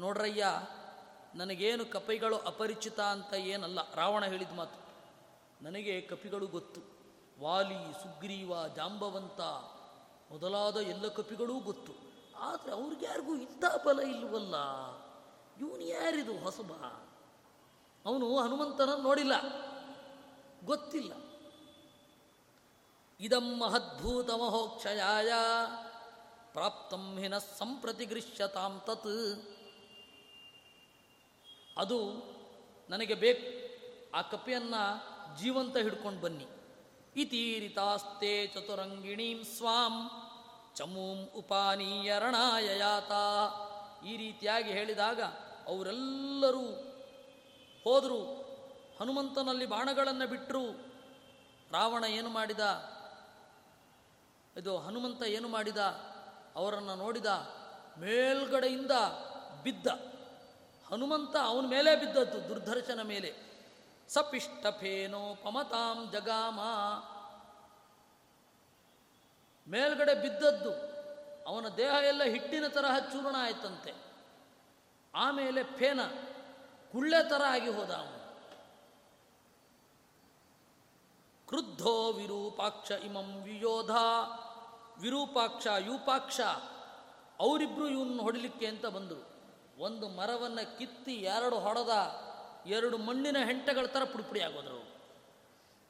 ನೋಡ್ರಯ್ಯ 0.00 0.44
ನನಗೇನು 1.34 1.84
ಕಪಿಗಳು 1.84 2.38
ಅಪರಿಚಿತ 2.38 3.00
ಅಂತ 3.00 3.34
ಏನಲ್ಲ. 3.34 3.94
ರಾವಣ 3.94 4.24
ಹೇಳಿದ 4.24 4.52
ಮಾತು, 4.52 4.86
ನನಗೆ 5.64 6.00
ಕಪಿಗಳು 6.00 6.46
ಗೊತ್ತು. 6.46 6.80
ವಾಲಿ, 7.40 7.92
ಸುಗ್ರೀವ, 7.92 8.68
ಜಾಂಬವಂತ, 8.68 9.40
ಮೊದಲಾದ 10.32 10.76
ಎಲ್ಲ 10.76 11.08
ಕಪಿಗಳೂ 11.08 11.58
ಗೊತ್ತು. 11.58 11.92
ಆದರೆ 12.38 12.72
ಅವ್ರಿಗ್ಯಾರಿಗೂ 12.72 13.36
ಇಂಥ 13.36 13.64
ಬಲ 13.86 14.00
ಇಲ್ವಲ್ಲ? 14.00 14.54
ಇವನು 15.60 15.80
ಯಾರಿದು 15.80 16.38
ಹೊಸಬ? 16.38 16.72
ಅವನು 18.06 18.38
ಹನುಮಂತನ 18.38 18.88
ನೋಡಿಲ್ಲ. 19.02 19.32
ಗೊತ್ತಿಲ್ಲ. 20.64 21.12
ಇದಂ 23.20 23.58
ಮಹದ್ಭೂತ 23.58 24.30
ಮಹೋಕ್ಷಯಾಯ 24.30 25.32
ಪ್ರಾಪ್ತಂ 26.52 27.18
ಹಿನ 27.18 27.38
ಸಂಪ್ರತಿ 27.38 28.04
ಗೃಶ್ಯತಾಂ 28.04 28.82
ತತ್. 28.86 29.55
ಅದು 31.78 32.00
ನನಗೆ 32.90 33.14
ಬೇಕು. 33.14 33.66
ಆ 34.16 34.22
ಕಪಿಯನ್ನು 34.22 34.82
ಜೀವಂತ 35.38 35.76
ಹಿಡ್ಕೊಂಡು 35.76 36.20
ಬನ್ನಿ. 36.20 36.46
ಇತೀರಿತಾಸ್ತೆ 37.16 38.46
ಚತುರಂಗಿಣೀಂ 38.46 39.44
ಸ್ವಾಂ 39.44 40.10
ಚಮೂಂ 40.74 41.30
ಉಪಾನೀಯ 41.36 42.18
ರಣಾಯಯಾತ. 42.18 43.12
ಈ 44.06 44.16
ರೀತಿಯಾಗಿ 44.16 44.72
ಹೇಳಿದಾಗ 44.72 45.22
ಅವರೆಲ್ಲರೂ 45.66 46.66
ಹೋದರು. 47.84 48.46
ಹನುಮಂತನಲ್ಲಿ 49.00 49.66
ಬಾಣಗಳನ್ನು 49.66 50.28
ಬಿಟ್ಟರು 50.28 50.70
ರಾವಣ 51.72 52.04
ಏನು 52.04 52.28
ಮಾಡಿದ? 52.28 52.60
ಇದು 54.56 54.78
ಹನುಮಂತ 54.78 55.22
ಏನು 55.22 55.48
ಮಾಡಿದ? 55.48 55.76
ಅವರನ್ನು 56.56 56.94
ನೋಡಿದ 56.94 57.26
ಮೇಲ್ಗಡೆಯಿಂದ 57.98 58.90
ಬಿದ್ದ. 59.62 60.15
ಹನುಮಂತ 60.90 61.36
ಅವನ 61.36 61.66
ಮೇಲೆ 61.66 61.96
ಬಿದ್ದದ್ದು, 61.96 62.48
ದುರ್ದರ್ಶನ 62.48 63.02
ಮೇಲೆ. 63.02 63.34
ಸಪಿಷ್ಟಫೇನೋ 64.08 65.34
ಪಮತಾಂ 65.34 66.10
ಜಗಾಮ. 66.12 66.60
ಮೇಲ್ಗಡೆ 69.70 70.14
ಬಿದ್ದದ್ದು, 70.14 70.96
ಅವನ 71.48 71.68
ದೇಹ 71.68 71.88
ಎಲ್ಲ 71.88 72.22
ಹಿಟ್ಟಿನ 72.24 72.66
ತರಹ 72.66 72.98
ಚೂರ್ಣ 72.98 73.36
ಆಯ್ತಂತೆ. 73.38 73.94
ಆಮೇಲೆ 75.14 75.62
ಫೇನ 75.62 76.00
ಕುಳ್ಳೆ 76.92 77.28
ಥರ 77.28 77.42
ಆಗಿ 77.48 77.68
ಹೋದ 77.68 77.90
ಅವನು. 77.90 78.16
ಕ್ರುದ್ಧೋ 81.46 82.12
ವಿರೂಪಾಕ್ಷ 82.12 82.90
ಇಮಂ 82.90 83.42
ವಿಯೋಧ. 83.42 83.90
ವಿರೂಪಾಕ್ಷ 84.98 85.66
ಯೂಪಾಕ್ಷ 85.78 86.40
ಅವರಿಬ್ರು 87.40 87.88
ಇವನ್ನ 87.88 88.20
ಹೊಡಿಲಿಕ್ಕೆ 88.20 88.66
ಅಂತ 88.66 88.86
ಬಂದರು. 88.86 89.35
ಒಂದು 89.78 90.08
ಮರವನ್ನು 90.08 90.78
ಕಿತ್ತಿ 90.78 91.12
ಎರಡು 91.12 91.58
ಹೊಡೆದ 91.58 91.90
ಎರಡು 92.66 92.98
ಮಣ್ಣಿನ 92.98 93.36
ಹೆಂಟೆಗಳ 93.44 93.86
ಥರ 93.86 94.04
ಪುಡಿಪುಡಿ 94.04 94.40
ಆಗೋದ್ರು. 94.40 94.96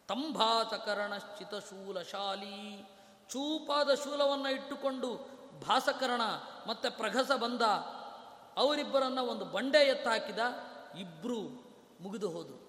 ತಂಭಾಸಕರಣ 0.08 1.16
ಶೂಲಶಾಲಿ 1.16 2.82
ಚೂಪಾದ 3.30 3.94
ಶೂಲವನ್ನು 3.94 4.48
ಇಟ್ಟುಕೊಂಡು 4.48 5.16
ಭಾಸಕರಣ 5.66 6.20
ಮತ್ತೆ 6.66 6.88
ಪ್ರಘಸ 6.90 7.30
ಬಂದ 7.30 7.62
ಅವರಿಬ್ಬರನ್ನ 8.56 9.18
ಒಂದು 9.18 9.44
ಬಂಡೆ 9.44 9.78
ಎತ್ತಾಕಿದ 9.78 10.38
ಇಬ್ಬರು 11.00 11.40
ಮುಗಿದು 12.00 12.28
ಹೋದರು. 12.30 12.66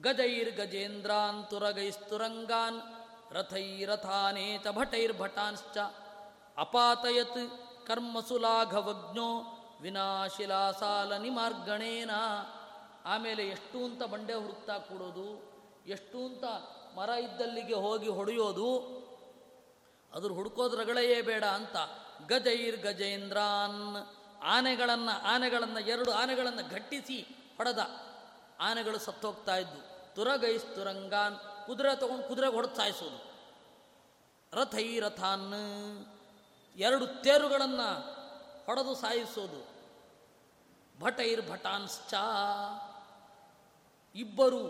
ಗಜೈರ್ 0.00 0.56
ಗಜೇಂದ್ರಾನ್ 0.56 1.50
ತುರಗೈಸ್ತುರಂಗಾನ್ 1.50 2.80
ರಥೈರಥಾನೇತ 3.32 4.68
ಭಟೈರ್ಭಟಾನ್ಶ್ಚ 4.68 5.78
ಅಪಾತಯತ್ 6.58 7.42
ಕರ್ಮಸುಲಾಘವಜ್ಞೋ 7.86 9.58
ವಿನಾಶಿಲಾಸಾಲ 9.82 11.30
ಮಾರ್ಗಣೇನ. 11.30 12.10
ಆಮೇಲೆ 13.04 13.48
ಎಷ್ಟು 13.48 13.84
ಅಂತ 13.84 14.02
ಬಂಡೆ 14.02 14.34
ಹುಡುಕ್ತಾ 14.34 14.78
ಕೂಡೋದು, 14.78 15.28
ಎಷ್ಟು 15.86 16.26
ಅಂತ 16.26 16.44
ಮರ 16.96 17.08
ಇದ್ದಲ್ಲಿಗೆ 17.08 17.74
ಹೋಗಿ 17.74 18.08
ಹೊಡೆಯೋದು, 18.08 18.70
ಅದ್ರ 20.12 20.30
ಹುಡುಕೋದು 20.32 20.76
ರಗಳೆಯೇ 20.76 21.22
ಬೇಡ 21.22 21.44
ಅಂತ. 21.44 21.76
ಗಜೈರ್ 22.26 22.76
ಗಜೇಂದ್ರಾನ್. 22.76 23.96
ಆನೆಗಳನ್ನು 24.44 25.22
ಆನೆಗಳನ್ನು, 25.22 25.80
ಎರಡು 25.80 26.12
ಆನೆಗಳನ್ನು 26.12 26.70
ಘಟ್ಟಿಸಿ 26.70 27.20
ಹೊಡೆದ. 27.56 27.78
ಆನೆಗಳು 28.60 28.98
ಸತ್ತೋಗ್ತಾ 28.98 29.56
ಇದ್ದು, 29.56 30.14
ತುರಗೈಸ್ 30.14 30.74
ತುರಂಗಾನ್, 30.74 31.66
ಕುದುರೆ 31.66 32.00
ತಗೊಂಡು 32.00 32.28
ಕುದುರೆಗೆ 32.28 32.54
ಹೊಡೆದು 32.54 32.76
ಸಾಯಿಸೋದು. 32.76 33.20
ರಥೈ 34.52 35.00
ರಥಾನ್ 35.00 36.06
ಎರಡು 36.76 37.06
ತೇರುಗಳನ್ನು 37.06 37.88
ಹೊಡೆದು 38.66 38.94
ಸಾಯಿಸೋದು. 38.94 39.71
ಭಟೈರ್ 41.02 41.50
ಭಟಾನ್ಶ್ಚ 41.50 42.14
ಇಬ್ಬರು 44.14 44.60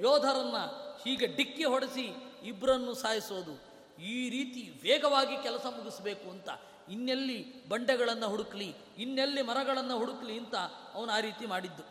ಯೋಧರನ್ನ 0.00 0.56
ಹೀಗೆ 1.04 1.26
ಡಿಕ್ಕಿ 1.26 1.64
ಹೊಡೆಸಿ 1.64 2.06
ಇಬ್ಬರನ್ನು 2.42 2.94
ಸಾಯಿಸೋದು. 2.94 3.54
ಈ 4.02 4.30
ರೀತಿ 4.30 4.80
ವೇಗವಾಗಿ 4.82 5.42
ಕೆಲಸ 5.42 5.66
ಮುಗಿಸಬೇಕು 5.66 6.30
ಅಂತ. 6.30 6.48
ಇನ್ನೆಲ್ಲಿ 6.90 7.68
ಬಂಡೆಗಳನ್ನು 7.68 8.28
ಹುಡುಕ್ಲಿ, 8.28 8.74
ಇನ್ನೆಲ್ಲಿ 8.98 9.42
ಮರಗಳನ್ನು 9.42 9.98
ಹುಡುಕ್ಲಿ 9.98 10.38
ಅಂತ 10.38 10.54
ಅವನು 10.94 11.12
ಆ 11.12 11.20
ರೀತಿ 11.20 11.46
ಮಾಡಿದ್ದು. 11.46 11.82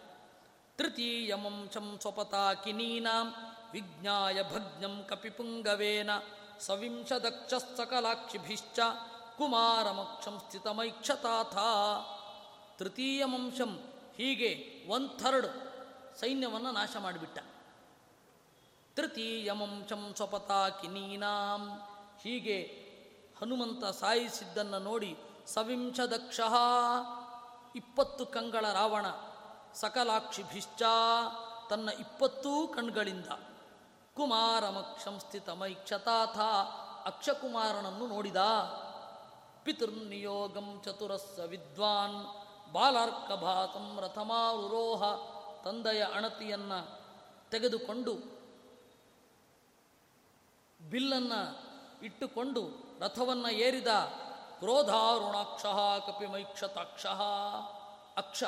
ತೃತೀಯಮಂಶಂ 0.78 1.98
ಸ್ವಪತಾ 2.02 2.54
ಕಿನೀನಾಂ 2.54 3.36
ವಿಜ್ಞಾಯ 3.72 4.44
ಭಗ್ನಂ 4.44 5.06
ಕಪಿಪುಂಗವೇನ 5.10 6.10
ಸವಿಂಶದಕ್ಷ 6.60 7.54
ಸಕಲಾಕ್ಷಿಭಿಶ್ಚ 7.78 8.80
ಕುಮಾರಮಕ್ಷಂ 9.38 10.42
ಸ್ಥಿತಮೈಕ್ಷತಾಥ. 10.48 11.56
ತೃತೀಯಮಂಶಂ 12.80 13.80
ಹೀಗೆ 14.18 14.50
ಒನ್ 14.88 15.10
ಥರ್ಡ್ 15.20 15.48
ಸೈನ್ಯವನ್ನು 16.20 16.72
ನಾಶ 16.72 16.96
ಮಾಡಿಬಿಟ್ಟ. 16.96 17.40
ತೃತೀಯಮಂಶಂ 18.96 20.14
ಸ್ವಪತಾ 20.16 20.70
ಕಿನೀನಾಂ 20.70 21.64
ಹೀಗೆ 22.24 22.90
ಹನುಮಂತ 23.42 23.86
ಸಾಯಿಸಿದ್ದನ್ನು 23.86 24.80
ನೋಡಿ 24.80 25.18
ಸವಿಂಶದಕ್ಷ 25.48 26.40
ಇಪ್ಪತ್ತು 27.76 28.26
ಕಂಗಳ 28.26 28.72
ರಾವಣ 28.74 29.06
ಸಕಲಾಕ್ಷಿಭಿಶ್ಚ 29.74 30.82
ತನ್ನ 31.70 31.90
ಇಪ್ಪತ್ತೂ 31.90 32.68
ಕಣ್ಗಳಿಂದ 32.68 33.26
ಕುಮಾರಮಕ್ಷಂ 34.16 35.20
ಸ್ಥಿತಮೈಕ್ಷತಾಥ 35.20 36.40
ಅಕ್ಷಕುಮಾರನನ್ನು 37.06 38.08
ನೋಡಿದ. 38.08 38.36
ಪಿತೃರ್ನಿಯೋಗಂ 39.64 40.82
ಚತುರಸ್ಸ 40.86 41.40
ವಿದ್ವಾನ್ 41.40 42.39
ಬಾಲಾರ್ಕಭಾತಂ 42.72 44.00
ರಥಮಾರುರೋಹ 44.00 45.04
ತಂದೆಯ 45.64 46.04
ಅಣತಿಯನ್ನ 46.04 46.74
ತೆಗೆದುಕೊಂಡು 47.52 48.14
ಬಿಲ್ಲನ್ನು 50.90 51.70
ಇಟ್ಟುಕೊಂಡು 52.06 52.62
ರಥವನ್ನು 53.00 53.50
ಏರಿದ 53.50 53.88
ಕ್ರೋಧಾರುಣಾಕ್ಷ 54.60 55.66
ಕಪಿಮೈಕ್ಷತಾಕ್ಷ. 56.08 57.06
ಅಕ್ಷ. 58.18 58.44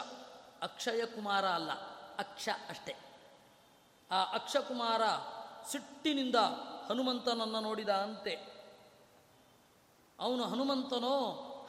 ಅಕ್ಷಯ 0.61 1.05
ಕುಮಾರ 1.05 1.45
ಅಲ್ಲ, 1.45 1.71
ಅಕ್ಷ 2.17 2.49
ಅಷ್ಟೇ. 2.69 2.95
ಆ 4.11 4.23
ಅಕ್ಷಕುಮಾರ 4.23 5.01
ಸಿಟ್ಟಿನಿಂದ 5.67 6.35
ಹನುಮಂತನನ್ನು 6.89 7.59
ನೋಡಿದ 7.59 7.89
ಅಂತೆ. 7.89 8.51
ಅವನು 10.19 10.43
ಹನುಮಂತನೋ 10.43 11.15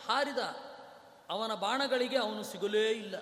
ಹಾರಿದ 0.06 0.38
ಅವನ 1.32 1.54
ಬಾಣಗಳಿಗೆ 1.54 2.18
ಅವನು 2.18 2.42
ಸಿಗಲೇ 2.42 2.86
ಇಲ್ಲ. 3.04 3.16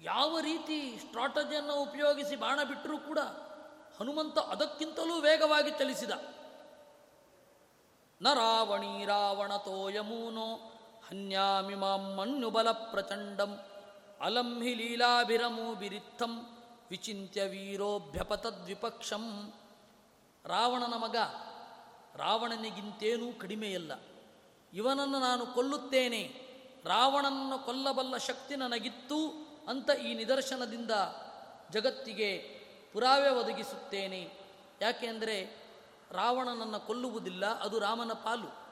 ಯಾವ 0.00 0.38
ರೀತಿ 0.40 0.78
ಸ್ಟ್ರಾಟಜಿಯನ್ನು 0.98 1.74
ಉಪಯೋಗಿಸಿ 1.82 2.34
ಬಾಣ 2.36 2.58
ಬಿಟ್ಟರೂ 2.62 2.96
ಕೂಡ 2.98 3.20
ಹನುಮಂತ 3.98 4.38
ಅದಕ್ಕಿಂತಲೂ 4.38 5.14
ವೇಗವಾಗಿ 5.20 5.70
ಚಲಿಸಿದ. 5.70 6.10
ನ 8.22 8.32
ರಾವಣೀ 8.34 9.04
ರಾವಣ 9.04 9.52
ತೋಯಮೂನೋ 9.56 10.48
ಹನ್ಯಾಮಿ 11.08 11.74
ಮಾಂ 11.74 12.04
ಮನ್ಯುಬಲ 12.18 12.68
ಪ್ರಚಂಡಂ, 12.92 13.52
ಅಲಂ 14.20 14.50
ಲೀಲಾಭಿರಮು 14.78 15.66
ಬಿರಿತ್ತಂ, 15.74 16.32
ವಿಚಿಂತ್ಯ 16.90 17.44
ವೀರೋಭ್ಯಪತದ್ವಿಪಕ್ಷಂ 17.44 19.24
ರಾವಣನ 20.44 20.94
ಮಗ 20.96 21.16
ರಾವಣನಿಗಿಂತೇನೂ 22.16 23.28
ಕಡಿಮೆಯಲ್ಲ. 23.40 23.92
ಇವನನ್ನು 24.76 25.20
ನಾನು 25.20 25.46
ಕೊಲ್ಲುತ್ತೇನೆ. 25.46 26.46
ರಾವಣನನ್ನು 26.84 27.58
ಕೊಲ್ಲಬಲ್ಲ 27.58 28.16
ಶಕ್ತಿ 28.16 28.56
ನನಗಿತ್ತು 28.56 29.18
ಅಂತ 29.68 29.90
ಈ 29.90 30.14
ನಿದರ್ಶನದಿಂದ 30.14 30.90
ಜಗತ್ತಿಗೆ 31.70 32.38
ಪುರಾವೆ 32.92 33.30
ಒದಗಿಸುತ್ತೇನೆ. 33.30 34.40
ಯಾಕೆಂದರೆ 34.80 35.66
ರಾವಣನನ್ನು 36.10 36.86
ಕೊಲ್ಲುವುದಿಲ್ಲ, 36.86 37.60
ಅದು 37.60 37.78
ರಾಮನ 37.78 38.12
ಪಾಲು. 38.12 38.66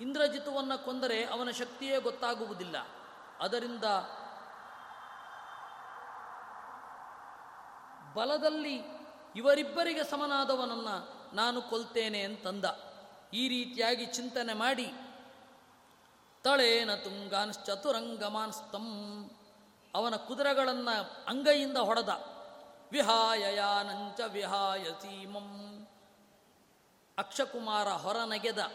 ಇಂದ್ರಜಿತುವನ್ನು 0.00 0.84
ಕೊಂದರೆ 0.84 1.24
ಅವನ 1.24 1.50
ಶಕ್ತಿಯೇ 1.50 2.00
ಗೊತ್ತಾಗುವುದಿಲ್ಲ. 2.00 2.76
ಅದರಿಂದ 3.40 3.84
ಬಲದಲ್ಲಿ 8.14 8.82
ಇವರಿಬ್ಬರಿಗೆ 9.36 10.04
ಸಮನಾದವನನ್ನು 10.04 10.96
ನಾನು 11.36 11.62
ಕೊಲ್ತೇನೆ 11.62 12.20
ಅಂತಂದ. 12.20 12.64
ಈ 13.32 13.48
ರೀತಿಯಾಗಿ 13.48 14.06
ಚಿಂತನೆ 14.06 14.54
ಮಾಡಿ, 14.54 14.92
ತಳೇನ 16.44 16.94
ತುಂಗಾನ್ಶ್ಚತುರಂಗಮಾನ್ಸ್ತಂ 16.94 19.30
ಅವನ 19.94 20.16
ಕುದುರೆಗಳನ್ನು 20.16 21.24
ಅಂಗೈಯಿಂದ 21.26 21.76
ಹೊಡೆದ. 21.76 22.08
ವಿಹಾಯಯಾನಂಚ 22.92 24.20
ವಿಹಾಯ 24.20 24.84
ಸೀಮಂ 24.84 25.88
ಅಕ್ಷಕುಮಾರ 27.18 27.88
ಹೊರ 27.88 28.16
ನೆಗೆದ. 28.16 28.72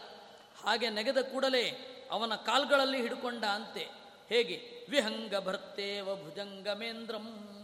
ಹಾಗೆ 0.64 0.90
ನೆಗೆದ 0.90 1.18
ಕೂಡಲೇ 1.18 1.78
ಅವನ 2.10 2.34
ಕಾಲ್ಗಳಲ್ಲಿ 2.34 3.00
ಹಿಡ್ಕೊಂಡ 3.00 3.44
ಅಂತೆ. 3.44 3.88
ಹೇಗೆ? 4.28 4.86
ವಿಹಂಗ 4.90 5.36
ಭರ್ತೇವ 5.36 6.04
ಭುಜಂಗಮೇಂದ್ರಂ 6.04 7.54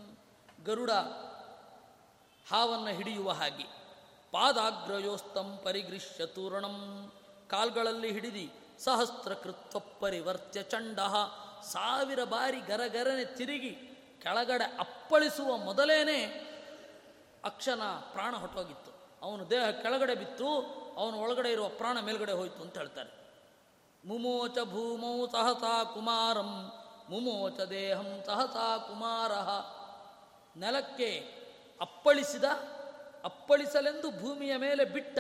ಗರುಡ 0.65 0.91
ಹಾವನ್ನು 2.51 2.87
ಹಿಡಿಯುವ 2.87 3.31
ಹಾಗೆ. 3.31 3.84
ಪಾದಾಗ್ರಯೋಸ್ತಂ 4.35 5.61
ಪರಿಗೃಶ್ಯ 5.65 6.27
ತೂರಣಂ 6.27 6.77
ಕಾಲ್ಗಳಲ್ಲಿ 7.49 8.13
ಹಿಡಿದಿ 8.13 8.51
ಸಹಸ್ರ 8.79 9.35
ಕೃತ್ವ 9.35 9.79
ಪರಿವರ್ತ್ಯ 9.79 10.63
ಚಂಡ. 10.63 10.99
ಸಾವಿರ 11.65 12.25
ಬಾರಿ 12.25 12.61
ಗರಗರನೆ 12.61 13.25
ತಿರುಗಿ 13.25 13.71
ಕೆಳಗಡೆ 14.23 14.65
ಅಪ್ಪಳಿಸುವ 14.79 15.57
ಮೊದಲೇನೆ 15.57 16.19
ಅಕ್ಷನ 17.45 17.83
ಪ್ರಾಣ 18.13 18.37
ಹೊಟ್ಟೋಗಿತ್ತು. 18.37 18.91
ಅವನು 19.23 19.51
ದೇಹ 19.51 19.71
ಕೆಳಗಡೆ 19.71 20.15
ಬಿತ್ತು, 20.15 20.49
ಅವನ 20.97 21.15
ಒಳಗಡೆ 21.15 21.53
ಇರುವ 21.53 21.69
ಪ್ರಾಣ 21.69 22.01
ಮೇಲ್ಗಡೆ 22.01 22.33
ಹೋಯಿತು 22.33 22.63
ಅಂತ 22.63 22.79
ಹೇಳ್ತಾರೆ. 22.79 23.11
ಮುಮೋಚ 24.05 24.59
ಭೂಮೌ 24.65 25.27
ಸಹಸಾ 25.27 25.85
ಕುಮಾರಂ, 25.85 26.73
ಮುಮೋಚ 27.11 27.61
ದೇಹಂ 27.61 28.23
ಸಹಸಾ 28.27 28.79
ಕುಮಾರ. 28.79 29.33
ನೆಲಕ್ಕೆ 30.59 31.11
ಅಪ್ಪಳಿಸಿದ 31.81 32.45
ಅಪ್ಪಳಿಸಲೆಂದು 33.25 34.21
ಭೂಮಿಯ 34.21 34.57
ಮೇಲೆ 34.57 34.85
ಬಿಟ್ಟ 34.85 35.19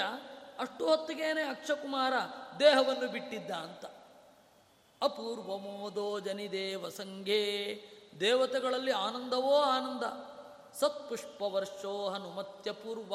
ಅಷ್ಟು 0.58 0.88
ಹೊತ್ತಿಗೇನೆ 0.88 1.42
ಅಕ್ಷಕುಮಾರ 1.42 2.12
ದೇಹವನ್ನು 2.58 3.12
ಬಿಟ್ಟಿದ್ದ 3.12 3.50
ಅಂತ. 3.50 3.84
ಅಪೂರ್ವ 5.02 5.56
ಮೋದೋ 5.56 6.20
ಜನಿದೇವ 6.20 6.88
ಸಂಘೇ 6.88 7.84
ದೇವತೆಗಳಲ್ಲಿ 8.20 8.90
ಆನಂದವೋ 8.90 9.56
ಆನಂದ. 9.56 10.02
ಸತ್ಪುಷ್ಪವರ್ಷೋ 10.78 12.08
ಹನುಮತ್ಯ 12.08 12.72
ಪೂರ್ವ 12.72 13.14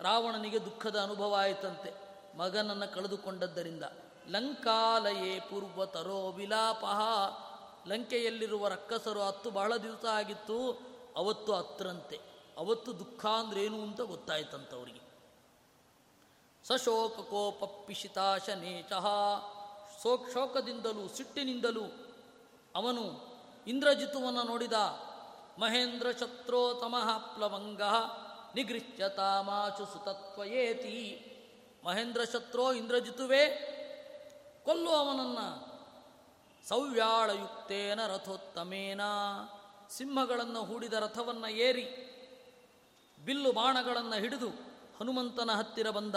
ರಾವಣನಿಗೆ 0.00 0.64
ದುಃಖದ 0.64 1.00
ಅನುಭವ 1.00 1.34
ಆಯಿತಂತೆ. 1.34 1.94
ಮಗನನ್ನು 2.38 2.94
ಕಳೆದುಕೊಂಡದ್ದರಿಂದ. 2.94 3.84
ಲಂಕಾಲಯೇ 4.28 5.40
ಪೂರ್ವತರೋ 5.40 6.30
ವಿಲಾಪಃ. 6.30 7.00
ಲಂಕೆಯಲ್ಲಿರುವ 7.88 8.68
ರಕ್ಕಸರು 8.68 9.22
ಹತ್ತು 9.22 9.50
ಬಹಳ 9.50 9.76
ದಿವಸ 9.76 10.04
ಆಗಿತ್ತು, 10.04 10.80
ಅವತ್ತು 11.16 11.54
ಹತ್ರಂತೆ 11.54 12.20
ಅವತ್ತು 12.58 12.98
ದುಃಖ 12.98 13.26
ಅಂದ್ರೇನು 13.26 13.82
ಅಂತ 13.82 14.00
ಗೊತ್ತಾಯ್ತಂತವರಿಗೆ. 14.00 15.00
ಸಶೋಕ 16.64 17.20
ಕೋಪ 17.20 17.64
ಪಿಶಿತಾಶನೇಚಃ 17.86 19.06
ಶೋಕ್ 20.02 20.32
ಶೋಕದಿಂದಲೂ, 20.32 21.08
ಸಿಟ್ಟಿನಿಂದಲೂ 21.08 21.84
ಅವನು 22.74 23.26
ಇಂದ್ರಜಿತುವನ್ನು 23.66 24.42
ನೋಡಿದ. 24.42 24.72
ಮಹೇಂದ್ರ 25.58 26.10
ಶತ್ರೋತಮಃ 26.10 27.18
ಪ್ಲವಂಗ. 27.18 27.82
ನಿಗೃಹ್ಯ 28.54 29.08
ತಾಮಾಚು 29.08 29.86
ಸುತತ್ವಯೇತಿ 29.86 31.32
ಮಹೇಂದ್ರ 31.84 32.24
ಶತ್ರೋ 32.24 32.72
ಇಂದ್ರಜಿತುವೇ 32.72 33.72
ಕೊಲ್ಲು 34.66 34.90
ಅವನನ್ನು. 34.90 35.66
ಸವ್ಯಾಳಯುಕ್ತೇನ 36.68 38.06
ರಥೋತ್ತಮೇನ. 38.06 39.00
ಸಿಂಹಗಳನ್ನು 39.90 40.64
ಹೂಡಿದ 40.64 40.92
ರಥವನ್ನು 40.92 41.48
ಏರಿ 41.48 41.84
ಬಿಲ್ಲು 43.24 43.52
ಬಾಣಗಳನ್ನು 43.52 44.20
ಹಿಡಿದು 44.20 44.48
ಹನುಮಂತನ 45.00 45.50
ಹತ್ತಿರ 45.50 45.90
ಬಂದ. 45.90 46.14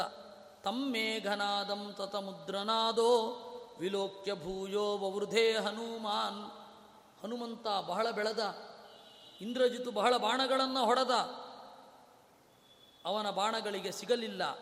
ತಮ್ಮೇಘನಾದಂ 0.64 1.94
ತತಮುದ್ರನಾದೋ 1.98 3.36
ವಿಲೋಕ್ಯ 3.80 4.34
ಭೂಯೋ 4.34 4.98
ವವೃಧೇ 4.98 5.54
ಹನುಮಾನ್. 5.54 6.52
ಹನುಮಂತ 7.24 7.68
ಬಹಳ 7.68 8.12
ಬೆಳೆದ. 8.12 8.58
ಇಂದ್ರಜಿತು 9.42 9.92
ಬಹಳ 9.92 10.18
ಬಾಣಗಳನ್ನು 10.18 10.86
ಹೊಡೆದ. 10.86 11.12
ಅವನ 13.06 13.30
ಬಾಣಗಳಿಗೆ 13.30 13.92
ಸಿಗಲಿಲ್ಲ. 13.92 14.60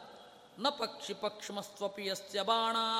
ನ 0.60 0.70
ಪಕ್ಷಿ 0.70 1.14
ಪಕ್ಷ್ಮಸ್ವಪಿ 1.14 2.06
ಯಸ್ಯ 2.06 2.42
ಬಾಣಾ. 2.42 3.00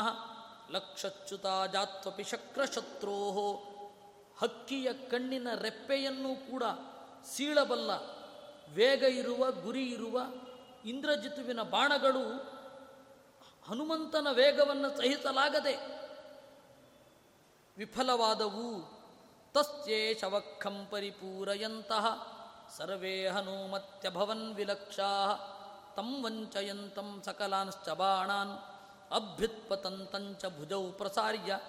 ಲಕ್ಷಚ್ಯುತ 0.72 1.46
ಜಾತ್ವಪಿ 1.72 2.24
ಶಕ್ರಶತ್ರೋ 2.24 3.18
ಹಕ್ಕಿಯ 4.40 4.94
ಕಣ್ಣಿನ 4.94 5.48
ರೆಪ್ಪೆಯನ್ನು 5.62 6.52
ಕೂಡ 6.52 6.64
ಸೀಳಬಲ್ಲ, 7.26 7.92
ವೇಗ 8.74 9.04
ಇರುವ, 9.04 9.52
ಗುರಿ 9.52 9.86
ಇರುವ 9.86 10.20
ಇಂದ್ರಜಿತುವಿನ 10.86 11.62
ಬಾಣಗಳು 11.62 12.58
ಹನುಮಂತನ 13.70 14.28
ವೇಗವನ್ನು 14.32 14.98
ಸಹಿಸಲಾಗದೆ 14.98 15.98
ವಿಫಲವಾದವು. 17.78 18.98
ತಸ್ಯೇ 19.54 20.14
ಶವಕ್ಕಂ 20.14 20.88
ಪರಿಪೂರಯಂತಹ 20.92 22.06
ಸರ್ವೇ 22.78 23.28
ಹನುಮತ್ಯಭವನ್ 23.28 24.56
ವಿಲಕ್ಷಾ. 24.56 25.36
ತಂ 25.96 26.26
ವಂಚಯಂತಂ 26.26 27.22
ಸಕಲಾಂಶ್ಚ 27.26 27.90
ಬಾಣಾನ್. 27.90 28.77
ಅಭ್ಯುತ್ಪತಂತಂಚ 29.12 30.46
ಭುಜೌ 30.46 30.92
ಪ್ರಸಾರ್ಯ 30.92 31.60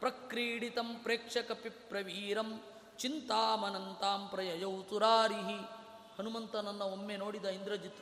ಪ್ರಕ್ರೀಡಿತಂ 0.00 0.96
ಪ್ರೇಕ್ಷಕಪಿ 1.02 1.68
ಪ್ರವೀರಂ 1.68 2.62
ಚಿಂತಾಮನಂತಾಂ 2.98 4.28
ಪ್ರಯಯೌ 4.28 4.82
ತುರಾರಿಹಿ 4.82 5.86
ಹನುಮಂತನನ್ನು 6.18 6.84
ಒಮ್ಮೆ 6.84 7.16
ನೋಡಿದ 7.16 7.44
ಇಂದ್ರಜಿತ್ 7.44 7.96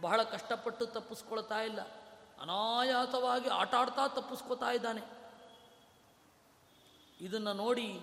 ಬಹಳ 0.00 0.22
ಕಷ್ಟಪಟ್ಟು 0.22 0.86
ತಪ್ಪಿಸ್ಕೊಳ್ತಾ 0.86 1.60
ಇಲ್ಲ. 1.60 1.80
ಅನಾಯಾಸವಾಗಿ 2.40 3.48
ಆಟಾಡ್ತಾ 3.48 4.08
ತಪ್ಪಿಸ್ಕೊತಾ 4.08 4.70
ಇದ್ದಾನೆ. 4.70 5.00
ಇದನ್ನು 7.20 7.52
ನೋಡಿ, 7.52 8.00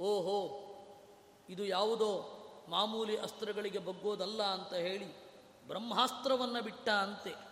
ಓಹೋ, 0.00 0.66
ಇದು 1.48 1.64
ಯಾವುದೋ 1.64 2.36
ಮಾಮೂಲಿ 2.68 3.16
ಅಸ್ತ್ರಗಳಿಗೆ 3.16 3.78
ಬಗ್ಗೋದಲ್ಲ 3.78 4.42
ಅಂತ 4.42 4.72
ಹೇಳಿ 4.72 5.30
ಬ್ರಹ್ಮಾಸ್ತ್ರವನ್ನು 5.68 6.62
ಬಿಟ್ಟ 6.62 6.88
ಅಂತೆ. 6.88 7.49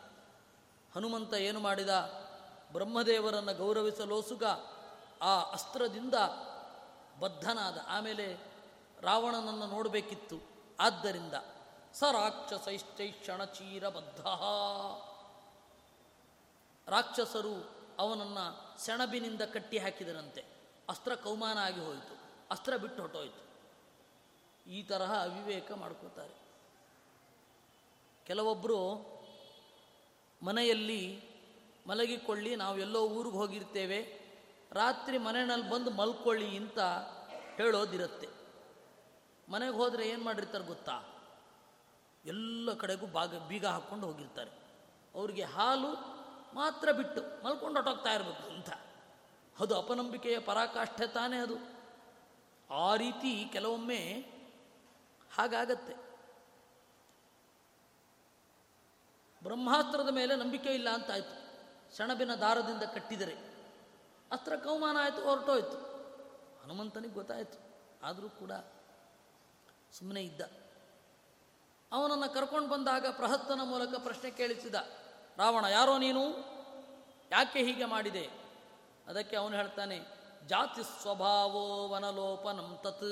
ಹನುಮಂತ 0.95 1.35
ಏನು 1.35 1.61
ಮಾಡಿದ? 1.61 1.89
ಬ್ರಹ್ಮದೇವರನ್ನು 2.73 3.55
ಗೌರವಿಸಲೋಸುಗ 3.55 4.45
ಆ 5.23 5.43
ಅಸ್ತ್ರದಿಂದ 5.43 6.15
ಬದ್ಧನಾದ. 7.19 7.79
ಆಮೇಲೆ 7.87 8.39
ರಾವಣನನ್ನು 9.01 9.67
ನೋಡಬೇಕಿತ್ತು. 9.67 10.41
ಆದ್ದರಿಂದ 10.81 11.35
ಸ 11.95 12.03
ರಾಕ್ಷಸೈಶ್ಚೈಕ್ಷಣ 12.13 13.45
ಚೀರಬದ್ಧ. 13.45 14.21
ರಾಕ್ಷಸರು 16.89 17.71
ಅವನನ್ನು 17.99 18.79
ಸೆಣಬಿನಿಂದ 18.81 19.43
ಕಟ್ಟಿ 19.43 19.79
ಹಾಕಿದರಂತೆ. 19.79 20.45
ಅಸ್ತ್ರ 20.89 21.15
ಕೌಮಾನ 21.15 21.59
ಆಗಿ 21.59 21.81
ಹೋಯಿತು. 21.81 22.17
ಅಸ್ತ್ರ 22.51 22.77
ಬಿಟ್ಟು 22.77 23.03
ಹೊಟ್ಟೋಯ್ತು 23.03 23.49
ಈ 24.71 24.83
ತರಹ 24.83 25.23
ಅವಿವೇಕ 25.23 25.73
ಮಾಡ್ಕೋತಾರೆ. 25.73 26.35
ಕೆಲವೊಬ್ಬರು 28.27 29.18
ಮನೆಯಲ್ಲಿ 30.43 31.25
ಮಲಗಿಕೊಳ್ಳಿ, 31.87 32.57
ನಾವು 32.57 32.79
ಎಲ್ಲೋ 32.79 33.09
ಊರಿಗೆ 33.09 33.37
ಹೋಗಿರ್ತೇವೆ, 33.37 34.29
ರಾತ್ರಿ 34.73 35.19
ಮನೆಯಲ್ಲಿ 35.19 35.71
ಬಂದು 35.71 35.91
ಮಲ್ಕೊಳ್ಳಿ 35.91 36.57
ಅಂತ 36.57 36.79
ಹೇಳೋದಿರುತ್ತೆ. 37.57 38.29
ಮನೆಗೆ 39.49 39.73
ಹೋದರೆ 39.73 40.09
ಏನು 40.09 40.25
ಮಾಡಿರ್ತಾರೆ 40.25 40.65
ಗೊತ್ತಾ? 40.65 41.03
ಎಲ್ಲ 42.25 42.75
ಕಡೆಗೂ 42.75 43.07
ಬಾಗ 43.07 43.39
ಬೀಗ 43.39 43.67
ಹಾಕ್ಕೊಂಡು 43.67 44.07
ಹೋಗಿರ್ತಾರೆ. 44.07 44.51
ಅವ್ರಿಗೆ 45.15 45.43
ಹಾಲು 45.43 46.19
ಮಾತ್ರ 46.55 46.93
ಬಿಟ್ಟು 46.93 47.45
ಮಲ್ಕೊಂಡು 47.45 47.75
ಹೊಟ್ಟೋಗ್ತಾ 47.75 48.13
ಇರಬೇಕು 48.15 48.55
ಅಂತ. 48.55 48.71
ಅದು 49.61 49.79
ಅಪನಂಬಿಕೆಯ 49.79 50.39
ಪರಾಕಾಷ್ಠೆ 50.39 51.07
ತಾನೇ 51.07 51.37
ಅದು. 51.37 51.55
ಆ 52.75 52.97
ರೀತಿ 52.97 53.45
ಕೆಲವೊಮ್ಮೆ 53.53 54.27
ಹಾಗಾಗತ್ತೆ. 55.35 56.08
ಬ್ರಹ್ಮಾಸ್ತ್ರದ 59.43 60.09
ಮೇಲೆ 60.09 60.37
ನಂಬಿಕೆ 60.37 60.69
ಇಲ್ಲ 60.69 60.89
ಅಂತಾಯ್ತು 60.91 61.49
ಸೆಣಬಿನ 61.97 62.35
ದಾರದಿಂದ 62.35 62.83
ಕಟ್ಟಿದರೆ 62.83 63.49
ಅಸ್ತ್ರ 64.33 64.57
ಕೌಮಾನ 64.57 64.97
ಆಯಿತು, 65.01 65.23
ಹೊರಟೋಯ್ತು. 65.23 65.77
ಹನುಮಂತನಿಗೆ 66.63 67.15
ಗೊತ್ತಾಯಿತು. 67.15 67.59
ಆದರೂ 68.03 68.29
ಕೂಡ 68.29 68.53
ಸುಮ್ಮನೆ 69.93 70.23
ಇದ್ದ. 70.23 70.41
ಅವನನ್ನು 71.93 72.35
ಕರ್ಕೊಂಡು 72.35 72.69
ಬಂದಾಗ 72.69 73.07
ಪ್ರಹಸ್ತನ 73.07 73.61
ಮೂಲಕ 73.65 73.95
ಪ್ರಶ್ನೆ 73.95 74.31
ಕೇಳಿಸಿದ. 74.31 74.75
ರಾವಣ, 75.37 75.65
ಯಾರೋ 75.65 75.99
ನೀನು? 75.99 76.25
ಯಾಕೆ 77.31 77.63
ಹೀಗೆ 77.63 77.85
ಮಾಡಿದೆ? 77.85 78.31
ಅದಕ್ಕೆ 79.07 79.37
ಅವನು 79.37 79.57
ಹೇಳ್ತಾನೆ, 79.57 79.99
ಜಾತಿ 80.47 80.83
ಸ್ವಭಾವೋ 81.03 81.89
ವನಲೋಪನಂ 81.89 82.79
ತತ್. 82.83 83.09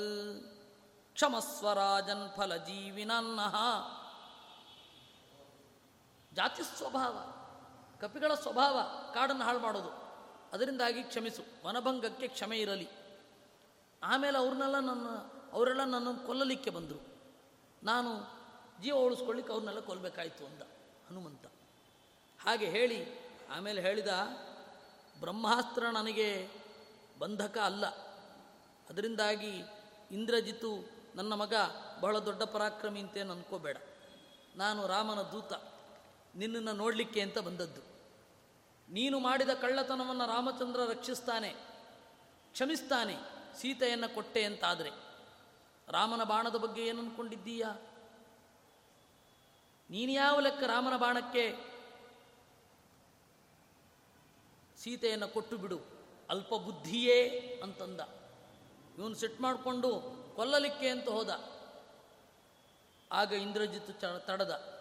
ಕ್ಷಮಸ್ವರಾಜನ್ 1.13 2.29
ಫಲ 2.37 2.55
ಜೀವಿನನ್ನಃ 2.55 3.55
ಜಾತಿ 6.37 6.63
ಸ್ವಭಾವ, 6.63 7.13
ಕಪಿಗಳ 7.99 8.33
ಸ್ವಭಾವ 8.33 8.79
ಕಾಡನ್ನು 9.13 9.43
ಹಾಳು 9.43 9.59
ಮಾಡೋದು. 9.59 9.89
ಅದರಿಂದಾಗಿ 10.53 11.03
ಕ್ಷಮಿಸು, 11.03 11.67
ವನಭಂಗಕ್ಕೆ 11.67 12.27
ಕ್ಷಮೆ 12.27 12.57
ಇರಲಿ. 12.57 12.89
ಆಮೇಲೆ 14.03 14.37
ಅವ್ರನ್ನೆಲ್ಲ 14.37 14.79
ನನ್ನ, 14.79 15.09
ಅವರೆಲ್ಲ 15.53 15.83
ನನ್ನನ್ನು 15.83 16.25
ಕೊಲ್ಲಲಿಕ್ಕೆ 16.25 16.69
ಬಂದರು. 16.69 17.07
ನಾನು 17.83 18.09
ಜೀವ 18.83 18.95
ಉಳಿಸ್ಕೊಳ್ಳಿಕ್ಕೆ 18.95 19.53
ಅವ್ರನ್ನೆಲ್ಲ 19.53 19.81
ಕೊಲ್ಲಬೇಕಾಯಿತು 19.81 20.45
ಅಂದ 20.45 20.61
ಹನುಮಂತ. 21.09 21.45
ಹಾಗೆ 22.39 22.65
ಹೇಳಿ, 22.65 23.29
ಆಮೇಲೆ 23.51 23.81
ಹೇಳಿದ, 23.81 24.07
ಬ್ರಹ್ಮಾಸ್ತ್ರ 25.19 25.85
ನನಗೆ 25.85 26.49
ಬಂಧಕ 27.19 27.57
ಅಲ್ಲ. 27.57 27.87
ಅದರಿಂದಾಗಿ 28.89 29.63
ಇಂದ್ರಜಿತು 30.11 30.89
ನನ್ನ 31.15 31.33
ಮಗ 31.33 31.53
ಬಹಳ 31.99 32.19
ದೊಡ್ಡ 32.19 32.43
ಪರಾಕ್ರಮಿ 32.43 32.99
ಅಂತೇನು 32.99 33.33
ಅನ್ಕೋಬೇಡ. 33.33 33.77
ನಾನು 34.55 34.87
ರಾಮನ 34.87 35.21
ದೂತ. 35.21 35.76
ನಿನ್ನನ್ನು 36.37 36.73
ನೋಡಲಿಕ್ಕೆ 36.73 37.21
ಅಂತ 37.21 37.37
ಬಂದದ್ದು. 37.37 37.81
ನೀನು 38.89 39.19
ಮಾಡಿದ 39.19 39.49
ಕಳ್ಳತನವನ್ನು 39.49 40.25
ರಾಮಚಂದ್ರ 40.27 40.85
ರಕ್ಷಿಸ್ತಾನೆ, 40.85 41.49
ಕ್ಷಮಿಸ್ತಾನೆ, 42.51 43.15
ಸೀತೆಯನ್ನು 43.59 44.15
ಕೊಟ್ಟೆ 44.15 44.43
ಅಂತಾದರೆ. 44.43 44.91
ರಾಮನ 45.87 46.23
ಬಾಣದ 46.23 46.55
ಬಗ್ಗೆ 46.55 46.85
ಏನು 46.85 46.99
ಅಂದ್ಕೊಂಡಿದ್ದೀಯಾ 46.99 47.69
ನೀನು 49.89 50.11
ಯಾವ 50.11 50.39
ಲೆಕ್ಕ 50.39 50.63
ರಾಮನ 50.63 50.97
ಬಾಣಕ್ಕೆ 50.97 51.43
ಸೀತೆಯನ್ನು 54.77 55.27
ಕೊಟ್ಟು 55.27 55.57
ಬಿಡು, 55.57 55.79
ಅಲ್ಪ 56.29 56.53
ಬುದ್ಧಿಯೇ 56.53 57.19
ಅಂತಂದ. 57.63 58.01
ಇವನು 58.97 59.15
ಸೆಟ್ 59.15 59.41
ಮಾಡಿಕೊಂಡು 59.41 59.91
ಕೊಲ್ಲಲಿಕ್ಕೆ 60.35 60.89
ಅಂತ 60.89 61.09
ಹೋದ. 61.09 61.29
ಆಗ 63.11 63.31
ಇಂದ್ರಜಿತ್ 63.33 64.01
ತಡದ. 64.01 64.76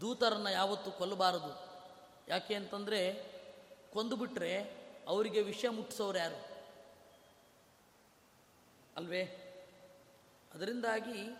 ದೂತರನ್ನು 0.00 0.50
ಯಾವತ್ತೂ 0.50 0.90
ಕೊಲ್ಲಬಾರದು. 0.90 1.66
ಯಾಕೆ 2.28 2.54
ಅಂತಂದರೆ 2.54 3.36
ಕೊಂದುಬಿಟ್ರೆ 3.92 4.62
ಅವರಿಗೆ 5.08 5.42
ವಿಷಯ 5.42 5.68
ಮುಟ್ಟಿಸೋರು 5.68 6.18
ಯಾರು? 6.18 6.56
ಅಲ್ವೇ? 8.96 9.42
ಅದರಿಂದಾಗಿ 10.54 11.36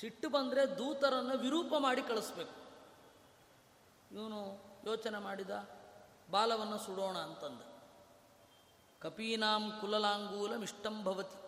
ಸಿಟ್ಟು 0.00 0.28
ಬಂದರೆ 0.28 0.78
ದೂತರನ್ನು 0.78 1.38
ವಿರೂಪ 1.38 1.74
ಮಾಡಿ 1.78 2.02
ಕಳಿಸ್ಬೇಕು. 2.02 2.64
ಇವನು 4.14 4.64
ಯೋಚನೆ 4.86 5.18
ಮಾಡಿದ, 5.18 5.68
ಬಾಲವನ್ನು 6.30 6.78
ಸುಡೋಣ 6.78 7.18
ಅಂತಂದ. 7.18 7.60
ಕಪೀನಾಂ 9.02 9.78
ಕುಲಲಾಂಗೂಲ 9.80 10.62
ಇಷ್ಟಂ 10.62 11.04
ಭವತಿ. 11.04 11.44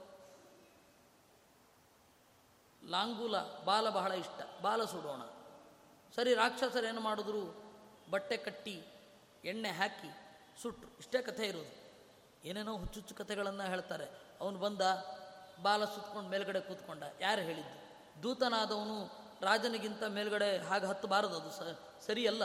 ಲಾಂಗೂಲ, 2.90 3.34
ಬಾಲ 3.64 3.90
ಬಹಳ 3.90 4.12
ಇಷ್ಟ. 4.12 4.62
ಬಾಲ 4.62 4.84
ಸುಡೋಣ. 4.84 5.35
ಸರಿ 6.16 6.34
ರಾಕ್ಷಸರು 6.34 6.86
ಏನು 6.86 7.00
ಮಾಡಿದ್ರು? 7.00 7.66
ಬಟ್ಟೆ 8.10 8.36
ಕಟ್ಟಿ, 8.36 8.84
ಎಣ್ಣೆ 9.44 9.68
ಹಾಕಿ 9.68 10.10
ಸುಟ್ಟರು 10.62 10.98
ಇಷ್ಟೇ 10.98 11.22
ಕಥೆ 11.22 11.46
ಇರೋದು. 11.46 11.86
ಏನೇನೋ 12.44 12.76
ಹುಚ್ಚು 12.76 13.14
ಕಥೆಗಳನ್ನು 13.14 13.62
ಹೇಳ್ತಾರೆ. 13.62 14.04
ಅವನು 14.40 14.58
ಬಂದ, 14.58 14.80
ಬಾಲ 15.62 15.84
ಸುತ್ಕೊಂಡು 15.84 16.30
ಮೇಲ್ಗಡೆ 16.30 16.60
ಕೂತ್ಕೊಂಡ. 16.60 17.02
ಯಾರು 17.20 17.42
ಹೇಳಿದ್ದು? 17.42 18.22
ದೂತನಾದವನು 18.22 19.04
ರಾಜನಿಗಿಂತ 19.42 20.02
ಮೇಲ್ಗಡೆ 20.02 20.58
ಹಾಗೆ 20.58 20.86
ಹತ್ತಬಾರದು 20.86 21.40
ಅದು 21.40 21.50
ಸ, 21.50 21.78
ಸರಿಯಲ್ಲ. 22.06 22.42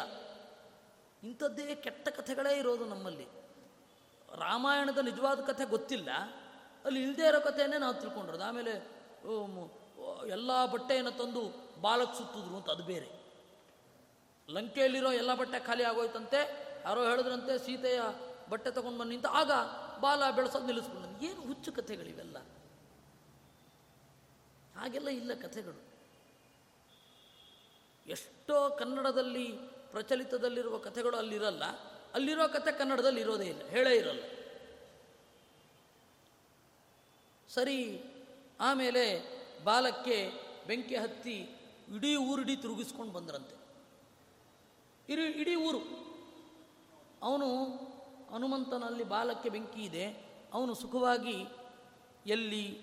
ಇಂಥದ್ದೇ 1.23 1.75
ಕೆಟ್ಟ 1.75 2.09
ಕಥೆಗಳೇ 2.09 2.57
ಇರೋದು 2.57 2.85
ನಮ್ಮಲ್ಲಿ. 2.85 3.27
ರಾಮಾಯಣದ 4.35 4.97
ನಿಜವಾದ 4.97 5.41
ಕಥೆ 5.41 5.65
ಗೊತ್ತಿಲ್ಲ. 5.65 6.09
ಅಲ್ಲಿ 6.85 7.03
ಇಲ್ಲದೇ 7.03 7.27
ಇರೋ 7.27 7.39
ಕಥೆಯನ್ನೇ 7.39 7.77
ನಾವು 7.77 7.93
ತಿಳ್ಕೊಂಡಿರೋದು. 7.93 8.43
ಆಮೇಲೆ 8.43 8.71
ಎಲ್ಲ 10.29 10.65
ಬಟ್ಟೆಯನ್ನು 10.65 11.11
ತಂದು 11.11 11.71
ಬಾಲಕ್ಕೆ 11.81 12.17
ಸುತ್ತಿದ್ರು 12.17 12.55
ಅಂತ 12.55 12.69
ಅದು 12.69 12.83
ಬೇರೆ. 12.83 13.20
ಲಂಕೆಯಲ್ಲಿರೋ 14.49 15.11
ಎಲ್ಲ 15.11 15.33
ಬಟ್ಟೆ 15.33 15.59
ಖಾಲಿ 15.59 15.83
ಆಗೋಯ್ತಂತೆ, 15.83 16.71
ಯಾರೋ 16.85 17.09
ಹೇಳಿದ್ರಂತೆ, 17.09 17.65
ಸೀತೆಯ 17.65 18.01
ಬಟ್ಟೆ 18.49 18.71
ತಗೊಂಡು 18.71 18.99
ಬಂದು 18.99 19.11
ನಿಂತ 19.11 19.25
ಆಗ 19.25 19.51
ಬಾಲ 20.01 20.31
ಬೆಳೆಸೋದು 20.31 20.65
ನಿಲ್ಲಿಸ್ಕೊಂಡು 20.65 21.25
ಏನು 21.25 21.41
ಹುಚ್ಚು 21.41 21.71
ಕಥೆಗಳಿವೆಲ್ಲ 21.71 22.37
ಹಾಗೆಲ್ಲ 24.75 25.07
ಇಲ್ಲ 25.07 25.33
ಕಥೆಗಳು. 25.33 25.91
ಎಷ್ಟೋ 28.07 28.69
ಕನ್ನಡದಲ್ಲಿ 28.69 29.47
ಪ್ರಚಲಿತದಲ್ಲಿರುವ 29.91 30.77
ಕಥೆಗಳು 30.77 31.17
ಅಲ್ಲಿರಲ್ಲ. 31.17 31.63
ಅಲ್ಲಿರೋ 32.13 32.47
ಕಥೆ 32.47 32.71
ಕನ್ನಡದಲ್ಲಿ 32.71 33.21
ಇರೋದೇ 33.21 33.45
ಇಲ್ಲ. 33.45 33.67
ಹೇಳೇ 33.67 33.95
ಇರಲ್ಲ. 33.95 34.23
ಸರಿ, 37.49 38.03
ಆಮೇಲೆ 38.59 39.03
ಬಾಲಕ್ಕೆ 39.63 40.31
ಬೆಂಕಿ 40.67 40.95
ಹತ್ತಿ 40.95 41.37
ಇಡೀ 41.95 42.15
ಊರಿಡೀ 42.15 42.55
ತಿರುಗಿಸ್ಕೊಂಡು 42.55 43.13
ಬಂದ್ರಂತೆ. 43.13 43.60
ಇಡೀ 45.11 45.25
ಇಡೀ 45.41 45.55
ಊರು. 45.55 45.79
ಅವನು 47.23 47.47
ಹನುಮಂತನಲ್ಲಿ 48.33 49.03
ಬಾಲಕ್ಕೆ 49.03 49.49
ಬೆಂಕಿ 49.49 49.83
ಇದೆ. 49.83 50.05
ಅವನು 50.53 50.73
ಸುಖವಾಗಿ 50.73 51.47
ಎಲ್ಲಿ, 52.25 52.81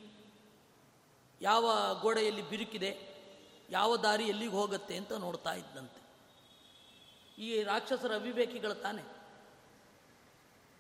ಯಾವ 1.41 1.71
ಗೋಡೆಯಲ್ಲಿ 2.01 2.51
ಬಿರುಕಿದೆ, 2.51 2.91
ಯಾವ 3.71 3.97
ದಾರಿ 3.97 4.25
ಎಲ್ಲಿಗೆ 4.25 4.53
ಹೋಗುತ್ತೆ 4.53 4.97
ಅಂತ 4.97 5.13
ನೋಡ್ತಾ 5.13 5.53
ಇದ್ದಂತೆ. 5.53 6.01
ಈ 7.43 7.63
ರಾಕ್ಷಸರ 7.63 8.15
ಅವಿವೇಕಿಗಳು 8.15 8.75
ತಾನೆ. 8.75 9.05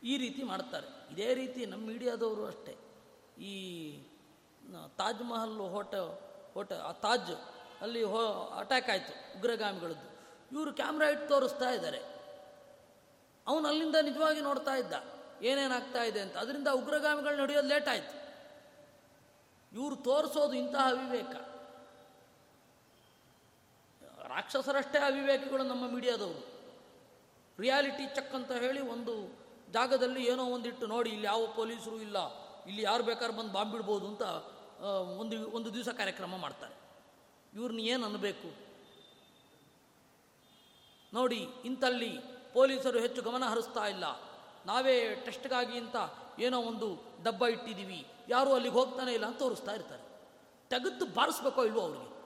ಈ 0.02 0.18
ರೀತಿ 0.18 0.42
ಮಾಡ್ತಾರೆ. 0.42 0.86
ಇದೇ 1.12 1.34
ರೀತಿ 1.34 1.66
ನಮ್ಮ 1.66 1.86
ಮೀಡಿಯಾದವರು 1.86 2.46
ಅಷ್ಟೇ. 2.46 2.76
ಈ 3.42 3.52
ತಾಜ್ 4.96 5.22
ಮಹಲ್ 5.22 5.56
ಹೋಟ 5.56 5.94
ಹೋಟ, 6.54 6.72
ಆ 6.72 6.92
ತಾಜ್ 6.92 7.30
ಅಲ್ಲಿ 7.82 8.02
ಹೋ, 8.02 8.22
ಅಟ್ಯಾಕ್ 8.58 8.90
ಆಯಿತು 8.90 9.38
ಉಗ್ರಗಾಮಿಗಳದ್ದು. 9.38 10.17
ಇವರು 10.52 10.70
ಕ್ಯಾಮ್ರಾ 10.80 11.08
ಇಟ್ಟು 11.14 11.26
ತೋರಿಸ್ತಾ 11.28 11.70
ಇದ್ದಾರೆ. 11.70 12.00
ಅವನು 13.46 13.68
ಅಲ್ಲಿಂದ 13.68 13.96
ನಿಜವಾಗಿ 14.08 14.40
ನೋಡ್ತಾ 14.40 14.74
ಇದ್ದ. 14.82 14.94
ಏನೇನಾಗ್ತಾ 15.50 16.02
ಇದೆ 16.10 16.20
ಅಂತ. 16.20 16.36
ಅದರಿಂದ 16.36 16.68
ಉಗ್ರಗಾಮಿಗಳು 16.80 17.36
ನಡೆಯೋದು 17.42 17.68
ಲೇಟ್ 17.68 17.88
ಆಯಿತು. 17.88 18.14
ಇವರು 19.72 19.96
ತೋರಿಸೋದು 20.08 20.54
ಇಂತಹ 20.62 20.84
ಅವಿವೇಕ. 20.94 21.34
ರಾಕ್ಷಸರಷ್ಟೇ 24.34 24.98
ಅವಿವೇಕಿಗಳು 24.98 25.64
ನಮ್ಮ 25.72 25.84
ಮೀಡಿಯಾದವರು. 25.94 26.42
ರಿಯಾಲಿಟಿ 27.58 28.06
ಚೆಕ್ 28.16 28.34
ಅಂತ 28.34 28.52
ಹೇಳಿ 28.64 28.80
ಒಂದು 28.94 29.14
ಜಾಗದಲ್ಲಿ 29.72 30.22
ಏನೋ 30.32 30.44
ಒಂದಿಟ್ಟು 30.56 30.84
ನೋಡಿ, 30.86 31.10
ಇಲ್ಲಿ 31.10 31.26
ಯಾವ 31.26 31.46
ಪೊಲೀಸರು 31.56 31.96
ಇಲ್ಲ, 32.06 32.18
ಇಲ್ಲಿ 32.68 32.82
ಯಾರು 32.82 33.02
ಬೇಕಾದ್ರೆ 33.04 33.36
ಬಂದು 33.38 33.52
ಬಾಂಬ್ 33.52 33.72
ಬಿಡ್ಬೋದು 33.72 34.06
ಅಂತ 34.10 34.22
ಒಂದು 35.22 35.36
ಒಂದು 35.56 35.68
ದಿವಸ 35.74 35.88
ಕಾರ್ಯಕ್ರಮ 36.00 36.36
ಮಾಡ್ತಾರೆ. 36.36 36.74
ಇವ್ರನ್ನ 37.56 37.80
ಏನು 37.92 38.04
ಅನ್ನಬೇಕು 38.06 38.48
ನೋಡಿ 41.14 41.48
ಇಂಥಲ್ಲಿ 41.64 42.18
ಪೊಲೀಸರು 42.52 42.98
ಹೆಚ್ಚು 42.98 43.22
ಗಮನ 43.22 43.44
ಹರಿಸ್ತಾ 43.44 43.86
ಇಲ್ಲ. 43.86 44.04
ನಾವೇ 44.66 45.14
ಟೆಸ್ಟ್ಗಾಗಿ 45.14 45.78
ಅಂತ 45.78 45.96
ಏನೋ 46.38 46.62
ಒಂದು 46.62 47.02
ಡಬ್ಬ 47.22 47.46
ಇಟ್ಟಿದ್ದೀವಿ. 47.46 48.06
ಯಾರೂ 48.28 48.52
ಅಲ್ಲಿಗೆ 48.52 48.74
ಹೋಗ್ತಾನೆ 48.74 49.12
ಇಲ್ಲ 49.12 49.26
ಅಂತ 49.26 49.38
ತೋರಿಸ್ತಾ 49.38 49.72
ಇರ್ತಾರೆ. 49.72 50.02
ತೆಗೆದು 50.68 51.06
ಬಾರಿಸ್ಬೇಕೋ 51.06 51.64
ಇಲ್ವೋ 51.64 51.80
ಅವ್ರಿಗೆ? 51.80 52.18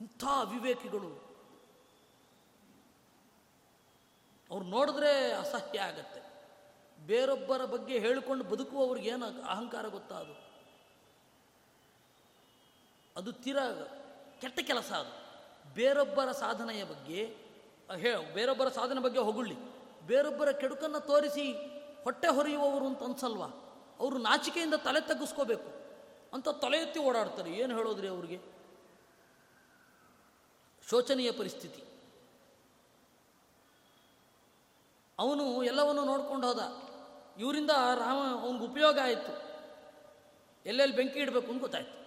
ಇಂಥ 0.00 0.24
ಅವಿವೇಕಿಗಳು. 0.24 1.30
ಅವ್ರು 4.50 4.66
ನೋಡಿದ್ರೆ 4.66 5.32
ಅಸಹ್ಯ 5.32 5.80
ಆಗತ್ತೆ. 5.80 6.20
ಬೇರೊಬ್ಬರ 7.06 7.64
ಬಗ್ಗೆ 7.64 7.98
ಹೇಳಿಕೊಂಡು 7.98 8.44
ಬದುಕುವವ್ರಿಗೆ 8.44 9.08
ಏನು 9.08 9.26
ಅಹಂಕಾರ 9.26 9.86
ಗೊತ್ತಾ 9.86 10.14
ಅದು? 10.14 10.50
ಅದು 13.16 13.32
ತೀರ 13.32 13.56
ಕೆಟ್ಟ 14.40 14.60
ಕೆಲಸ 14.60 14.92
ಅದು. 14.92 15.30
ಬೇರೊಬ್ಬರ 15.74 16.32
ಸಾಧನೆಯ 16.32 16.84
ಬಗ್ಗೆ 16.84 17.49
ಹೇ, 17.96 18.32
ಬೇರೊಬ್ಬರ 18.34 18.68
ಸಾಧನೆ 18.68 19.00
ಬಗ್ಗೆ 19.00 19.18
ಹೊಗಳಿ 19.18 19.56
ಬೇರೊಬ್ಬರ 20.06 20.50
ಕೆಡುಕನ್ನು 20.50 21.00
ತೋರಿಸಿ 21.00 21.52
ಹೊಟ್ಟೆ 22.04 22.28
ಹೊರೆಯುವವರು 22.28 22.86
ಅಂತ 22.86 23.02
ಅನ್ಸಲ್ವಾ? 23.02 23.46
ಅವರು 24.00 24.18
ನಾಚಿಕೆಯಿಂದ 24.18 24.74
ತಲೆ 24.74 25.00
ತಗ್ಗಿಸ್ಕೋಬೇಕು. 25.00 25.80
ಅಂತ 26.34 26.48
ತಲೆ 26.48 26.78
ಎತ್ತಿ 26.78 27.00
ಓಡಾಡ್ತಾರೆ. 27.00 27.52
ಏನು 27.52 27.76
ಹೇಳೋದ್ರಿ 27.76 28.08
ಅವ್ರಿಗೆ? 28.08 28.40
ಶೋಚನೀಯ 30.90 31.32
ಪರಿಸ್ಥಿತಿ. 31.32 31.84
ಅವನು 35.18 35.62
ಎಲ್ಲವನ್ನು 35.62 36.04
ನೋಡ್ಕೊಂಡು 36.04 36.46
ಹೋದ. 36.46 36.58
ಇವರಿಂದ 37.40 37.70
ರಾಮ, 37.70 38.42
ಅವನಿಗೆ 38.42 38.64
ಉಪಯೋಗ 38.64 38.98
ಆಯಿತು. 39.02 39.50
ಎಲ್ಲೆಲ್ಲಿ 40.66 40.96
ಬೆಂಕಿ 40.96 41.18
ಇಡಬೇಕು 41.18 41.52
ಅಂತ 41.52 41.60
ಗೊತ್ತಾಯ್ತು. 41.60 42.00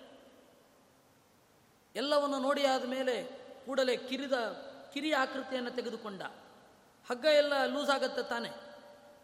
ಎಲ್ಲವನ್ನು 1.96 2.40
ನೋಡಿ 2.40 2.66
ಆದಮೇಲೆ 2.66 3.24
ಕೂಡಲೇ 3.66 3.98
ಕಿರಿದ 3.98 4.34
ಕಿರಿಯ 4.94 5.16
ಆಕೃತಿಯನ್ನು 5.16 5.72
ತೆಗೆದುಕೊಂಡ. 5.72 6.22
ಹಗ್ಗ 7.10 7.26
ಎಲ್ಲ 7.26 7.66
ಲೂಸ್ 7.66 7.90
ಆಗತ್ತೆ 7.90 8.30
ತಾನೆ. 8.30 8.50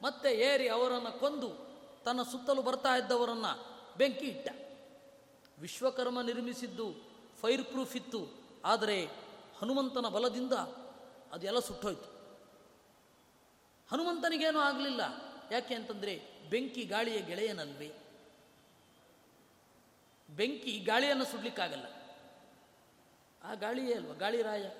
ಮತ್ತೆ 0.01 0.33
ಏರಿ 0.33 0.67
ಅವರನ್ನು 0.67 1.19
ಕೊಂದು 1.19 1.69
ತನ್ನ 2.05 2.23
ಸುತ್ತಲೂ 2.23 2.61
ಬರ್ತಾ 2.61 2.97
ಇದ್ದವರನ್ನು 2.97 3.79
ಬೆಂಕಿ 3.97 4.25
ಇಟ್ಟ. 4.25 4.49
ವಿಶ್ವಕರ್ಮ 5.59 6.21
ನಿರ್ಮಿಸಿದ್ದು 6.21 6.93
ಫೈರ್ 7.41 7.63
ಪ್ರೂಫ್ 7.63 7.95
ಇತ್ತು. 7.95 8.33
ಆದರೆ 8.65 9.05
ಹನುಮಂತನ 9.59 10.07
ಬಲದಿಂದ 10.07 10.53
ಅದೆಲ್ಲ 11.31 11.59
ಸುಟ್ಟೋಯ್ತು. 11.59 12.19
ಹನುಮಂತನಿಗೇನೂ 13.91 14.59
ಆಗಲಿಲ್ಲ. 14.59 15.01
ಯಾಕೆ 15.51 15.75
ಅಂತಂದರೆ 15.75 16.21
ಬೆಂಕಿ 16.49 16.83
ಗಾಳಿಯ 16.83 17.21
ಗೆಳೆಯನಲ್ವೇ? 17.21 17.91
ಬೆಂಕಿ 20.29 20.79
ಗಾಳಿಯನ್ನು 20.79 21.25
ಸುಡ್ಲಿಕ್ಕಾಗಲ್ಲ. 21.25 21.85
ಆ 23.43 23.53
ಗಾಳಿಯೇ 23.53 23.93
ಅಲ್ವ? 23.93 24.13
ಗಾಳಿ 24.13 24.41
ರಾಯ. 24.41 24.71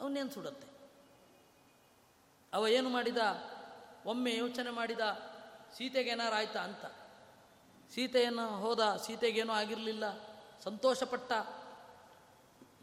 ಅವನ್ನೇನು 0.00 0.30
ಸುಡತ್ತೆ? 0.30 0.66
ಅವ 2.52 2.68
ಏನು 2.68 2.88
ಮಾಡಿದ? 2.88 3.16
ಒಮ್ಮೆ 4.06 4.36
ಯೋಚನೆ 4.36 4.70
ಮಾಡಿದ 4.70 5.00
ಸೀತೆಗೇನಾರು 5.76 6.34
ಆಯ್ತಾ 6.34 6.60
ಅಂತ. 6.60 6.84
ಸೀತೆಯನ್ನು 7.94 8.60
ಹೋದ, 8.60 8.96
ಸೀತೆಗೇನೂ 8.96 9.52
ಆಗಿರಲಿಲ್ಲ, 9.52 10.04
ಸಂತೋಷಪಟ್ಟ. 10.62 11.32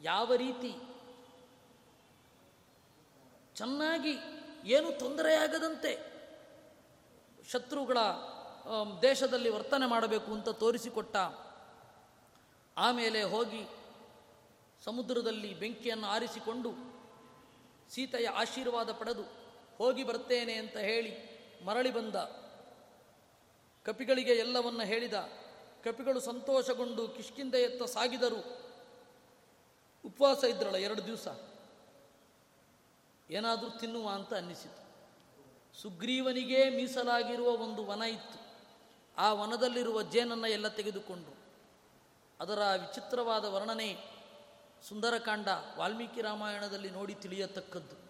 ಯಾವ 0.02 0.34
ರೀತಿ? 0.34 0.72
ಚೆನ್ನಾಗಿ 3.56 4.16
ಏನು 4.70 5.00
ತೊಂದರೆಯಾಗದಂತೆ 5.00 6.16
ಶತ್ರುಗಳ 7.52 7.98
ದೇಶದಲ್ಲಿ 9.02 9.50
ವರ್ತನೆ 9.50 9.86
ಮಾಡಬೇಕು 9.86 10.34
ಅಂತ 10.34 10.50
ತೋರಿಸಿಕೊಟ್ಟ. 10.50 11.16
ಆಮೇಲೆ 12.78 13.24
ಹೋಗಿ 13.24 13.68
ಸಮುದ್ರದಲ್ಲಿ 14.86 15.54
ಬೆಂಕಿಯನ್ನು 15.54 16.08
ಆರಿಸಿಕೊಂಡು 16.08 16.95
ಸೀತೆಯ 17.90 18.28
ಆಶೀರ್ವಾದ 18.28 18.92
ಪಡೆದು 18.92 19.24
ಹೋಗಿ 19.78 20.04
ಬರ್ತೇನೆ 20.04 20.54
ಅಂತ 20.54 20.78
ಹೇಳಿ 20.78 21.36
ಮರಳಿ 21.66 21.92
ಬಂದ. 21.92 22.16
ಕಪಿಗಳಿಗೆ 23.86 24.32
ಎಲ್ಲವನ್ನ 24.32 24.84
ಹೇಳಿದ. 24.84 25.14
ಕಪಿಗಳು 25.84 26.20
ಸಂತೋಷಗೊಂಡು 26.20 27.08
ಕಿಷ್ಕಿಂದೆಯತ್ತ 27.08 27.84
ಸಾಗಿದರು. 27.84 28.62
ಉಪವಾಸ 30.06 30.44
ಇದ್ರಲ್ಲ 30.44 30.78
ಎರಡು 30.78 31.06
ದಿವಸ. 31.06 31.28
ಏನಾದರೂ 33.30 33.70
ತಿನ್ನುವ 33.70 34.10
ಅಂತ 34.10 34.34
ಅನ್ನಿಸಿತು. 34.34 34.86
ಸುಗ್ರೀವನಿಗೇ 35.82 36.70
ಮೀಸಲಾಗಿರುವ 36.70 37.50
ಒಂದು 37.50 37.86
ವನ 37.86 38.02
ಇತ್ತು. 38.02 38.46
ಆ 39.18 39.34
ವನದಲ್ಲಿರುವ 39.34 40.02
ಜೇನನ್ನು 40.02 40.48
ಎಲ್ಲ 40.48 40.68
ತೆಗೆದುಕೊಂಡರು 40.68 41.36
ಅದರ 42.40 42.60
ವಿಚಿತ್ರವಾದ 42.60 43.46
ವರ್ಣನೆ 43.46 44.15
ಸುಂದರಕಾಂಡ 44.82 45.48
ವಾಲ್ಮೀಕಿ 45.78 46.22
ರಾಮಾಯಣದಲ್ಲಿ 46.22 46.90
ನೋಡಿ 46.90 47.14
ತಿಳಿಯತಕ್ಕದ್ದು. 47.14 48.06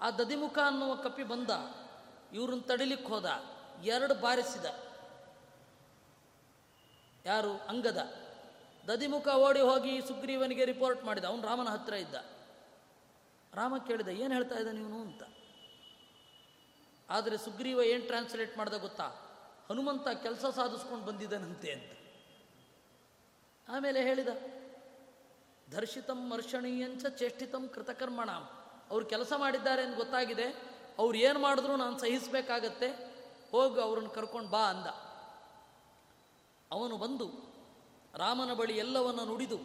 ಆ 0.00 0.10
ದದಿಮುಖ 0.10 0.58
ಅನ್ನುವ 0.66 0.94
ಕಪಿ 0.94 1.22
ಬಂದ, 1.22 1.50
ಇವ್ರನ್ನ 2.34 2.60
ತಡಿಲಿಕ್ಕೆ 2.60 3.08
ಹೋದ, 3.08 3.26
ಎರಡು 3.84 4.14
ಬಾರಿಸಿದ. 4.14 4.64
ಯಾರು? 7.26 7.58
ಅಂಗದ. 7.58 7.98
ದದಿಮುಖ 8.88 9.28
ಓಡಿ 9.28 9.60
ಹೋಗಿ 9.60 10.00
ಸುಗ್ರೀವನಿಗೆ 10.00 10.64
ರಿಪೋರ್ಟ್ 10.64 11.04
ಮಾಡಿದ, 11.04 11.24
ಅವನು 11.24 11.42
ರಾಮನ 11.42 11.68
ಹತ್ರ 11.68 11.94
ಇದ್ದ. 11.94 12.14
ರಾಮ 13.54 13.78
ಕೇಳಿದ, 13.78 14.08
ಏನು 14.08 14.34
ಹೇಳ್ತಾ 14.34 14.54
ಇದ್ದ 14.54 14.68
ನೀನು? 14.68 15.00
ಅಂತ. 15.00 15.22
ಆದರೆ 17.10 17.38
ಸುಗ್ರೀವ 17.38 17.82
ಏನು 17.82 18.06
ಟ್ರಾನ್ಸ್ಲೇಟ್ 18.06 18.58
ಮಾಡ್ದ 18.58 18.74
ಗೊತ್ತಾ? 18.74 19.04
ಹನುಮಂತ 19.70 20.08
ಕೆಲಸ 20.08 20.44
ಸಾಧಿಸ್ಕೊಂಡು 20.46 21.06
ಬಂದಿದ್ದಾನಂತೆ 21.06 21.72
ಅಂತ. 21.72 21.92
ಆಮೇಲೆ 23.68 24.02
ಹೇಳಿದ 24.02 24.28
ದರ್ಶಿತಂ 25.72 26.28
ಮರ್ಷಣೀಯಂಚ 26.28 27.06
ಚೇಷ್ಟಿತಂ 27.06 27.68
ಕೃತಕರ್ಮಣ. 27.68 28.30
ಅವ್ರು 28.90 29.06
ಕೆಲಸ 29.06 29.32
ಮಾಡಿದ್ದಾರೆ 29.36 29.82
ಅಂತ 29.82 29.96
ಗೊತ್ತಾಗಿದೆ. 29.96 30.44
ಅವ್ರು 30.98 31.18
ಏನು 31.18 31.38
ಮಾಡಿದ್ರು 31.38 31.76
ನಾನು 31.76 31.98
ಸಹಿಸಬೇಕಾಗತ್ತೆ. 31.98 32.88
ಹೋಗು 33.50 33.80
ಅವ್ರನ್ನ 33.80 34.08
ಕರ್ಕೊಂಡು 34.08 34.50
ಬಾ 34.50 34.62
ಅಂದ. 34.62 34.86
ಅವನು 36.72 36.96
ಬಂದು 36.96 37.26
ರಾಮನ 38.14 38.52
ಬಳಿ 38.54 38.76
ಎಲ್ಲವನ್ನು 38.76 39.24
ನುಡಿದು, 39.24 39.58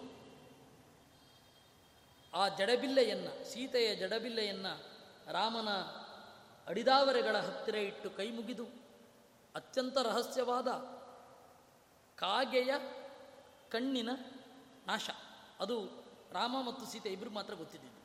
ಆ 2.33 2.47
ಜಡಬಿಲ್ಲೆಯನ್ನು, 2.47 3.51
ಸೀತೆಯ 3.51 3.95
ಜಡಬಿಲ್ಲೆಯನ್ನು 3.95 4.73
ರಾಮನ 5.31 5.69
ಅಡಿದಾವರೆಗಳ 6.67 7.37
ಹತ್ತಿರ 7.37 7.75
ಇಟ್ಟು 7.75 8.09
ಕೈ 8.09 8.31
ಮುಗಿದು, 8.31 8.65
ಅತ್ಯಂತ 9.55 9.97
ರಹಸ್ಯವಾದ 9.97 10.67
ಕಾಗೆಯ 12.19 12.73
ಕಣ್ಣಿನ 13.69 14.09
ನಾಶ. 14.87 15.09
ಅದು 15.61 15.89
ರಾಮ 16.31 16.55
ಮತ್ತು 16.61 16.85
ಸೀತೆ 16.85 17.09
ಇಬ್ಬರು 17.09 17.29
ಮಾತ್ರ 17.29 17.53
ಗೊತ್ತಿದ್ದಿದ್ದು. 17.53 18.01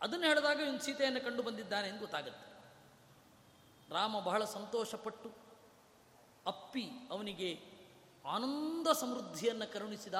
ಅದನ್ನು 0.00 0.26
ಹೇಳಿದಾಗ 0.26 0.60
ಇವನು 0.60 0.78
ಸೀತೆಯನ್ನು 0.78 1.24
ಕಂಡು 1.24 1.42
ಬಂದಿದ್ದಾನೆ 1.42 1.88
ಎಂದು 1.88 2.00
ಗೊತ್ತಾಗುತ್ತೆ. 2.00 2.46
ರಾಮ 3.94 4.20
ಬಹಳ 4.20 4.44
ಸಂತೋಷಪಟ್ಟು 4.44 5.30
ಅಪ್ಪಿ 6.46 6.88
ಅವನಿಗೆ 7.10 7.60
ಆನಂದ 8.26 8.92
ಸಮೃದ್ಧಿಯನ್ನು 8.92 9.72
ಕರುಣಿಸಿದ 9.72 10.14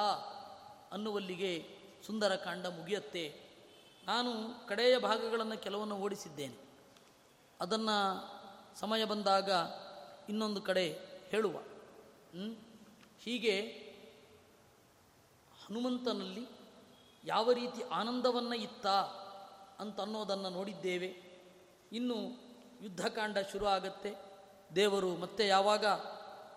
ಅನ್ನುವಲ್ಲಿಗೆ 0.92 1.78
ಸುಂದರಕಾಂಡ 2.06 2.66
ಮುಗಿಯುತ್ತೆ. 2.66 3.46
ನಾನು 4.06 4.30
ಕಡೆಯ 4.68 4.98
ಭಾಗಗಳನ್ನು 4.98 5.62
ಕೆಲವನ್ನು 5.62 5.96
ಓಡಿಸಿದ್ದೇನೆ. 5.96 6.56
ಅದನ್ನು 7.60 7.96
ಸಮಯ 8.76 9.04
ಬಂದಾಗ 9.04 9.50
ಇನ್ನೊಂದು 10.28 10.62
ಕಡೆ 10.62 10.98
ಹೇಳುವ. 11.28 11.58
ಹೀಗೆ 13.20 13.60
ಹನುಮಂತನಲ್ಲಿ 15.66 16.55
ಯಾವ 17.26 17.52
ರೀತಿ 17.52 17.82
ಆನಂದವನ್ನು 17.82 18.54
ಇತ್ತ 18.54 18.86
ಅಂತ 19.82 20.00
ಅನ್ನೋದನ್ನು 20.00 20.50
ನೋಡಿದ್ದೇವೆ. 20.50 21.10
ಇನ್ನು 21.92 22.16
ಯುದ್ಧಕಾಂಡ 22.80 23.38
ಶುರು 23.52 23.66
ಆಗತ್ತೆ. 23.66 24.10
ದೇವರು 24.74 25.16
ಮತ್ತೆ 25.16 25.46
ಯಾವಾಗ 25.46 25.86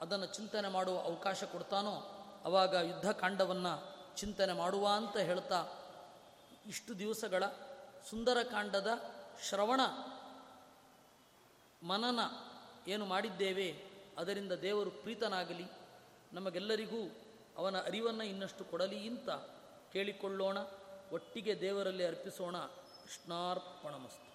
ಅದನ್ನು 0.01 0.25
ಚಿಂತನೆ 0.25 0.67
ಮಾಡುವ 0.67 0.99
ಅವಕಾಶ 0.99 1.43
ಕೊಡ್ತಾನೋ 1.43 1.95
ಅವಾಗ 2.45 2.73
ಯುದ್ಧಕಾಂಡವನ್ನು 2.73 3.73
ಚಿಂತನೆ 4.15 4.53
ಮಾಡುವ 4.53 4.87
ಅಂತ 4.87 5.17
ಹೇಳ್ತಾ 5.17 5.59
ಇಷ್ಟು 6.67 6.99
ದಿವಸಗಳ 6.99 7.43
ಸುಂದರಕಾಂಡದ 8.09 8.89
ಶ್ರವಣ 9.49 9.81
ಮನನ 11.87 12.19
ಏನು 12.87 13.05
ಮಾಡಿದ್ದೇವೆ, 13.05 13.67
ಅದರಿಂದ 14.17 14.51
ದೇವರು 14.51 14.91
ಪ್ರೀತನಾಗಲಿ. 14.91 15.67
ನಮಗೆಲ್ಲರಿಗೂ 16.33 17.01
ಅವನ 17.57 17.81
ಅರಿವನ್ನು 17.81 18.23
ಇನ್ನಷ್ಟು 18.23 18.63
ಕೊಡಲಿ 18.63 19.07
ಅಂತ 19.07 19.29
ಕೇಳಿಕೊಳ್ಳೋಣ 19.93 20.57
ಒಟ್ಟಿಗೆ 21.11 21.61
ದೇವರಲ್ಲಿ 21.61 22.05
ಅರ್ಪಿಸೋಣ. 22.05 22.57
ಕೃಷ್ಣಾರ್ಪಣಮಸ್ತು. 22.57 24.28